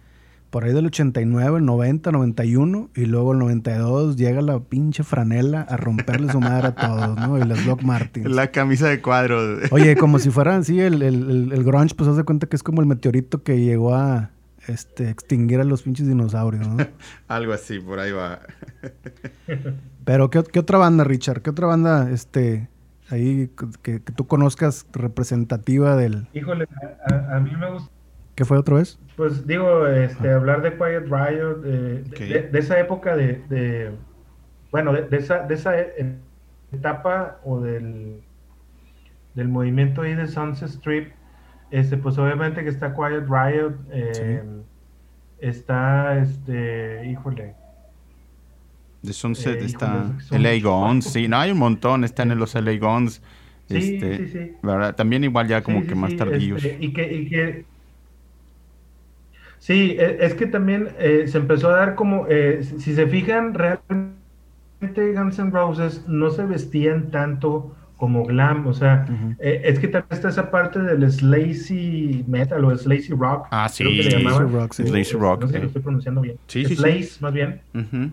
por 0.50 0.62
ahí 0.62 0.72
del 0.72 0.86
89, 0.86 1.58
el 1.58 1.64
90, 1.64 2.12
91, 2.12 2.88
y 2.94 3.06
luego 3.06 3.32
el 3.32 3.40
92 3.40 4.14
llega 4.16 4.40
la 4.42 4.60
pinche 4.60 5.02
franela 5.02 5.62
a 5.62 5.76
romperle 5.76 6.30
su 6.30 6.38
madre 6.38 6.68
a 6.68 6.74
todos, 6.76 7.16
¿no? 7.18 7.36
Y 7.36 7.42
las 7.42 7.66
Doc 7.66 7.82
Martins. 7.82 8.30
La 8.30 8.52
camisa 8.52 8.86
de 8.86 9.02
cuadro. 9.02 9.58
Oye, 9.72 9.96
como 9.98 10.20
si 10.20 10.30
fueran 10.30 10.60
así, 10.60 10.78
el, 10.78 11.02
el, 11.02 11.28
el- 11.28 11.52
el 11.52 11.64
grunge, 11.64 11.96
pues 11.96 12.08
haz 12.08 12.16
de 12.16 12.22
cuenta 12.22 12.46
que 12.46 12.54
es 12.54 12.62
como 12.62 12.80
el 12.80 12.86
meteorito 12.86 13.42
que 13.42 13.58
llegó 13.60 13.96
a 13.96 14.30
este, 14.68 15.10
extinguir 15.10 15.58
a 15.58 15.64
los 15.64 15.82
pinches 15.82 16.06
dinosaurios, 16.06 16.68
¿no? 16.68 16.76
Algo 17.26 17.52
así, 17.52 17.80
por 17.80 17.98
ahí 17.98 18.12
va. 18.12 18.38
Pero, 20.04 20.30
¿qué, 20.30 20.44
qué 20.44 20.60
otra 20.60 20.78
banda, 20.78 21.02
Richard? 21.02 21.42
¿Qué 21.42 21.50
otra 21.50 21.66
banda, 21.66 22.08
este, 22.12 22.68
ahí 23.10 23.50
que, 23.82 24.02
que 24.02 24.12
tú 24.12 24.26
conozcas 24.26 24.86
representativa 24.92 25.96
del... 25.96 26.26
Híjole, 26.32 26.66
a, 27.10 27.36
a- 27.36 27.40
mí 27.40 27.50
me 27.56 27.70
gusta, 27.70 27.90
¿Qué 28.34 28.44
fue 28.44 28.58
otra 28.58 28.76
vez? 28.76 28.98
pues 29.16 29.46
digo, 29.46 29.86
este, 29.86 30.30
hablar 30.32 30.62
de 30.62 30.76
Quiet 30.76 31.04
Riot, 31.04 31.60
de, 31.62 32.02
de- 32.02 32.10
Ok. 32.10 32.18
de- 32.18 32.48
de 32.50 32.58
esa 32.58 32.80
época 32.80 33.16
de, 33.16 33.44
de- 33.48 33.92
bueno, 34.72 34.92
de, 34.92 35.02
de 35.02 35.16
esa, 35.18 35.46
de 35.46 35.54
esa 35.54 35.78
e- 35.78 36.18
etapa 36.72 37.38
o 37.44 37.60
del, 37.60 38.20
del 39.34 39.48
movimiento 39.48 40.02
ahí 40.02 40.14
de 40.16 40.26
Sunset 40.26 40.68
Strip, 40.68 41.12
este, 41.70 41.96
pues 41.96 42.18
obviamente 42.18 42.62
que 42.64 42.70
está 42.70 42.92
Quiet 42.94 43.26
Riot, 43.28 43.74
eh, 43.92 44.42
está, 45.38 46.18
este, 46.18 47.06
híjole, 47.06 47.54
De 49.04 49.12
Sunset 49.12 49.62
Eh, 49.62 49.66
está 49.66 50.16
LA. 50.30 50.60
Guns. 50.60 51.04
Sí, 51.06 51.28
no, 51.28 51.38
hay 51.38 51.50
un 51.52 51.58
montón. 51.58 52.04
Están 52.04 52.30
en 52.32 52.38
los 52.38 52.54
LA 52.54 52.78
Guns. 52.78 53.22
Sí, 53.68 53.76
este, 53.78 54.16
sí, 54.16 54.28
sí. 54.28 54.52
¿verdad? 54.62 54.94
También 54.96 55.24
igual 55.24 55.48
ya 55.48 55.62
como 55.62 55.86
que 55.86 55.94
más 55.94 56.16
tardíos. 56.16 56.64
este, 56.64 56.84
y 56.84 56.92
que, 56.92 57.12
y 57.14 57.28
que- 57.28 57.64
sí, 59.58 59.96
e- 59.98 60.18
es 60.24 60.34
que 60.34 60.46
también 60.46 60.90
eh, 60.98 61.26
se 61.28 61.38
empezó 61.38 61.68
a 61.70 61.76
dar 61.76 61.94
como, 61.94 62.26
eh, 62.28 62.60
si 62.62 62.80
si 62.80 62.94
se 62.94 63.06
fijan, 63.06 63.54
realmente 63.54 64.14
Guns 65.14 65.38
N' 65.38 65.50
Roses 65.50 66.04
no 66.08 66.30
se 66.30 66.44
vestían 66.46 67.10
tanto 67.10 67.74
como 67.96 68.24
glam, 68.24 68.66
o 68.66 68.74
sea, 68.74 69.06
eh, 69.38 69.62
es 69.64 69.78
que 69.78 69.88
también 69.88 70.08
está 70.12 70.28
esa 70.28 70.50
parte 70.50 70.80
del 70.80 71.10
Slazy 71.10 72.24
Metal 72.26 72.64
o 72.64 72.76
Slazy 72.76 73.12
Rock. 73.14 73.46
Ah, 73.50 73.68
creo 73.74 73.90
que 73.90 74.02
sí. 74.02 74.10
le 74.10 74.16
llamaban. 74.18 74.48
Slazy 74.48 74.54
Rock, 74.58 74.72
sí. 74.72 74.86
Slazy 74.86 75.16
Rock, 75.16 75.40
No 75.42 75.46
sé 75.46 75.52
si 75.52 75.54
sí. 75.56 75.60
lo 75.62 75.66
estoy 75.68 75.82
pronunciando 75.82 76.20
bien. 76.20 76.36
Sí, 76.46 76.64
sí, 76.64 76.68
sí. 76.70 76.76
Slaze, 76.76 77.18
más 77.20 77.32
bien 77.32 77.60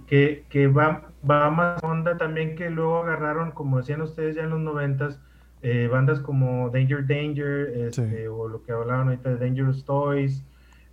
que, 0.08 0.44
que 0.50 0.68
va, 0.68 1.10
va 1.30 1.50
más 1.50 1.84
onda 1.84 2.18
también 2.18 2.56
que 2.56 2.70
luego 2.70 3.04
agarraron, 3.04 3.52
como 3.52 3.78
decían 3.78 4.02
ustedes 4.02 4.36
ya 4.36 4.44
en 4.44 4.52
los 4.52 4.60
noventas, 4.62 5.20
eh, 5.64 5.88
bandas 5.92 6.20
como 6.20 6.70
Danger 6.70 7.06
Danger, 7.06 7.74
este, 7.88 8.22
Sí. 8.22 8.28
o 8.28 8.48
lo 8.48 8.64
que 8.64 8.72
hablaban 8.72 9.08
ahorita 9.10 9.30
de 9.36 9.38
Dangerous 9.46 9.84
Toys, 9.86 10.44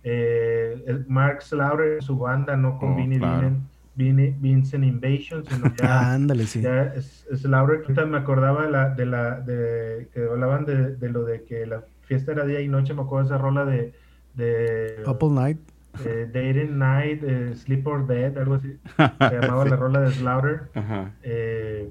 eh, 0.03 0.81
el 0.87 1.05
Mark 1.07 1.41
Slaughter, 1.41 2.01
su 2.03 2.17
banda, 2.17 2.55
no 2.55 2.77
con 2.77 2.93
Oh, 2.93 2.95
Vinnie 2.95 3.19
claro. 3.19 3.51
Vincent 3.99 4.83
Invasion, 4.83 5.43
sino 5.45 5.65
Ah, 5.71 5.73
ya, 5.77 6.13
ándale, 6.13 6.45
sí. 6.45 6.61
ya 6.61 6.83
es, 6.95 7.27
es 7.31 7.41
Slaughter. 7.41 7.81
Ahorita 7.81 8.05
me 8.05 8.17
acordaba 8.17 8.65
de 8.65 8.71
la, 8.71 8.89
de 8.95 9.05
la, 9.05 9.39
de, 9.41 10.07
que 10.13 10.23
hablaban 10.23 10.65
de, 10.65 10.95
de 10.95 11.09
lo 11.09 11.23
de 11.25 11.43
que 11.43 11.65
la 11.65 11.83
fiesta 12.01 12.31
era 12.31 12.45
día 12.45 12.61
y 12.61 12.67
noche, 12.67 12.93
me 12.93 13.01
acuerdo 13.01 13.29
de 13.29 13.35
esa 13.35 13.41
rola 13.43 13.65
de, 13.65 13.93
de 14.35 15.01
Couple 15.05 15.29
Night. 15.29 15.59
eh, 16.05 16.29
Day 16.31 16.49
and 16.61 16.77
Night, 16.77 17.23
eh, 17.23 17.53
Sleep 17.55 17.85
or 17.87 18.07
Dead, 18.07 18.37
algo 18.37 18.55
así. 18.55 18.77
Se 18.97 19.39
llamaba 19.41 19.63
Sí. 19.65 19.69
la 19.69 19.75
rola 19.75 20.01
de 20.01 20.11
Slaughter. 20.11 20.61
Ajá. 20.75 21.11
Eh, 21.23 21.89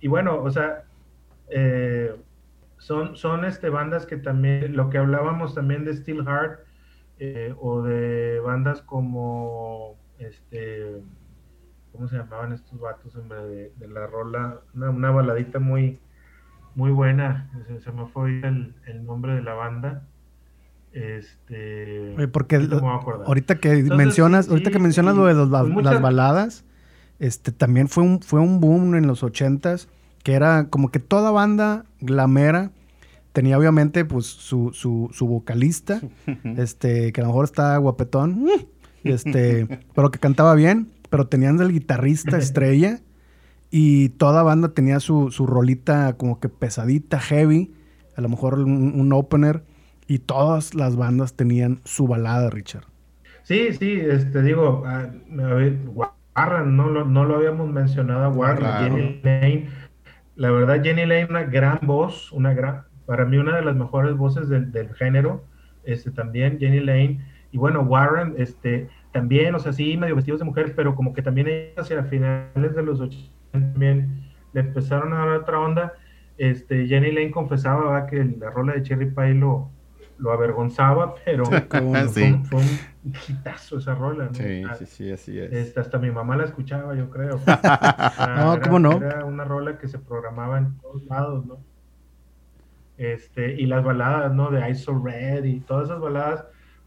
y 0.00 0.08
bueno, 0.08 0.42
o 0.42 0.50
sea, 0.50 0.84
eh, 1.50 2.14
son, 2.78 3.16
son 3.16 3.44
este, 3.44 3.70
bandas 3.70 4.04
que 4.06 4.16
también, 4.16 4.76
lo 4.76 4.90
que 4.90 4.98
hablábamos 4.98 5.54
también 5.54 5.84
de 5.84 5.94
Steel 5.94 6.24
Heart, 6.26 6.60
eh, 7.20 7.54
o 7.60 7.80
de 7.82 8.40
bandas 8.40 8.82
como, 8.82 9.96
este, 10.18 11.00
¿cómo 11.94 12.08
se 12.08 12.16
llamaban 12.16 12.52
estos 12.52 12.78
vatos, 12.78 13.14
hombre? 13.16 13.38
De, 13.46 13.72
de 13.78 13.88
la 13.88 14.06
rola, 14.06 14.60
una, 14.74 14.90
una 14.90 15.10
baladita 15.12 15.58
muy, 15.60 15.98
muy 16.74 16.90
buena, 16.90 17.48
se, 17.66 17.80
se 17.80 17.92
me 17.92 18.06
fue 18.08 18.40
el, 18.40 18.74
el 18.86 19.04
nombre 19.06 19.34
de 19.34 19.42
la 19.42 19.54
banda. 19.54 20.02
Este, 20.92 22.14
Oye, 22.16 22.28
porque 22.28 22.56
ahorita 22.56 22.76
lo- 22.76 22.80
me 22.82 22.86
voy 22.88 22.96
a 22.96 23.00
acordar. 23.00 23.26
ahorita 23.26 23.54
que 23.56 23.70
Entonces, 23.72 23.96
mencionas, 23.96 24.44
sí, 24.46 24.50
ahorita 24.52 24.70
que 24.70 24.78
mencionas 24.78 25.14
sí, 25.14 25.20
lo 25.20 25.26
de 25.26 25.34
los 25.34 25.48
pues 25.48 25.62
muchas- 25.68 25.92
las 25.94 26.02
baladas, 26.02 26.64
este 27.18 27.52
también 27.52 27.88
fue 27.88 28.04
un, 28.04 28.20
fue 28.20 28.40
un 28.40 28.60
boom 28.60 28.94
en 28.94 29.06
los 29.06 29.22
ochentas, 29.22 29.88
que 30.22 30.34
era 30.34 30.68
como 30.70 30.90
que 30.90 31.00
toda 31.00 31.30
banda 31.30 31.84
glamera 32.00 32.70
tenía 33.32 33.58
obviamente 33.58 34.04
pues 34.04 34.26
su, 34.26 34.70
su, 34.72 35.10
su 35.12 35.26
vocalista, 35.26 36.00
este, 36.44 37.12
que 37.12 37.20
a 37.20 37.24
lo 37.24 37.28
mejor 37.30 37.44
está 37.46 37.76
guapetón, 37.78 38.46
este, 39.02 39.66
pero 39.94 40.10
que 40.12 40.18
cantaba 40.20 40.54
bien, 40.54 40.88
pero 41.14 41.28
tenían 41.28 41.60
el 41.60 41.70
guitarrista 41.70 42.38
estrella 42.38 42.98
y 43.70 44.08
toda 44.08 44.42
banda 44.42 44.74
tenía 44.74 44.98
su, 44.98 45.30
su 45.30 45.46
rolita 45.46 46.14
como 46.14 46.40
que 46.40 46.48
pesadita, 46.48 47.20
heavy, 47.20 47.72
a 48.16 48.20
lo 48.20 48.28
mejor 48.28 48.54
un, 48.58 48.98
un 49.00 49.12
opener, 49.12 49.62
y 50.08 50.18
todas 50.18 50.74
las 50.74 50.96
bandas 50.96 51.34
tenían 51.34 51.78
su 51.84 52.08
balada, 52.08 52.50
Richard. 52.50 52.82
Sí, 53.44 53.72
sí, 53.74 53.92
este, 54.00 54.42
digo, 54.42 54.82
ah, 54.86 55.06
a 56.34 56.46
Warren, 56.48 56.76
no 56.76 56.88
lo, 56.88 57.04
no 57.04 57.24
lo 57.24 57.36
habíamos 57.36 57.70
mencionado 57.70 58.24
a 58.24 58.28
Warren, 58.30 58.58
Claro. 58.58 58.96
Jenny 58.96 59.20
Lane. 59.22 59.68
La 60.34 60.50
verdad, 60.50 60.82
Jenny 60.82 61.06
Lane, 61.06 61.28
una 61.30 61.44
gran 61.44 61.78
voz, 61.82 62.32
una 62.32 62.54
gran, 62.54 62.82
para 63.06 63.24
mí 63.24 63.36
una 63.36 63.54
de 63.54 63.64
las 63.64 63.76
mejores 63.76 64.16
voces 64.16 64.48
del, 64.48 64.72
del 64.72 64.92
género, 64.94 65.44
este, 65.84 66.10
también 66.10 66.58
Jenny 66.58 66.80
Lane. 66.80 67.24
Y 67.52 67.56
bueno, 67.58 67.82
Warren, 67.82 68.34
este, 68.36 68.88
también, 69.14 69.54
o 69.54 69.60
sea, 69.60 69.72
sí, 69.72 69.96
medio 69.96 70.16
vestidos 70.16 70.40
de 70.40 70.46
mujer, 70.46 70.74
pero 70.76 70.94
como 70.94 71.14
que 71.14 71.22
también 71.22 71.72
hacia 71.78 72.04
finales 72.04 72.74
de 72.74 72.82
los 72.82 73.00
80 73.00 73.32
también 73.52 74.24
le 74.52 74.60
empezaron 74.60 75.12
a 75.14 75.18
dar 75.18 75.28
otra 75.30 75.60
onda. 75.60 75.92
Este, 76.36 76.86
Jenny 76.88 77.12
Lane 77.12 77.30
confesaba 77.30 77.92
¿verdad? 77.92 78.08
que 78.10 78.24
la 78.38 78.50
rola 78.50 78.74
de 78.74 78.82
Cherry 78.82 79.14
Pie 79.14 79.34
lo, 79.34 79.70
lo 80.18 80.32
avergonzaba, 80.32 81.14
pero 81.24 81.44
fue, 81.70 81.80
un- 81.80 82.44
fue 82.44 82.58
un 82.60 82.68
hitazo 83.28 83.78
esa 83.78 83.94
rola, 83.94 84.24
¿no? 84.26 84.34
Sí, 84.34 84.62
Ah, 84.68 84.74
sí, 84.74 84.86
sí, 84.86 85.12
así 85.12 85.38
es. 85.38 85.52
este, 85.52 85.80
hasta 85.80 85.98
mi 85.98 86.10
mamá 86.10 86.36
la 86.36 86.44
escuchaba, 86.44 86.94
yo 86.96 87.08
creo. 87.10 87.38
Ah, 88.16 88.54
No, 88.54 88.60
¿cómo 88.60 88.78
no? 88.78 88.92
Era 88.96 89.24
una 89.24 89.44
rola 89.44 89.78
que 89.78 89.88
se 89.88 89.98
programaba 89.98 90.58
en 90.58 90.76
todos 90.78 91.04
lados, 91.04 91.46
¿no? 91.46 91.64
Este, 92.96 93.54
y 93.60 93.66
las 93.66 93.84
baladas, 93.84 94.32
¿no? 94.34 94.50
De 94.50 94.68
I 94.68 94.74
So 94.74 94.98
Red 95.02 95.44
y 95.44 95.60
todas 95.60 95.84
esas 95.86 96.00
baladas, 96.00 96.44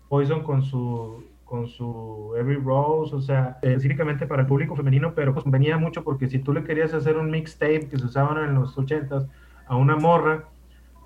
Poison 0.07 0.41
con 0.43 0.63
su 0.63 1.23
con 1.47 1.67
su 1.67 2.33
Every 2.37 2.57
Rose, 2.57 3.15
o 3.15 3.21
sea, 3.21 3.57
específicamente 3.61 4.27
para 4.27 4.41
el 4.41 4.47
público 4.47 4.75
femenino, 4.75 5.13
pero 5.15 5.33
pues 5.33 5.45
venía 5.49 5.77
mucho 5.77 6.03
porque 6.03 6.27
si 6.27 6.39
tú 6.39 6.53
le 6.53 6.63
querías 6.63 6.93
hacer 6.93 7.17
un 7.17 7.31
mixtape 7.31 7.87
que 7.89 7.97
se 7.97 8.05
usaban 8.05 8.43
en 8.43 8.53
los 8.55 8.77
ochentas 8.77 9.25
a 9.65 9.75
una 9.77 9.95
morra, 9.95 10.43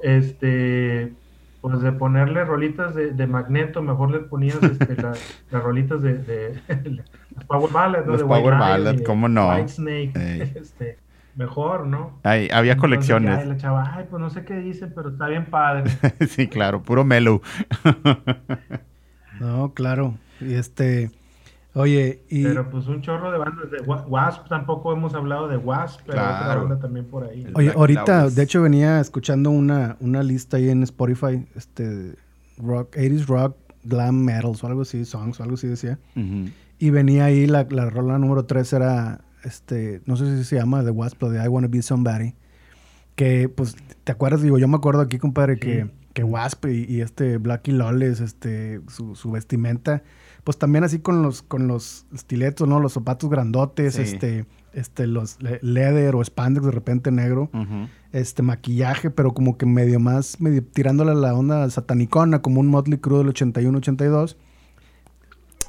este, 0.02 1.14
pues 1.62 1.82
de 1.82 1.92
ponerle 1.92 2.44
rolitas 2.44 2.96
de, 2.96 3.12
de 3.12 3.28
magneto, 3.28 3.82
mejor 3.84 4.10
le 4.12 4.20
ponías 4.20 4.62
este, 4.64 4.96
la- 5.02 5.14
las 5.52 5.64
rolitas 5.64 6.02
de, 6.02 6.16
de- 6.18 6.60
las 7.36 7.46
Power 7.46 7.72
Ballads, 7.72 8.06
¿no? 8.06 8.12
Las 8.14 8.22
de 8.22 8.28
Power 8.28 8.44
White 8.44 8.58
Ballad, 8.58 8.96
¿cómo 9.06 9.28
no? 9.30 9.50
Whitesnake, 9.50 10.12
Ey. 10.16 10.42
este, 10.56 10.98
mejor, 11.36 11.86
¿no? 11.86 12.20
Ay, 12.24 12.50
había 12.52 12.74
Entonces, 12.74 12.80
colecciones. 12.80 13.38
ay, 13.38 13.48
la 13.48 13.58
chava, 13.58 13.94
ay, 13.96 14.06
pues 14.10 14.20
no 14.20 14.30
sé 14.32 14.44
qué 14.44 14.56
dicen, 14.56 14.92
pero 14.96 15.10
está 15.10 15.28
bien 15.28 15.46
padre. 15.46 15.92
sí, 16.28 16.48
claro, 16.48 16.82
puro 16.82 17.04
mellow. 17.06 17.42
No, 19.39 19.74
claro. 19.74 20.16
Y 20.42 20.54
este, 20.54 21.12
oye, 21.74 22.22
y 22.30 22.44
Pero 22.44 22.70
pues 22.70 22.88
un 22.88 23.02
chorro 23.02 23.32
de 23.32 23.38
bandas 23.38 23.72
de 23.72 23.82
Wa- 23.82 24.06
Wasp, 24.08 24.48
tampoco 24.50 24.92
hemos 24.94 25.14
hablado 25.14 25.48
de 25.48 25.58
Wasp, 25.58 26.02
pero 26.06 26.20
otra 26.22 26.39
Claro. 26.44 26.62
banda 26.62 26.80
también 26.80 27.06
por 27.06 27.24
ahí. 27.26 27.44
El- 27.44 27.56
oye, 27.56 27.66
Black 27.68 27.78
ahorita, 27.78 28.30
de 28.30 28.44
hecho 28.44 28.62
venía 28.62 29.00
escuchando 29.00 29.52
una, 29.52 29.98
una 30.00 30.24
lista 30.24 30.58
ahí 30.58 30.70
en 30.70 30.84
Spotify, 30.84 31.46
este 31.56 32.16
rock, 32.58 32.96
80s 32.96 33.26
rock 33.28 33.56
glam 33.84 34.16
metals 34.24 34.64
o 34.64 34.68
algo 34.68 34.82
así, 34.82 35.06
songs 35.06 35.39
o 35.39 35.44
algo 35.44 35.56
así 35.56 35.68
decía. 35.68 35.98
Ujú. 36.16 36.50
Y 36.80 36.89
venía 36.89 37.26
ahí 37.26 37.48
la, 37.48 37.66
la 37.70 37.89
rola 37.89 38.18
número 38.18 38.46
3 38.46 38.74
era, 38.74 39.22
este, 39.44 40.02
no 40.06 40.16
sé 40.18 40.38
si 40.38 40.44
se 40.44 40.56
llama 40.58 40.84
The 40.84 40.89
Wasp 40.92 41.22
o 41.24 41.30
de 41.30 41.44
I 41.44 41.48
Wanna 41.48 41.68
Be 41.68 41.82
Somebody. 41.82 42.34
Que, 43.16 43.50
pues, 43.50 43.76
¿te 44.04 44.12
acuerdas? 44.12 44.42
Digo, 44.42 44.58
yo 44.58 44.68
me 44.68 44.78
acuerdo 44.78 45.02
aquí, 45.02 45.18
compadre, 45.20 45.60
que, 45.60 45.89
que 46.14 46.24
Wasp 46.24 46.66
y, 46.66 46.86
y 46.89 47.01
este 47.01 47.38
Blackie 47.38 47.72
Lawless, 47.72 48.20
este, 48.20 48.82
su, 48.88 49.16
su 49.16 49.32
vestimenta, 49.32 50.03
pues 50.43 50.57
también 50.57 50.84
así 50.84 50.99
con 50.99 51.22
los, 51.22 51.41
con 51.41 51.68
los 51.68 52.05
estiletos, 52.14 52.68
¿no? 52.68 52.80
Los 52.80 52.93
zapatos 52.93 53.30
grandotes, 53.30 53.95
Sí. 53.95 54.01
este, 54.01 54.45
este, 54.74 55.05
los 55.07 55.41
le- 55.41 55.59
leather 55.62 56.16
o 56.16 56.24
spandex 56.24 56.66
de 56.66 56.72
repente 56.72 57.12
negro 57.12 57.49
este 58.14 58.41
maquillaje, 58.41 59.09
pero 59.09 59.34
como 59.34 59.57
que 59.57 59.66
medio 59.66 59.99
más, 59.99 60.39
medio 60.41 60.64
tirándole 60.64 61.12
a 61.12 61.16
la 61.16 61.34
onda 61.34 61.70
satanicona, 61.70 62.41
como 62.41 62.59
un 62.59 62.68
Motley 62.68 62.97
Crue 62.99 63.20
del 63.20 63.28
81-82. 63.34 64.36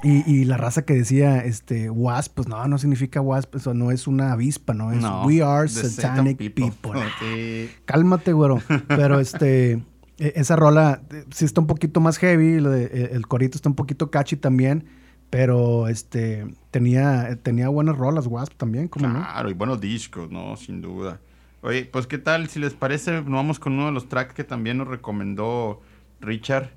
Y, 0.04 0.28
y 0.28 0.44
la 0.46 0.56
raza 0.56 0.82
que 0.84 0.94
decía, 0.94 1.44
este, 1.44 1.88
wasp, 1.88 2.34
pues 2.34 2.48
no, 2.48 2.66
no 2.66 2.76
significa 2.78 3.20
wasp, 3.20 3.54
eso 3.54 3.72
no 3.72 3.92
es 3.92 4.08
una 4.08 4.32
avispa, 4.32 4.74
no, 4.74 4.90
es 4.90 5.00
No, 5.00 5.24
we 5.26 5.40
are 5.42 5.68
satanic 5.68 6.36
Satan 6.40 6.52
people. 6.54 7.00
Sí. 7.20 7.70
Cálmate, 7.84 8.32
güero. 8.32 8.60
Pero 8.88 9.20
este, 9.20 9.80
esa 10.34 10.56
rola 10.56 11.02
eh, 11.10 11.24
sí 11.30 11.44
está 11.44 11.60
un 11.60 11.66
poquito 11.66 12.00
más 12.00 12.18
heavy, 12.18 12.64
eh, 12.64 13.10
el 13.12 13.26
corito 13.26 13.56
está 13.56 13.68
un 13.68 13.74
poquito 13.74 14.10
catchy 14.10 14.36
también, 14.36 14.86
pero 15.30 15.88
este, 15.88 16.46
tenía, 16.70 17.38
tenía 17.42 17.68
buenas 17.68 17.96
rolas, 17.96 18.26
wasp 18.26 18.54
también, 18.56 18.88
como 18.88 19.08
no. 19.08 19.20
Claro, 19.20 19.50
y 19.50 19.54
buenos 19.54 19.80
discos, 19.80 20.30
¿no? 20.30 20.56
Sin 20.56 20.80
duda. 20.80 21.20
Oye, 21.62 21.84
pues 21.84 22.06
qué 22.06 22.18
tal, 22.18 22.48
si 22.48 22.58
les 22.58 22.74
parece, 22.74 23.12
nos 23.12 23.30
vamos 23.30 23.58
con 23.58 23.74
uno 23.74 23.86
de 23.86 23.92
los 23.92 24.08
tracks 24.08 24.34
que 24.34 24.44
también 24.44 24.78
nos 24.78 24.88
recomendó 24.88 25.80
Richard, 26.20 26.70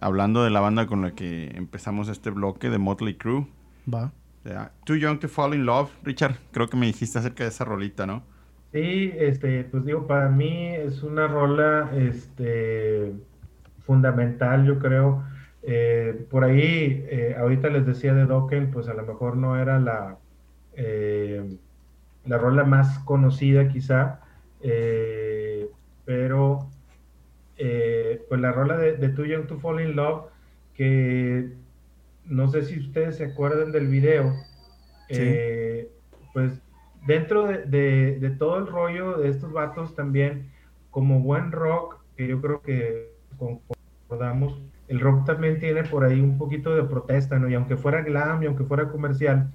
hablando 0.00 0.42
de 0.42 0.50
la 0.50 0.60
banda 0.60 0.86
con 0.86 1.02
la 1.02 1.14
que 1.14 1.52
empezamos 1.54 2.08
este 2.08 2.30
bloque 2.30 2.70
de 2.70 2.78
Motley 2.78 3.14
Crue. 3.14 3.46
Va. 3.92 4.12
Too 4.84 4.96
Young 4.96 5.18
to 5.20 5.28
Fall 5.28 5.54
in 5.54 5.66
Love. 5.66 5.90
Richard, 6.02 6.38
creo 6.52 6.68
que 6.68 6.76
me 6.76 6.86
dijiste 6.86 7.18
acerca 7.18 7.44
de 7.44 7.50
esa 7.50 7.64
rolita, 7.64 8.06
¿no? 8.06 8.22
Sí, 8.72 9.12
este, 9.16 9.64
pues 9.64 9.84
digo, 9.84 10.06
para 10.06 10.28
mí 10.28 10.68
es 10.76 11.02
una 11.02 11.26
rola, 11.26 11.90
este, 11.96 13.12
fundamental, 13.84 14.64
yo 14.64 14.78
creo. 14.78 15.24
Eh, 15.62 16.26
por 16.30 16.44
ahí, 16.44 17.04
eh, 17.10 17.34
ahorita 17.38 17.68
les 17.68 17.84
decía 17.84 18.14
de 18.14 18.26
Dokken, 18.26 18.70
pues 18.70 18.88
a 18.88 18.94
lo 18.94 19.04
mejor 19.04 19.36
no 19.36 19.60
era 19.60 19.80
la, 19.80 20.18
eh, 20.74 21.58
la 22.24 22.38
rola 22.38 22.62
más 22.64 23.00
conocida 23.00 23.68
quizá, 23.68 24.20
pero 26.04 26.68
pues 28.28 28.40
la 28.40 28.52
rola 28.52 28.76
de, 28.78 28.96
de 28.96 29.08
Too 29.10 29.26
Young 29.26 29.46
to 29.46 29.58
Fall 29.58 29.80
in 29.80 29.96
Love, 29.96 30.26
que 30.74 31.50
no 32.24 32.48
sé 32.48 32.62
si 32.62 32.78
ustedes 32.78 33.16
se 33.16 33.24
acuerdan 33.26 33.72
del 33.72 33.88
video, 33.88 34.32
Sí. 35.08 35.40
pues 36.32 36.62
dentro 37.06 37.46
de, 37.46 37.58
de- 37.64 38.18
de 38.20 38.30
todo 38.30 38.58
el 38.58 38.66
rollo 38.66 39.18
de 39.18 39.28
estos 39.28 39.52
vatos 39.52 39.94
también, 39.94 40.50
como 40.90 41.20
buen 41.20 41.52
rock, 41.52 41.96
que 42.16 42.26
yo 42.28 42.40
creo 42.40 42.62
que 42.62 43.12
concordamos, 43.38 44.60
el 44.88 45.00
rock 45.00 45.24
también 45.24 45.58
tiene 45.60 45.84
por 45.84 46.04
ahí 46.04 46.20
un 46.20 46.36
poquito 46.36 46.74
de 46.74 46.82
protesta, 46.84 47.38
¿no? 47.38 47.48
Y 47.48 47.54
aunque 47.54 47.76
fuera 47.76 48.02
glam 48.02 48.42
y 48.42 48.46
aunque 48.46 48.64
fuera 48.64 48.88
comercial, 48.88 49.50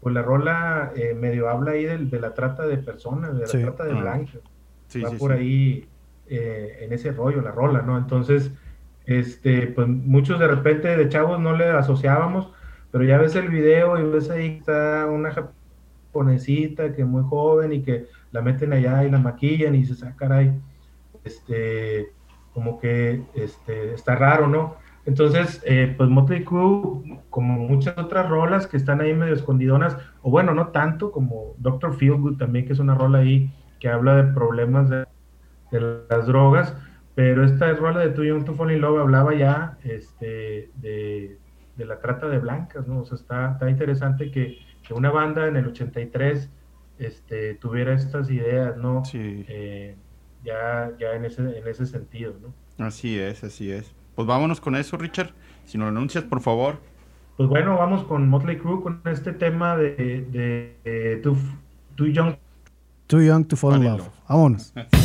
pues 0.00 0.14
la 0.14 0.22
rola 0.22 0.92
eh, 0.96 1.14
medio 1.14 1.48
habla 1.48 1.72
ahí 1.72 1.84
del- 1.84 2.10
de, 2.10 2.20
la 2.20 2.34
trata 2.34 2.66
de 2.66 2.78
personas, 2.78 3.34
de 3.34 3.40
la 3.40 3.46
Sí. 3.46 3.60
trata 3.62 3.84
de 3.84 3.92
Ah. 3.92 4.00
blancas 4.00 4.40
Sí, 4.88 5.00
va 5.02 5.10
sí, 5.10 5.16
por 5.16 5.32
sí. 5.32 5.38
ahí 5.38 5.88
eh, 6.32 6.78
en 6.82 6.92
ese 6.92 7.10
rollo, 7.12 7.40
la 7.42 7.50
rola, 7.50 7.82
¿no? 7.82 7.98
Entonces, 7.98 8.52
este, 9.04 9.66
pues 9.68 9.88
muchos 9.88 10.38
de 10.38 10.46
repente 10.46 10.96
de 10.96 11.08
chavos 11.08 11.40
no 11.40 11.56
le 11.56 11.66
asociábamos, 11.70 12.52
pero 12.92 13.04
ya 13.04 13.18
ves 13.18 13.34
el 13.36 13.48
video 13.48 13.98
y 13.98 14.08
ves 14.10 14.30
ahí 14.30 14.52
que 14.54 14.58
está 14.58 15.06
una 15.10 15.32
japonesita 16.10 16.92
que 16.92 17.04
muy 17.04 17.22
joven 17.22 17.72
y 17.72 17.82
que 17.82 18.06
la 18.32 18.42
meten 18.42 18.72
allá 18.72 19.04
y 19.04 19.10
la 19.10 19.18
maquillan 19.18 19.74
y 19.74 19.78
dices, 19.78 20.02
ah, 20.02 20.14
caray, 20.16 20.52
este, 21.24 22.12
como 22.52 22.80
que 22.80 23.22
este, 23.34 23.94
está 23.94 24.16
raro, 24.16 24.48
¿no? 24.48 24.76
Entonces, 25.06 25.62
eh, 25.64 25.94
pues 25.96 26.10
Motley 26.10 26.44
Crue, 26.44 27.22
como 27.30 27.58
muchas 27.58 27.96
otras 27.96 28.28
rolas 28.28 28.66
que 28.66 28.76
están 28.76 29.00
ahí 29.00 29.14
medio 29.14 29.34
escondidonas, 29.34 29.96
o 30.22 30.30
bueno, 30.30 30.52
no 30.52 30.68
tanto, 30.68 31.10
como 31.10 31.54
Doctor 31.58 31.94
Feelgood 31.94 32.36
también, 32.36 32.66
que 32.66 32.74
es 32.74 32.78
una 32.78 32.94
rola 32.94 33.18
ahí 33.18 33.50
que 33.78 33.88
habla 33.88 34.16
de 34.16 34.32
problemas 34.34 34.90
de, 34.90 35.06
de 35.70 36.04
las 36.10 36.26
drogas, 36.26 36.76
pero 37.14 37.44
esta 37.44 37.72
rola 37.74 38.00
de 38.00 38.10
Too 38.10 38.24
Young 38.24 38.44
to 38.44 38.54
Fall 38.54 38.72
in 38.72 38.80
Love 38.80 39.00
hablaba 39.00 39.34
ya 39.34 39.78
este, 39.84 40.70
de, 40.76 41.38
de 41.76 41.84
la 41.84 41.98
trata 41.98 42.28
de 42.28 42.38
blancas, 42.38 42.86
¿no? 42.86 43.00
O 43.00 43.04
sea, 43.04 43.16
está, 43.16 43.52
está 43.52 43.70
interesante 43.70 44.30
que, 44.30 44.58
que 44.90 44.94
una 44.94 45.12
banda 45.12 45.46
en 45.46 45.54
el 45.54 45.68
83 45.68 46.50
este, 46.98 47.54
tuviera 47.54 47.94
estas 47.94 48.28
ideas, 48.28 48.76
¿no? 48.76 49.04
Sí. 49.04 49.44
Eh, 49.48 49.94
ya, 50.44 50.90
ya 50.98 51.12
en 51.12 51.24
ese, 51.24 51.42
en 51.42 51.68
ese 51.68 51.86
sentido, 51.86 52.34
¿no? 52.42 52.84
Así 52.84 53.16
es, 53.16 53.44
así 53.44 53.70
es. 53.70 53.94
Pues 54.16 54.26
vámonos 54.26 54.60
con 54.60 54.74
eso, 54.74 54.96
Richard. 54.96 55.30
Si 55.64 55.78
nos 55.78 55.92
lo 55.92 55.96
anuncias, 55.96 56.24
por 56.24 56.40
favor. 56.40 56.80
Pues 57.36 57.48
bueno, 57.48 57.78
vamos 57.78 58.02
con 58.02 58.28
Motley 58.28 58.58
Crue 58.58 58.82
con 58.82 59.00
este 59.04 59.32
tema 59.32 59.76
de, 59.76 59.94
de, 59.94 60.74
de 60.82 61.20
Too, 61.22 61.36
Too 61.94 62.08
Young 62.08 62.34
Too 63.06 63.22
Young 63.22 63.46
to 63.46 63.54
Fall 63.54 63.76
in. 63.76 63.84
Love. 63.84 64.08
Vámonos. 64.28 64.74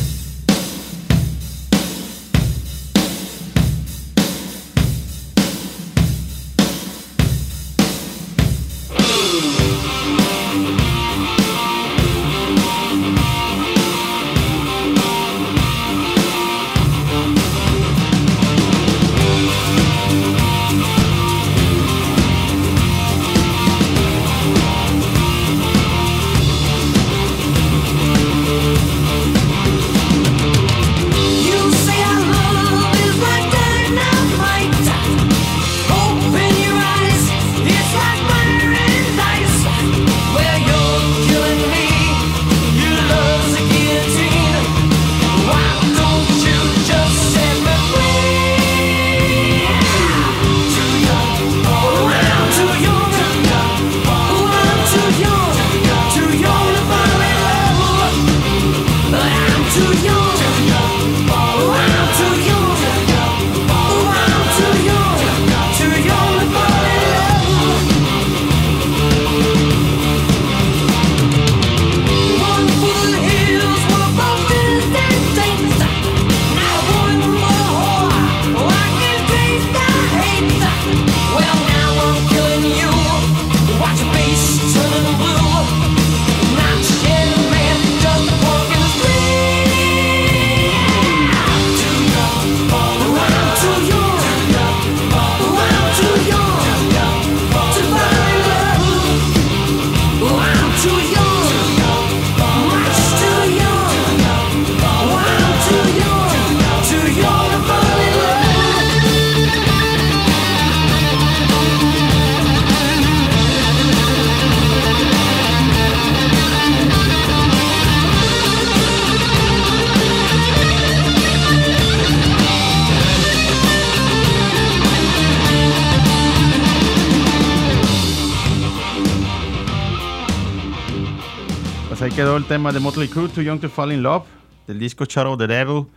el 132.37 132.45
tema 132.45 132.71
de 132.71 132.79
Motley 132.79 133.07
Crue, 133.07 133.29
Too 133.29 133.43
Young 133.43 133.59
to 133.59 133.69
Fall 133.69 133.91
in 133.93 134.03
Love, 134.03 134.25
del 134.67 134.79
disco 134.79 135.05
Shadow 135.05 135.37
the 135.37 135.47
Devil. 135.47 135.87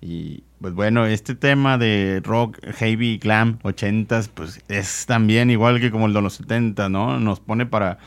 Y 0.00 0.42
pues 0.60 0.74
bueno, 0.74 1.06
este 1.06 1.34
tema 1.34 1.78
de 1.78 2.20
rock, 2.22 2.58
heavy, 2.74 3.18
glam, 3.18 3.58
80s, 3.62 4.28
pues 4.32 4.62
es 4.68 5.06
también 5.06 5.50
igual 5.50 5.80
que 5.80 5.90
como 5.90 6.06
el 6.06 6.12
de 6.12 6.20
los 6.20 6.34
70, 6.34 6.88
¿no? 6.88 7.18
Nos 7.18 7.40
pone 7.40 7.66
para 7.66 7.98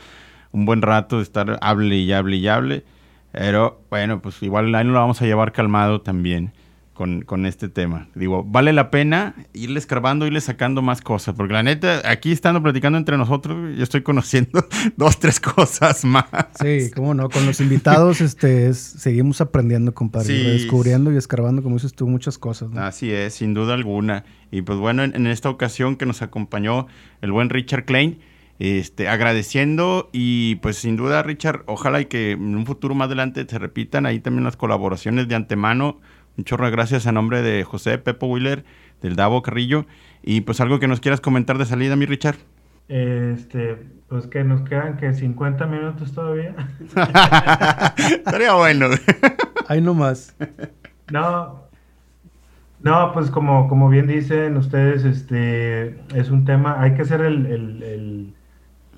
un 0.52 0.66
buen 0.66 0.82
rato 0.82 1.16
de 1.16 1.22
estar 1.22 1.58
hable 1.60 1.96
y 1.96 2.12
hable 2.12 2.36
y 2.36 2.48
hable. 2.48 2.84
Pero 3.32 3.80
bueno, 3.90 4.20
pues 4.22 4.42
igual 4.42 4.74
ahí 4.74 4.84
lo 4.84 4.94
vamos 4.94 5.20
a 5.22 5.26
llevar 5.26 5.52
calmado 5.52 6.00
también 6.00 6.52
con, 6.94 7.22
con 7.22 7.46
este 7.46 7.68
tema. 7.70 8.08
Digo, 8.14 8.44
vale 8.44 8.72
la 8.74 8.90
pena 8.90 9.34
irle 9.54 9.78
escarbando, 9.78 10.26
irle 10.26 10.40
sacando 10.42 10.82
más 10.82 11.00
cosas, 11.00 11.34
porque 11.34 11.54
la 11.54 11.62
neta, 11.62 12.02
aquí 12.04 12.30
estando 12.30 12.62
platicando 12.62 12.98
entre 12.98 13.16
nosotros, 13.16 13.74
yo 13.76 13.82
estoy 13.82 14.02
conociendo 14.02 14.66
dos, 14.96 15.18
tres 15.18 15.40
cosas 15.40 16.04
más. 16.04 16.26
Sí, 16.60 16.90
cómo 16.94 17.14
no, 17.14 17.30
con 17.30 17.46
los 17.46 17.60
invitados 17.60 18.20
este, 18.20 18.68
es- 18.68 18.78
seguimos 18.78 19.40
aprendiendo, 19.40 19.94
compadre, 19.94 20.26
Sí. 20.26 20.42
descubriendo 20.42 21.10
y 21.12 21.16
escarbando, 21.16 21.62
como 21.62 21.76
dices 21.76 21.94
tú, 21.94 22.06
muchas 22.06 22.36
cosas. 22.36 22.68
¿no? 22.70 22.82
Así 22.82 23.10
es, 23.10 23.32
sin 23.34 23.54
duda 23.54 23.72
alguna. 23.74 24.24
Y 24.50 24.62
pues 24.62 24.78
bueno, 24.78 25.02
en, 25.02 25.14
en 25.16 25.26
esta 25.26 25.48
ocasión 25.48 25.96
que 25.96 26.04
nos 26.04 26.20
acompañó 26.20 26.86
el 27.22 27.32
buen 27.32 27.48
Richard 27.48 27.84
Klein, 27.86 28.18
este, 28.58 29.08
agradeciendo 29.08 30.10
y 30.12 30.56
pues 30.56 30.76
sin 30.76 30.96
duda 30.96 31.22
Richard, 31.22 31.62
ojalá 31.66 32.02
y 32.02 32.06
que 32.06 32.32
en 32.32 32.54
un 32.56 32.66
futuro 32.66 32.94
más 32.94 33.06
adelante 33.06 33.46
se 33.48 33.58
repitan 33.58 34.04
ahí 34.04 34.20
también 34.20 34.44
las 34.44 34.56
colaboraciones 34.58 35.28
de 35.28 35.34
antemano. 35.34 35.98
Un 36.40 36.44
chorro 36.44 36.64
de 36.64 36.70
gracias 36.70 37.06
a 37.06 37.12
nombre 37.12 37.42
de 37.42 37.64
José 37.64 37.98
Pepo 37.98 38.26
Wheeler, 38.26 38.64
del 39.02 39.14
Davo 39.14 39.42
Carrillo. 39.42 39.84
Y 40.22 40.40
pues 40.40 40.58
algo 40.62 40.78
que 40.80 40.88
nos 40.88 40.98
quieras 40.98 41.20
comentar 41.20 41.58
de 41.58 41.66
salida, 41.66 41.96
mi 41.96 42.06
Richard. 42.06 42.36
Este, 42.88 43.76
pues 44.08 44.26
que 44.26 44.42
nos 44.42 44.62
quedan 44.62 44.96
que 44.96 45.12
50 45.12 45.66
minutos 45.66 46.14
todavía. 46.14 46.54
Estaría 47.98 48.54
bueno. 48.54 48.86
Ahí 49.68 49.82
nomás. 49.82 50.34
No, 51.12 51.60
no, 52.80 53.12
pues 53.12 53.30
como, 53.30 53.68
como 53.68 53.90
bien 53.90 54.06
dicen 54.06 54.56
ustedes, 54.56 55.04
este 55.04 56.00
es 56.14 56.30
un 56.30 56.46
tema, 56.46 56.80
hay 56.80 56.94
que 56.94 57.02
hacer 57.02 57.20
el, 57.20 57.44
el, 57.44 57.82
el, 57.82 58.34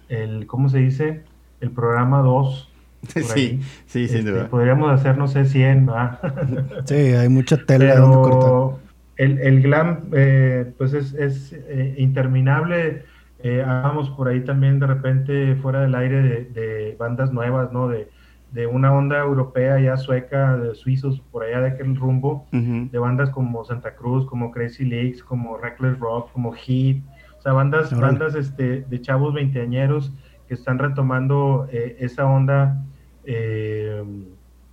el- 0.08 0.46
¿cómo 0.46 0.68
se 0.68 0.78
dice? 0.78 1.24
El 1.60 1.72
programa 1.72 2.18
2. 2.20 2.71
sí, 3.34 3.60
sí, 3.86 4.08
sin 4.08 4.18
Este, 4.18 4.30
duda. 4.30 4.48
Podríamos 4.48 4.90
hacer, 4.90 5.18
no 5.18 5.28
sé, 5.28 5.44
100, 5.44 5.88
¿va? 5.88 6.20
Sí, 6.84 6.94
hay 6.94 7.28
mucha 7.28 7.56
tela 7.64 7.94
de 7.94 7.96
donde 7.96 8.16
cortar. 8.16 8.40
Pero 8.40 8.78
el, 9.16 9.38
el 9.38 9.62
glam, 9.62 10.08
eh, 10.12 10.72
pues 10.78 10.92
es, 10.94 11.12
es, 11.14 11.52
eh, 11.52 11.94
interminable. 11.98 13.04
Eh, 13.40 13.62
hablamos 13.66 14.10
por 14.10 14.28
ahí 14.28 14.40
también 14.44 14.78
de 14.78 14.86
repente 14.86 15.56
fuera 15.56 15.80
del 15.80 15.94
aire 15.94 16.22
de, 16.22 16.44
de 16.44 16.96
bandas 16.98 17.32
nuevas, 17.32 17.72
¿no? 17.72 17.88
De, 17.88 18.08
de 18.52 18.66
una 18.66 18.92
onda 18.92 19.18
europea 19.18 19.80
ya 19.80 19.96
sueca, 19.96 20.56
de 20.56 20.74
suizos, 20.74 21.20
por 21.32 21.42
allá 21.44 21.60
de 21.60 21.68
aquel 21.68 21.96
rumbo, 21.96 22.46
Ujú. 22.52 22.88
de 22.90 22.98
bandas 22.98 23.30
como 23.30 23.64
Santa 23.64 23.94
Cruz, 23.94 24.26
como 24.26 24.50
Crazy 24.52 24.84
Leaks, 24.84 25.22
como 25.22 25.56
Reckless 25.56 25.98
Rock, 25.98 26.30
como 26.32 26.52
Heat, 26.52 26.98
o 27.38 27.42
sea, 27.42 27.52
bandas, 27.52 27.98
bandas 27.98 28.34
este, 28.34 28.82
de 28.82 29.00
chavos 29.00 29.34
veinteañeros 29.34 30.12
que 30.46 30.54
están 30.54 30.78
retomando 30.78 31.66
eh, 31.72 31.96
esa 32.00 32.26
onda. 32.26 32.84
Eh, 33.24 34.02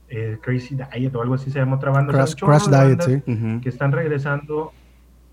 eh, 0.10 0.38
Crazy 0.42 0.76
Diet 0.76 1.16
o 1.16 1.22
algo 1.22 1.36
así 1.36 1.52
se 1.52 1.60
llama 1.60 1.76
otra 1.78 1.92
banda. 1.92 2.14
Crash, 2.14 2.68
Diet, 2.68 3.02
sí. 3.02 3.60
Que 3.62 3.70
están 3.70 3.92
regresando 3.92 4.72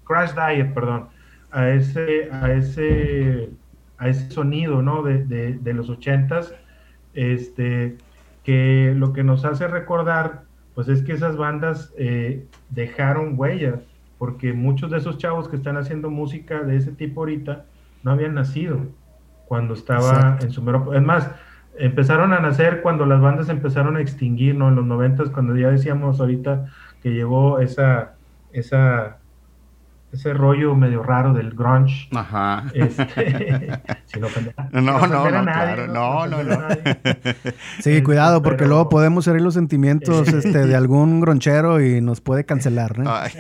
Crash 0.05 0.33
Diet, 0.33 0.75
perdón, 0.75 1.09
a 1.51 1.71
ese 1.71 2.29
a 2.31 2.53
ese 2.53 3.51
a 3.99 4.09
ese 4.09 4.31
sonido, 4.31 4.83
¿no? 4.83 5.03
de, 5.03 5.25
de, 5.25 5.55
de 5.55 5.73
los 5.73 5.89
ochentas, 5.89 6.55
este 7.15 7.97
que 8.45 8.95
lo 8.95 9.13
que 9.13 9.25
nos 9.25 9.45
hace 9.45 9.67
recordar 9.67 10.47
pues 10.77 10.89
es 10.89 11.01
que 11.03 11.13
esas 11.13 11.39
bandas 11.39 11.95
eh, 11.97 12.47
dejaron 12.69 13.33
huella, 13.37 13.81
porque 14.19 14.53
muchos 14.53 14.91
de 14.91 14.99
esos 14.99 15.17
chavos 15.17 15.49
que 15.49 15.57
están 15.57 15.79
haciendo 15.79 16.11
música 16.11 16.63
de 16.63 16.77
ese 16.77 16.93
tipo 16.93 17.23
ahorita 17.23 17.65
no 18.03 18.11
habían 18.11 18.35
nacido 18.35 18.81
cuando 19.47 19.73
estaba 19.73 20.11
Exacto. 20.11 20.45
en 20.45 20.53
su 20.53 20.63
mero... 20.63 20.93
Es 20.93 21.03
más, 21.03 21.31
empezaron 21.79 22.33
a 22.33 22.41
nacer 22.41 22.81
cuando 22.83 23.07
las 23.07 23.21
bandas 23.21 23.49
empezaron 23.49 23.97
a 23.97 24.01
extinguir, 24.01 24.55
¿no? 24.55 24.69
En 24.69 24.77
los 24.77 24.87
noventas, 24.87 25.31
cuando 25.31 25.57
ya 25.57 25.71
decíamos 25.71 26.21
ahorita 26.21 26.67
que 27.03 27.11
llegó 27.13 27.61
esa, 27.61 28.13
esa, 28.53 29.19
ese 30.13 30.33
rollo 30.35 30.75
medio 30.75 31.03
raro 31.03 31.33
del 31.35 31.51
grunge. 31.55 32.09
Ajá. 32.15 32.65
Este, 32.75 33.69
sin 34.07 34.25
ofender, 34.25 34.55
No, 34.73 35.01
sin 35.01 35.11
no, 35.11 35.21
ofender 35.21 35.33
no, 35.35 35.43
nadie, 35.43 35.75
claro, 35.75 35.93
no, 35.93 36.27
no. 36.27 36.59
Sí, 37.81 37.91
Este, 37.91 38.03
cuidado, 38.03 38.43
porque 38.43 38.59
pero- 38.59 38.69
luego 38.71 38.89
podemos 38.89 39.27
herir 39.29 39.43
los 39.43 39.55
sentimientos 39.55 40.29
este, 40.33 40.67
de 40.67 40.75
algún 40.77 41.21
gronchero 41.21 41.81
y 41.81 42.01
nos 42.01 42.21
puede 42.21 42.45
cancelar, 42.45 42.99
¿no? 42.99 43.11
Ay. 43.15 43.31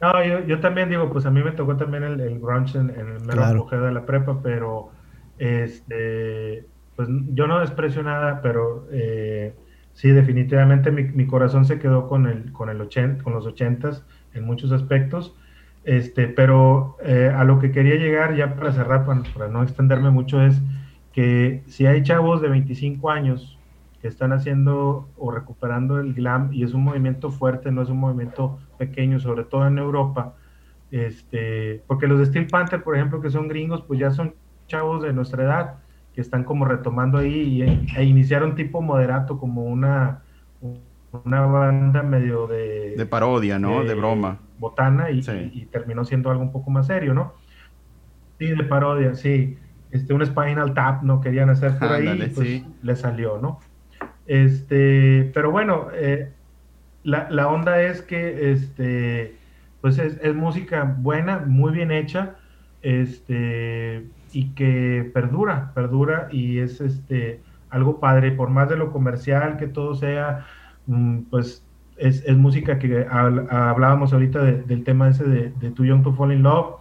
No, 0.00 0.22
yo, 0.24 0.44
yo 0.46 0.60
también 0.60 0.88
digo, 0.90 1.10
pues 1.10 1.24
a 1.26 1.30
mí 1.30 1.42
me 1.42 1.52
tocó 1.52 1.76
también 1.76 2.04
el, 2.04 2.20
el 2.20 2.38
grunge 2.38 2.78
en, 2.78 2.90
en 2.90 2.98
el 3.08 3.20
mero 3.20 3.32
Claro. 3.32 3.60
apogeo 3.60 3.80
de 3.82 3.92
la 3.92 4.04
prepa, 4.04 4.38
pero 4.42 4.90
este, 5.38 6.68
pues 6.94 7.08
yo 7.32 7.46
no 7.46 7.60
desprecio 7.60 8.02
nada, 8.02 8.40
pero 8.42 8.86
eh, 8.90 9.54
sí, 9.92 10.10
definitivamente 10.10 10.90
mi, 10.90 11.26
corazón 11.26 11.64
se 11.64 11.78
quedó 11.78 12.08
con 12.08 12.26
el, 12.26 12.52
con 12.52 12.68
el 12.70 12.80
ochen- 12.80 13.22
con 13.22 13.32
los 13.34 13.46
ochentas 13.46 14.04
en 14.32 14.44
muchos 14.44 14.72
aspectos. 14.72 15.36
Este, 15.84 16.26
pero 16.28 16.96
eh, 17.02 17.32
a 17.34 17.44
lo 17.44 17.58
que 17.60 17.70
quería 17.70 17.94
llegar, 17.96 18.34
ya 18.36 18.56
para 18.56 18.72
cerrar, 18.72 19.06
para, 19.06 19.22
para 19.32 19.48
no 19.48 19.62
extenderme 19.62 20.10
mucho, 20.10 20.42
es 20.42 20.60
que 21.12 21.62
si 21.68 21.86
hay 21.86 22.02
chavos 22.02 22.42
de 22.42 22.48
25 22.48 23.10
años 23.10 23.60
que 24.00 24.08
están 24.08 24.32
haciendo 24.32 25.12
o 25.16 25.30
recuperando 25.30 26.00
el 26.00 26.12
glam, 26.14 26.52
y 26.52 26.64
es 26.64 26.74
un 26.74 26.84
movimiento 26.84 27.30
fuerte, 27.30 27.70
no 27.72 27.82
es 27.82 27.88
un 27.88 27.98
movimiento 27.98 28.58
pequeño, 28.76 29.20
sobre 29.20 29.44
todo 29.44 29.66
en 29.66 29.78
Europa, 29.78 30.36
este, 30.90 31.84
porque 31.86 32.06
los 32.06 32.18
de 32.18 32.26
Steel 32.26 32.48
Panther, 32.48 32.82
por 32.82 32.96
ejemplo, 32.96 33.20
que 33.20 33.30
son 33.30 33.48
gringos, 33.48 33.82
pues 33.86 33.98
ya 34.00 34.10
son 34.10 34.34
chavos 34.66 35.02
de 35.02 35.12
nuestra 35.12 35.44
edad, 35.44 35.78
que 36.12 36.20
están 36.20 36.44
como 36.44 36.64
retomando 36.64 37.18
ahí 37.18 37.62
y, 37.62 37.62
e 37.96 38.04
iniciaron 38.04 38.54
tipo 38.54 38.80
moderato, 38.82 39.38
como 39.38 39.64
una, 39.64 40.24
una 40.60 41.46
banda 41.46 42.02
medio 42.02 42.46
de, 42.46 42.94
De 42.96 43.06
parodia, 43.06 43.58
¿no? 43.58 43.84
De 43.84 43.94
broma. 43.94 44.40
Botana 44.58 45.10
y, 45.10 45.22
Sí. 45.22 45.32
y- 45.52 45.62
y 45.62 45.66
terminó 45.66 46.04
siendo 46.04 46.30
algo 46.30 46.42
un 46.42 46.52
poco 46.52 46.70
más 46.70 46.86
serio, 46.86 47.14
¿no? 47.14 47.34
Sí, 48.38 48.46
de 48.48 48.64
parodia, 48.64 49.14
sí. 49.14 49.58
Este, 49.90 50.12
un 50.12 50.24
Spinal 50.24 50.74
Tap, 50.74 51.02
¿no? 51.02 51.20
Querían 51.20 51.48
hacer 51.50 51.78
por 51.78 51.88
ahí, 51.92 52.06
Ándale, 52.08 52.28
pues 52.28 52.48
sí. 52.48 52.64
le 52.82 52.96
salió, 52.96 53.38
¿no? 53.38 53.60
Este, 54.26 55.30
pero 55.34 55.50
bueno, 55.50 55.88
eh, 55.94 56.34
la, 57.02 57.30
la 57.30 57.48
onda 57.48 57.80
es 57.82 58.02
que, 58.02 58.50
este, 58.52 59.38
pues 59.80 59.98
es, 59.98 60.18
es 60.22 60.34
música 60.34 60.84
buena, 60.98 61.38
muy 61.38 61.72
bien 61.72 61.90
hecha, 61.92 62.36
este, 62.82 64.10
y 64.32 64.54
que 64.54 65.10
perdura, 65.14 65.72
perdura 65.74 66.28
y 66.30 66.58
es, 66.58 66.80
este, 66.80 67.40
algo 67.70 68.00
padre, 68.00 68.32
por 68.32 68.50
más 68.50 68.68
de 68.68 68.76
lo 68.76 68.92
comercial 68.92 69.56
que 69.56 69.66
todo 69.66 69.94
sea, 69.94 70.46
mm, 70.86 71.22
pues 71.30 71.64
es, 71.96 72.22
es 72.26 72.36
música 72.36 72.78
que 72.78 73.06
habl- 73.08 73.46
hablábamos 73.50 74.12
ahorita 74.12 74.42
de- 74.42 74.62
del 74.62 74.84
tema 74.84 75.08
ese 75.08 75.24
de, 75.24 75.50
de 75.60 75.70
Too 75.70 75.84
Young 75.86 76.02
to 76.02 76.12
Fall 76.12 76.32
in 76.32 76.42
Love 76.42 76.76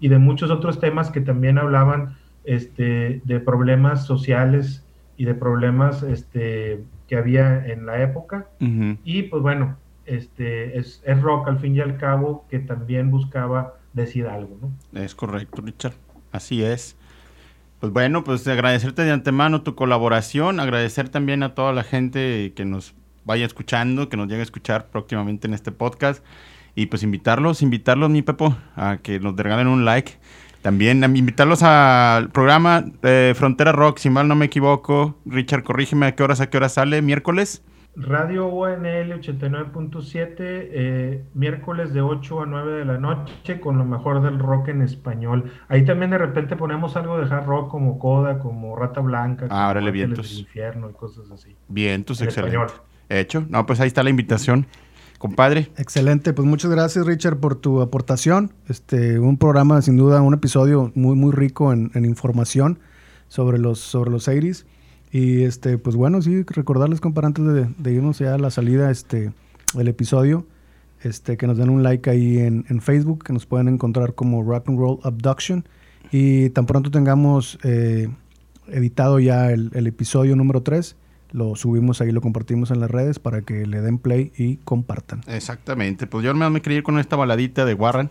y 0.00 0.08
de 0.08 0.18
muchos 0.18 0.50
otros 0.50 0.78
temas 0.80 1.10
que 1.10 1.20
también 1.20 1.58
hablaban 1.58 2.16
este, 2.44 3.20
de 3.24 3.40
problemas 3.40 4.06
sociales 4.06 4.84
y 5.16 5.24
de 5.24 5.34
problemas 5.34 6.02
este, 6.02 6.84
que 7.08 7.16
había 7.16 7.66
en 7.66 7.84
la 7.86 8.00
época. 8.02 8.46
Y 9.04 9.24
pues 9.24 9.42
bueno, 9.42 9.76
este, 10.06 10.78
es, 10.78 11.02
es 11.04 11.20
rock 11.20 11.48
al 11.48 11.58
fin 11.58 11.74
y 11.74 11.80
al 11.80 11.96
cabo 11.98 12.46
que 12.48 12.58
también 12.60 13.10
buscaba 13.10 13.74
decir 13.92 14.26
algo, 14.26 14.56
¿no? 14.60 15.00
Es 15.02 15.14
correcto, 15.14 15.60
Richard. 15.62 15.94
Así 16.32 16.62
es. 16.62 16.96
Pues 17.80 17.92
bueno, 17.92 18.24
pues 18.24 18.46
agradecerte 18.48 19.04
de 19.04 19.12
antemano 19.12 19.62
tu 19.62 19.74
colaboración, 19.74 20.58
agradecer 20.58 21.08
también 21.08 21.42
a 21.42 21.54
toda 21.54 21.72
la 21.72 21.84
gente 21.84 22.52
que 22.56 22.64
nos 22.64 22.94
vaya 23.24 23.46
escuchando, 23.46 24.08
que 24.08 24.16
nos 24.16 24.26
llegue 24.26 24.40
a 24.40 24.44
escuchar 24.44 24.88
próximamente 24.88 25.46
en 25.46 25.54
este 25.54 25.70
podcast 25.70 26.24
y 26.74 26.86
pues 26.86 27.02
invitarlos, 27.02 27.62
invitarlos, 27.62 28.10
mi 28.10 28.22
Pepo, 28.22 28.56
a 28.74 28.98
que 28.98 29.20
nos 29.20 29.36
regalen 29.36 29.68
un 29.68 29.84
like. 29.84 30.12
También 30.62 31.04
invitarlos 31.04 31.62
al 31.62 32.30
programa 32.30 32.84
eh, 33.02 33.32
Frontera 33.36 33.72
Rock, 33.72 33.98
si 33.98 34.10
mal 34.10 34.26
no 34.26 34.34
me 34.34 34.46
equivoco. 34.46 35.16
Richard, 35.24 35.62
corrígeme 35.62 36.06
a 36.06 36.14
qué 36.14 36.22
horas, 36.22 36.40
a 36.40 36.50
qué 36.50 36.56
hora 36.56 36.68
sale, 36.68 37.00
miércoles. 37.00 37.62
Radio 38.00 38.46
UNL 38.46 39.12
89.7, 39.12 40.34
eh, 40.40 41.24
miércoles 41.34 41.92
de 41.92 42.00
8 42.00 42.42
a 42.42 42.46
9 42.46 42.72
de 42.78 42.84
la 42.84 42.98
noche 42.98 43.60
con 43.60 43.76
lo 43.76 43.84
mejor 43.84 44.22
del 44.22 44.38
rock 44.38 44.68
en 44.68 44.82
español. 44.82 45.50
Ahí 45.68 45.84
también 45.84 46.10
de 46.12 46.18
repente 46.18 46.54
ponemos 46.56 46.96
algo 46.96 47.18
de 47.18 47.24
hard 47.24 47.46
rock 47.46 47.70
como 47.70 47.98
Coda, 47.98 48.38
como 48.38 48.76
Rata 48.76 49.00
Blanca, 49.00 49.46
Ah, 49.50 49.72
como 49.74 49.90
vientos. 49.90 50.30
del 50.30 50.38
Infierno 50.40 50.90
y 50.90 50.92
cosas 50.92 51.30
así. 51.32 51.56
Bien, 51.68 52.04
tus 52.04 52.20
En 52.20 52.28
excelente. 52.28 52.56
español. 52.56 52.80
Hecho. 53.08 53.44
No, 53.48 53.66
pues 53.66 53.80
ahí 53.80 53.88
está 53.88 54.02
la 54.02 54.10
invitación. 54.10 54.66
Compadre, 55.18 55.72
Excelente, 55.76 56.32
pues 56.32 56.46
muchas 56.46 56.70
gracias 56.70 57.04
Richard 57.04 57.38
por 57.38 57.56
tu 57.56 57.80
aportación. 57.80 58.52
Este, 58.68 59.18
un 59.18 59.36
programa 59.38 59.82
sin 59.82 59.96
duda, 59.96 60.22
un 60.22 60.34
episodio 60.34 60.92
muy 60.94 61.16
muy 61.16 61.32
rico 61.32 61.72
en, 61.72 61.90
en 61.94 62.04
información 62.04 62.78
sobre 63.26 63.58
los 63.58 63.80
sobre 63.80 64.10
los 64.12 64.28
80s. 64.28 64.64
Y 65.10 65.42
este, 65.42 65.78
pues 65.78 65.96
bueno, 65.96 66.20
sí, 66.22 66.42
recordarles, 66.42 67.00
compadre, 67.00 67.28
antes 67.28 67.44
de, 67.78 67.92
irnos 67.92 68.18
ya 68.18 68.34
a 68.34 68.38
la 68.38 68.50
salida 68.50 68.90
este, 68.90 69.32
del 69.74 69.88
episodio, 69.88 70.46
este, 71.02 71.36
que 71.36 71.46
nos 71.46 71.56
den 71.56 71.70
un 71.70 71.82
like 71.82 72.10
ahí 72.10 72.38
en, 72.38 72.66
en 72.68 72.80
Facebook, 72.80 73.24
que 73.24 73.32
nos 73.32 73.46
pueden 73.46 73.68
encontrar 73.68 74.14
como 74.14 74.42
Rock 74.42 74.68
and 74.68 74.78
Roll 74.78 74.98
Abduction. 75.02 75.64
Y 76.10 76.50
tan 76.50 76.66
pronto 76.66 76.90
tengamos 76.90 77.58
eh, 77.62 78.08
editado 78.68 79.18
ya 79.18 79.50
el, 79.50 79.86
episodio 79.86 80.36
número 80.36 80.62
3, 80.62 80.96
lo 81.32 81.56
subimos 81.56 82.00
ahí, 82.00 82.10
lo 82.12 82.20
compartimos 82.20 82.70
en 82.70 82.80
las 82.80 82.90
redes 82.90 83.18
para 83.18 83.42
que 83.42 83.66
le 83.66 83.80
den 83.82 83.98
play 83.98 84.32
y 84.36 84.56
compartan. 84.56 85.20
Exactamente. 85.26 86.06
Pues 86.06 86.24
yo 86.24 86.34
me 86.34 86.62
quería 86.62 86.78
ir 86.78 86.84
con 86.84 86.98
esta 86.98 87.16
baladita 87.16 87.64
de 87.64 87.74
Warren, 87.74 88.10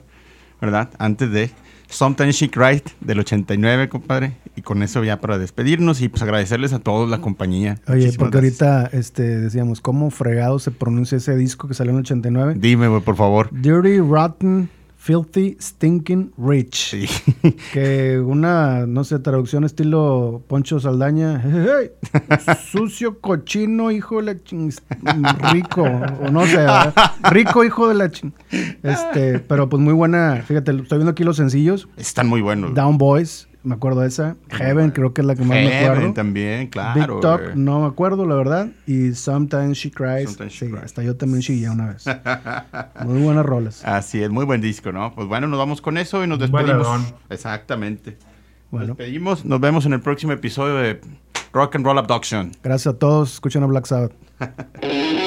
¿verdad? 0.62 0.92
Antes 1.00 1.32
de 1.32 1.50
Sometimes 1.90 2.36
She 2.36 2.50
Cried 2.50 2.82
del 3.02 3.20
89, 3.20 3.90
compadre. 3.90 4.34
Y 4.56 4.62
con 4.62 4.82
eso 4.84 5.04
ya 5.04 5.22
para 5.22 5.38
despedirnos 5.38 6.02
y 6.02 6.10
pues 6.10 6.22
agradecerles 6.24 6.74
a 6.74 6.80
todos 6.80 7.10
la 7.10 7.22
compañía. 7.22 7.80
Oye, 7.88 7.98
Muchísimas 7.98 8.18
porque 8.18 8.38
gracias. 8.40 8.62
ahorita 8.62 8.98
este, 8.98 9.24
decíamos, 9.40 9.82
¿cómo 9.82 10.10
fregado 10.10 10.60
se 10.60 10.72
pronuncia 10.72 11.18
ese 11.18 11.36
disco 11.36 11.68
que 11.68 11.74
salió 11.74 11.92
en 11.92 11.98
el 11.98 12.02
89? 12.02 12.56
Dime, 12.58 12.88
güey, 12.88 13.02
por 13.02 13.16
favor. 13.16 13.50
Dirty, 13.52 14.00
Rotten, 14.00 14.70
Filthy, 14.98 15.56
Stinking 15.62 16.34
Rich. 16.38 16.90
Sí. 16.92 17.08
Que 17.74 18.20
una, 18.20 18.86
no 18.88 19.04
sé, 19.04 19.20
traducción 19.20 19.64
estilo 19.64 20.44
Poncho 20.48 20.80
Saldaña. 20.80 21.42
"Hey, 21.46 21.92
hey, 22.14 22.56
sucio, 22.70 23.20
cochino, 23.20 23.92
hijo 23.92 24.18
de 24.18 24.24
la 24.24 24.44
ching... 24.44 24.72
Rico, 25.54 25.84
o 25.84 26.30
no 26.32 26.46
sé, 26.46 26.58
¿verdad? 26.58 26.94
rico, 27.32 27.64
hijo 27.64 27.88
de 27.88 27.94
la 27.96 28.12
ching... 28.12 28.32
Este, 28.84 29.40
pero 29.40 29.70
pues 29.70 29.82
muy 29.82 29.94
buena. 29.94 30.44
Fíjate, 30.46 30.72
estoy 30.72 30.98
viendo 30.98 31.12
aquí 31.12 31.24
los 31.24 31.38
sencillos. 31.38 31.88
Están 31.96 32.28
muy 32.28 32.42
buenos. 32.42 32.74
Down 32.74 32.98
Boys, 32.98 33.47
me 33.68 33.76
acuerdo 33.76 34.02
de 34.02 34.08
esa. 34.08 34.36
Heaven, 34.50 34.92
creo 34.92 35.14
que 35.14 35.22
es 35.22 35.28
la 35.28 35.36
que 35.36 35.42
más 35.42 35.50
me 35.58 35.70
Heaven 35.70 35.92
acuerdo. 35.92 36.14
también, 36.14 36.68
claro. 36.68 37.00
Big 37.16 37.22
Talk, 37.22 37.56
no 37.56 37.82
me 37.82 37.88
acuerdo, 37.88 38.26
la 38.26 38.36
verdad. 38.36 38.70
Y 38.86 39.14
Sometimes 39.14 39.78
She 39.78 39.92
Cries. 39.92 40.30
Sometimes 40.30 40.54
She 40.54 40.66
sí, 40.66 40.72
Cries. 40.72 40.84
hasta 40.86 41.04
yo 41.04 41.16
también 41.18 41.42
chillé 41.42 41.70
una 41.70 41.88
vez. 41.94 42.06
Muy 43.06 43.22
buenas 43.22 43.46
rolas. 43.46 43.84
Así 43.86 44.24
es, 44.24 44.30
muy 44.30 44.46
buen 44.46 44.62
disco, 44.62 44.92
¿no? 44.92 45.14
Pues 45.14 45.28
bueno, 45.28 45.48
nos 45.48 45.60
vamos 45.60 45.82
con 45.82 45.98
eso 45.98 46.24
y 46.24 46.28
nos 46.28 46.40
despedimos. 46.40 47.14
Exactamente. 47.30 48.18
Bueno. 48.72 48.88
Nos 48.88 48.98
despedimos, 48.98 49.46
nos 49.46 49.60
vemos 49.60 49.86
en 49.86 49.94
el 49.94 50.02
próximo 50.02 50.32
episodio 50.34 50.76
de 50.76 51.02
Rock 51.54 51.76
and 51.76 51.86
Roll 51.86 51.98
Abduction. 51.98 52.52
Gracias 52.64 52.96
a 52.96 52.98
todos. 52.98 53.34
Escuchen 53.34 53.64
a 53.64 53.66
Black 53.66 53.86
Sabbath. 53.86 54.14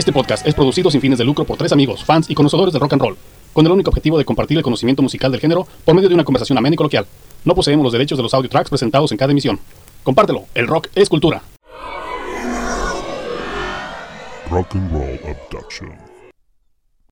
Este 0.00 0.14
podcast 0.14 0.46
es 0.46 0.54
producido 0.54 0.90
sin 0.90 1.02
fines 1.02 1.18
de 1.18 1.26
lucro 1.26 1.44
por 1.44 1.58
tres 1.58 1.72
amigos, 1.72 2.02
fans 2.02 2.30
y 2.30 2.34
conocedores 2.34 2.72
de 2.72 2.78
rock 2.78 2.94
and 2.94 3.02
roll, 3.02 3.18
con 3.52 3.66
el 3.66 3.72
único 3.72 3.90
objetivo 3.90 4.16
de 4.16 4.24
compartir 4.24 4.56
el 4.56 4.62
conocimiento 4.64 5.02
musical 5.02 5.30
del 5.30 5.42
género 5.42 5.66
por 5.84 5.94
medio 5.94 6.08
de 6.08 6.14
una 6.14 6.24
conversación 6.24 6.56
amena 6.56 6.72
y 6.72 6.76
coloquial. 6.78 7.06
No 7.44 7.54
poseemos 7.54 7.84
los 7.84 7.92
derechos 7.92 8.16
de 8.16 8.22
los 8.22 8.32
audio 8.32 8.48
tracks 8.48 8.70
presentados 8.70 9.12
en 9.12 9.18
cada 9.18 9.32
emisión. 9.32 9.60
Compártelo, 10.02 10.46
el 10.54 10.68
rock 10.68 10.86
es 10.94 11.10
cultura. 11.10 11.42
Rock 14.50 14.74
and 14.74 14.90
Roll 14.90 15.20
Abduction. 15.28 16.09